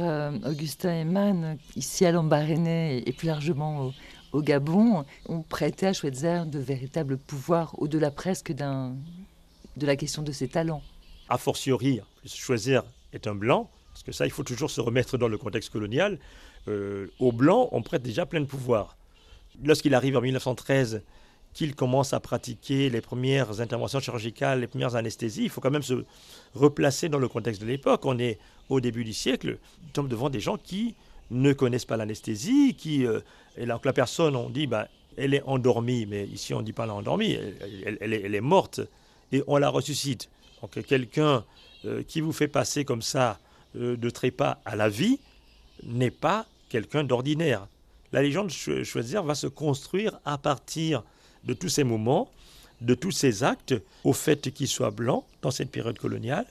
Augustin 0.46 1.00
Eman, 1.02 1.58
ici 1.74 2.06
à 2.06 2.12
Lambaréné 2.12 3.02
et 3.06 3.12
plus 3.12 3.26
largement 3.26 3.92
au, 4.32 4.42
Gabon, 4.42 5.04
ont 5.28 5.42
prêté 5.42 5.86
à 5.86 5.92
Schweitzer 5.92 6.46
de 6.46 6.58
véritables 6.58 7.16
pouvoirs, 7.16 7.74
au-delà 7.78 8.10
presque 8.10 8.52
de 8.52 9.86
la 9.86 9.96
question 9.96 10.22
de 10.22 10.30
ses 10.30 10.48
talents 10.48 10.82
a 11.28 11.38
fortiori, 11.38 12.00
choisir 12.24 12.82
est 13.12 13.26
un 13.26 13.34
blanc, 13.34 13.70
parce 13.92 14.02
que 14.02 14.12
ça, 14.12 14.26
il 14.26 14.30
faut 14.30 14.42
toujours 14.42 14.70
se 14.70 14.80
remettre 14.80 15.18
dans 15.18 15.28
le 15.28 15.38
contexte 15.38 15.70
colonial, 15.70 16.18
euh, 16.68 17.08
aux 17.18 17.32
blancs, 17.32 17.68
on 17.72 17.82
prête 17.82 18.02
déjà 18.02 18.26
plein 18.26 18.40
de 18.40 18.46
pouvoirs. 18.46 18.96
Lorsqu'il 19.64 19.94
arrive 19.94 20.16
en 20.16 20.20
1913, 20.20 21.02
qu'il 21.54 21.74
commence 21.74 22.12
à 22.12 22.20
pratiquer 22.20 22.90
les 22.90 23.00
premières 23.00 23.60
interventions 23.60 24.00
chirurgicales, 24.00 24.60
les 24.60 24.66
premières 24.66 24.94
anesthésies, 24.94 25.44
il 25.44 25.50
faut 25.50 25.62
quand 25.62 25.70
même 25.70 25.82
se 25.82 26.04
replacer 26.54 27.08
dans 27.08 27.18
le 27.18 27.28
contexte 27.28 27.62
de 27.62 27.66
l'époque. 27.66 28.04
On 28.04 28.18
est 28.18 28.38
au 28.68 28.80
début 28.80 29.04
du 29.04 29.12
siècle, 29.12 29.58
nous 29.82 29.88
sommes 29.94 30.08
devant 30.08 30.30
des 30.30 30.40
gens 30.40 30.56
qui 30.56 30.94
ne 31.30 31.52
connaissent 31.52 31.84
pas 31.84 31.96
l'anesthésie, 31.96 32.74
qui, 32.74 33.06
euh, 33.06 33.20
et 33.56 33.66
là, 33.66 33.80
la 33.82 33.92
personne, 33.92 34.36
on 34.36 34.50
dit, 34.50 34.66
ben, 34.66 34.86
elle 35.16 35.34
est 35.34 35.42
endormie, 35.44 36.06
mais 36.06 36.26
ici 36.26 36.54
on 36.54 36.60
ne 36.60 36.64
dit 36.64 36.72
pas 36.72 36.84
elle 36.84 36.90
est 36.90 36.92
endormie, 36.92 37.32
elle, 37.32 38.12
est, 38.12 38.22
elle 38.22 38.34
est 38.34 38.40
morte, 38.40 38.80
et 39.32 39.42
on 39.46 39.56
la 39.56 39.68
ressuscite. 39.68 40.28
Donc 40.60 40.82
quelqu'un 40.84 41.44
euh, 41.84 42.02
qui 42.02 42.20
vous 42.20 42.32
fait 42.32 42.48
passer 42.48 42.84
comme 42.84 43.02
ça 43.02 43.38
euh, 43.76 43.96
de 43.96 44.10
trépas 44.10 44.58
à 44.64 44.76
la 44.76 44.88
vie 44.88 45.18
n'est 45.82 46.10
pas 46.10 46.46
quelqu'un 46.68 47.04
d'ordinaire. 47.04 47.66
La 48.12 48.22
légende 48.22 48.48
de 48.48 48.84
Choisir 48.84 49.22
va 49.22 49.34
se 49.34 49.46
construire 49.46 50.18
à 50.24 50.38
partir 50.38 51.02
de 51.44 51.54
tous 51.54 51.68
ces 51.68 51.84
moments, 51.84 52.30
de 52.80 52.94
tous 52.94 53.10
ces 53.10 53.42
actes, 53.42 53.74
au 54.04 54.12
fait 54.12 54.52
qu'il 54.52 54.68
soit 54.68 54.90
blanc 54.90 55.26
dans 55.42 55.50
cette 55.50 55.70
période 55.70 55.98
coloniale 55.98 56.46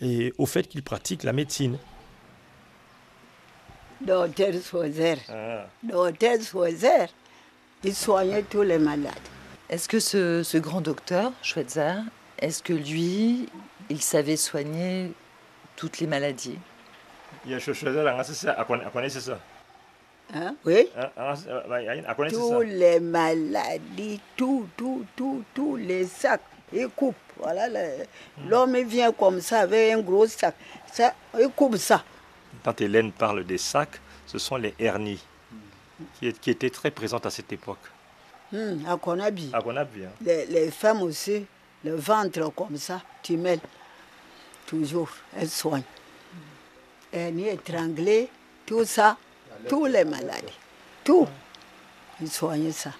et 0.00 0.32
au 0.38 0.46
fait 0.46 0.68
qu'il 0.68 0.82
pratique 0.82 1.22
la 1.22 1.32
médecine. 1.32 1.78
Docteur 4.00 4.52
Choisir, 4.62 5.18
ah. 5.28 5.66
docteur 5.82 6.40
Choisir, 6.40 7.08
il 7.82 7.94
soignait 7.94 8.42
tous 8.42 8.62
les 8.62 8.78
malades. 8.78 9.12
Est-ce 9.68 9.88
que 9.88 10.00
ce, 10.00 10.42
ce, 10.42 10.56
grand 10.56 10.80
docteur, 10.80 11.32
Schweitzer, 11.42 11.96
est-ce 12.38 12.62
que 12.62 12.72
lui, 12.72 13.48
il 13.90 14.00
savait 14.00 14.36
soigner 14.36 15.12
toutes 15.76 15.98
les 15.98 16.06
maladies? 16.06 16.58
Hein? 20.34 20.54
Oui. 20.64 20.88
Tous 22.38 22.60
les 22.62 23.00
maladies, 23.00 24.20
tout, 24.36 24.68
tout, 24.76 25.04
tout, 25.14 25.44
tous 25.54 25.76
les 25.76 26.06
sacs. 26.06 26.40
Il 26.72 26.88
coupe. 26.88 27.16
Voilà, 27.40 27.68
l'homme 28.48 28.76
vient 28.82 29.12
comme 29.12 29.40
ça 29.40 29.60
avec 29.60 29.92
un 29.92 30.00
gros 30.00 30.26
sac. 30.26 30.54
Ça, 30.92 31.14
il 31.38 31.48
coupe 31.48 31.76
ça. 31.76 32.02
Quand 32.64 32.80
Hélène 32.80 33.12
parle 33.12 33.44
des 33.44 33.58
sacs, 33.58 34.00
ce 34.26 34.38
sont 34.38 34.56
les 34.56 34.74
hernies 34.78 35.22
qui, 36.18 36.32
qui 36.32 36.50
étaient 36.50 36.70
très 36.70 36.90
présentes 36.90 37.26
à 37.26 37.30
cette 37.30 37.52
époque. 37.52 37.78
Hmm, 38.52 38.84
à 38.88 38.96
Konabi. 38.96 39.50
À 39.52 39.62
Konabi. 39.62 40.04
Hein. 40.04 40.10
Les, 40.20 40.46
les 40.46 40.70
femmes 40.70 41.02
aussi 41.02 41.46
le 41.84 41.94
ventre 41.94 42.52
comme 42.54 42.76
ça, 42.76 43.00
tu 43.22 43.36
mets 43.36 43.60
toujours, 44.66 45.10
elle 45.36 45.48
soigne. 45.48 45.82
Elle 47.12 47.40
est 47.40 47.54
étranglée, 47.54 48.28
tout 48.66 48.84
ça, 48.84 49.16
tous 49.68 49.86
les 49.86 50.04
maladies, 50.04 50.58
tout, 51.04 51.26
il 52.20 52.30
soigne 52.30 52.72
ça. 52.72 52.90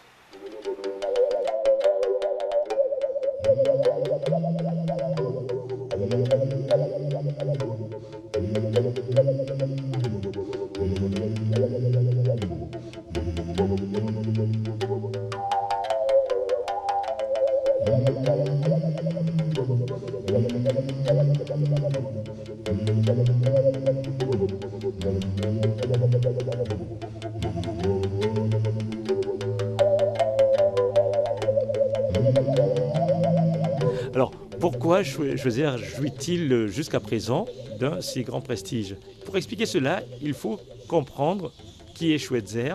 Pourquoi 34.98 35.76
jouit-il 35.76 36.66
jusqu'à 36.66 36.98
présent 36.98 37.44
d'un 37.78 38.00
si 38.00 38.24
grand 38.24 38.40
prestige? 38.40 38.96
Pour 39.24 39.36
expliquer 39.36 39.66
cela, 39.66 40.02
il 40.20 40.34
faut 40.34 40.58
comprendre 40.88 41.52
qui 41.94 42.12
est 42.12 42.18
Schweitzer 42.18 42.74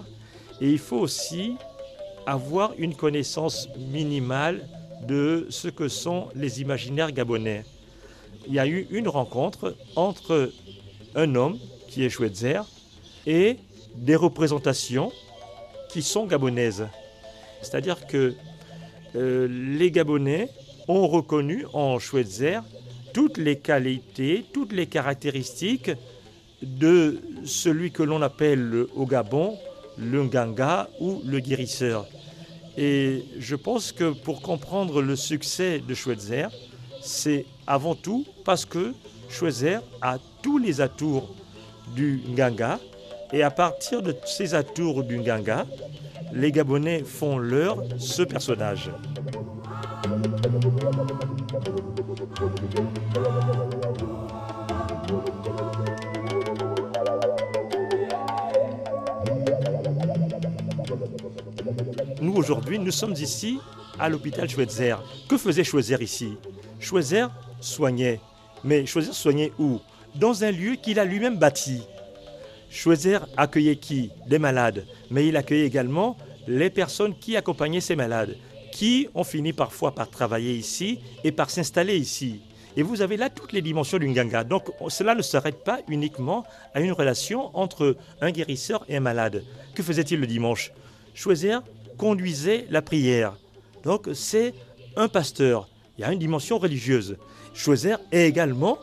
et 0.61 0.69
il 0.69 0.79
faut 0.79 0.99
aussi 0.99 1.55
avoir 2.25 2.73
une 2.77 2.95
connaissance 2.95 3.67
minimale 3.91 4.65
de 5.05 5.47
ce 5.49 5.67
que 5.67 5.89
sont 5.89 6.29
les 6.33 6.61
imaginaires 6.61 7.11
gabonais. 7.11 7.65
Il 8.47 8.53
y 8.53 8.59
a 8.59 8.67
eu 8.67 8.87
une 8.91 9.09
rencontre 9.09 9.75
entre 9.97 10.53
un 11.15 11.35
homme 11.35 11.59
qui 11.89 12.05
est 12.05 12.09
Schweitzer 12.09 12.61
et 13.27 13.57
des 13.95 14.15
représentations 14.15 15.11
qui 15.89 16.01
sont 16.01 16.25
gabonaises. 16.25 16.87
C'est-à-dire 17.61 18.07
que 18.07 18.33
euh, 19.15 19.47
les 19.47 19.91
Gabonais 19.91 20.49
ont 20.87 21.07
reconnu 21.07 21.65
en 21.73 21.99
Schweitzer 21.99 22.59
toutes 23.13 23.37
les 23.37 23.57
qualités, 23.57 24.45
toutes 24.53 24.73
les 24.73 24.87
caractéristiques 24.87 25.91
de 26.61 27.21
celui 27.45 27.91
que 27.91 28.03
l'on 28.03 28.21
appelle 28.21 28.85
au 28.95 29.05
Gabon 29.05 29.57
le 29.97 30.23
Nganga 30.23 30.89
ou 30.99 31.21
le 31.25 31.39
guérisseur. 31.39 32.07
Et 32.77 33.23
je 33.37 33.55
pense 33.55 33.91
que 33.91 34.11
pour 34.11 34.41
comprendre 34.41 35.01
le 35.01 35.15
succès 35.15 35.79
de 35.79 35.93
Schweitzer, 35.93 36.47
c'est 37.01 37.45
avant 37.67 37.95
tout 37.95 38.25
parce 38.43 38.65
que 38.65 38.93
Schweitzer 39.29 39.79
a 40.01 40.17
tous 40.41 40.57
les 40.57 40.81
atours 40.81 41.35
du 41.95 42.21
Nganga. 42.29 42.79
Et 43.31 43.43
à 43.43 43.51
partir 43.51 44.01
de 44.01 44.15
ces 44.25 44.53
atours 44.53 45.03
du 45.03 45.19
Nganga, 45.19 45.65
les 46.33 46.51
Gabonais 46.51 47.03
font 47.03 47.37
leur 47.37 47.77
ce 47.99 48.23
personnage. 48.23 48.89
Nous, 62.21 62.33
aujourd'hui, 62.33 62.79
nous 62.79 62.91
sommes 62.91 63.13
ici 63.13 63.59
à 63.97 64.09
l'hôpital 64.09 64.49
Schweitzer. 64.49 64.95
Que 65.29 65.37
faisait 65.37 65.63
Schweitzer 65.63 66.01
ici? 66.01 66.37
Schweitzer 66.79 67.27
soignait. 67.61 68.19
Mais 68.63 68.85
Schweitzer 68.85 69.13
soignait 69.13 69.53
où? 69.57 69.79
Dans 70.15 70.43
un 70.43 70.51
lieu 70.51 70.75
qu'il 70.75 70.99
a 70.99 71.05
lui-même 71.05 71.37
bâti. 71.37 71.83
Schweitzer 72.69 73.19
accueillait 73.37 73.77
qui? 73.77 74.11
Des 74.27 74.39
malades. 74.39 74.85
Mais 75.11 75.27
il 75.27 75.37
accueillait 75.37 75.65
également 75.65 76.17
les 76.47 76.69
personnes 76.69 77.15
qui 77.17 77.37
accompagnaient 77.37 77.79
ces 77.81 77.95
malades, 77.95 78.35
qui 78.73 79.07
ont 79.13 79.23
fini 79.23 79.53
parfois 79.53 79.93
par 79.93 80.09
travailler 80.09 80.55
ici 80.55 80.99
et 81.23 81.31
par 81.31 81.51
s'installer 81.51 81.95
ici. 81.95 82.41
Et 82.75 82.81
vous 82.81 83.03
avez 83.03 83.17
là 83.17 83.29
toutes 83.29 83.53
les 83.53 83.61
dimensions 83.61 83.99
d'une 83.99 84.13
ganga. 84.13 84.43
Donc 84.43 84.71
cela 84.89 85.13
ne 85.13 85.21
s'arrête 85.21 85.63
pas 85.63 85.79
uniquement 85.87 86.43
à 86.73 86.81
une 86.81 86.91
relation 86.91 87.55
entre 87.55 87.95
un 88.19 88.31
guérisseur 88.31 88.83
et 88.89 88.97
un 88.97 88.99
malade. 88.99 89.43
Que 89.75 89.83
faisait-il 89.83 90.19
le 90.19 90.25
dimanche? 90.25 90.71
Schweitzer 91.13 91.59
conduisait 91.99 92.65
la 92.71 92.81
prière. 92.81 93.37
Donc 93.83 94.09
c'est 94.15 94.55
un 94.95 95.07
pasteur. 95.07 95.69
Il 95.97 96.01
y 96.01 96.03
a 96.03 96.11
une 96.11 96.17
dimension 96.17 96.57
religieuse. 96.57 97.17
Schweitzer 97.53 97.97
est 98.11 98.27
également, 98.27 98.79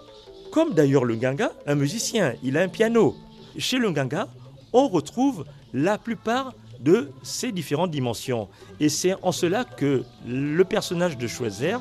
comme 0.52 0.72
d'ailleurs 0.72 1.04
le 1.04 1.16
Ganga, 1.16 1.50
un 1.66 1.74
musicien. 1.74 2.34
Il 2.44 2.56
a 2.56 2.60
un 2.60 2.68
piano. 2.68 3.16
Chez 3.58 3.78
le 3.78 3.90
Ganga, 3.90 4.28
on 4.72 4.86
retrouve 4.86 5.44
la 5.74 5.98
plupart 5.98 6.54
de 6.80 7.10
ces 7.22 7.52
différentes 7.52 7.90
dimensions. 7.90 8.48
Et 8.80 8.88
c'est 8.88 9.14
en 9.22 9.32
cela 9.32 9.64
que 9.64 10.02
le 10.26 10.64
personnage 10.64 11.16
de 11.16 11.26
Schweitzer 11.26 11.76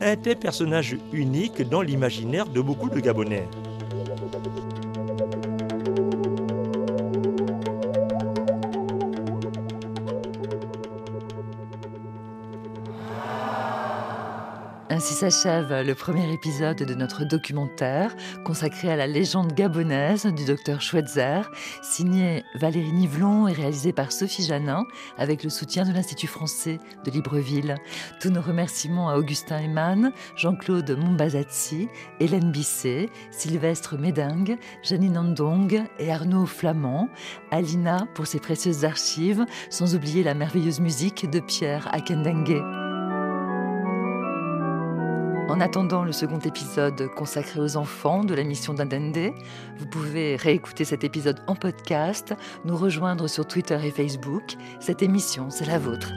est 0.00 0.26
un 0.26 0.34
personnage 0.34 0.96
unique 1.12 1.62
dans 1.68 1.82
l'imaginaire 1.82 2.46
de 2.46 2.60
beaucoup 2.60 2.90
de 2.90 3.00
Gabonais. 3.00 3.48
Ainsi 14.94 15.14
s'achève 15.14 15.82
le 15.84 15.92
premier 15.96 16.32
épisode 16.32 16.76
de 16.76 16.94
notre 16.94 17.24
documentaire 17.24 18.14
consacré 18.44 18.92
à 18.92 18.94
la 18.94 19.08
légende 19.08 19.52
gabonaise 19.52 20.24
du 20.26 20.44
docteur 20.44 20.80
Schweitzer, 20.80 21.50
signé 21.82 22.44
Valérie 22.54 22.92
Nivelon 22.92 23.48
et 23.48 23.52
réalisé 23.54 23.92
par 23.92 24.12
Sophie 24.12 24.44
Janin 24.44 24.84
avec 25.18 25.42
le 25.42 25.50
soutien 25.50 25.84
de 25.84 25.92
l'Institut 25.92 26.28
français 26.28 26.78
de 27.04 27.10
Libreville. 27.10 27.74
Tous 28.20 28.30
nos 28.30 28.40
remerciements 28.40 29.10
à 29.10 29.16
Augustin 29.16 29.58
Eman, 29.58 30.12
Jean-Claude 30.36 30.96
Mombazazzi, 30.96 31.88
Hélène 32.20 32.52
Bisset, 32.52 33.08
Sylvestre 33.32 33.98
Médingue, 33.98 34.58
Janine 34.84 35.18
Andong 35.18 35.88
et 35.98 36.12
Arnaud 36.12 36.46
Flamand, 36.46 37.08
Alina 37.50 38.06
pour 38.14 38.28
ses 38.28 38.38
précieuses 38.38 38.84
archives, 38.84 39.44
sans 39.70 39.96
oublier 39.96 40.22
la 40.22 40.34
merveilleuse 40.34 40.78
musique 40.78 41.28
de 41.28 41.40
Pierre 41.40 41.92
Akendengue. 41.92 42.83
En 45.48 45.60
attendant 45.60 46.04
le 46.04 46.12
second 46.12 46.38
épisode 46.38 47.08
consacré 47.14 47.60
aux 47.60 47.76
enfants 47.76 48.24
de 48.24 48.34
la 48.34 48.44
mission 48.44 48.72
d'Indende, 48.72 49.34
vous 49.76 49.86
pouvez 49.86 50.36
réécouter 50.36 50.84
cet 50.84 51.04
épisode 51.04 51.40
en 51.46 51.54
podcast, 51.54 52.34
nous 52.64 52.76
rejoindre 52.76 53.28
sur 53.28 53.46
Twitter 53.46 53.78
et 53.84 53.90
Facebook. 53.90 54.54
Cette 54.80 55.02
émission, 55.02 55.50
c'est 55.50 55.66
la 55.66 55.78
vôtre. 55.78 56.10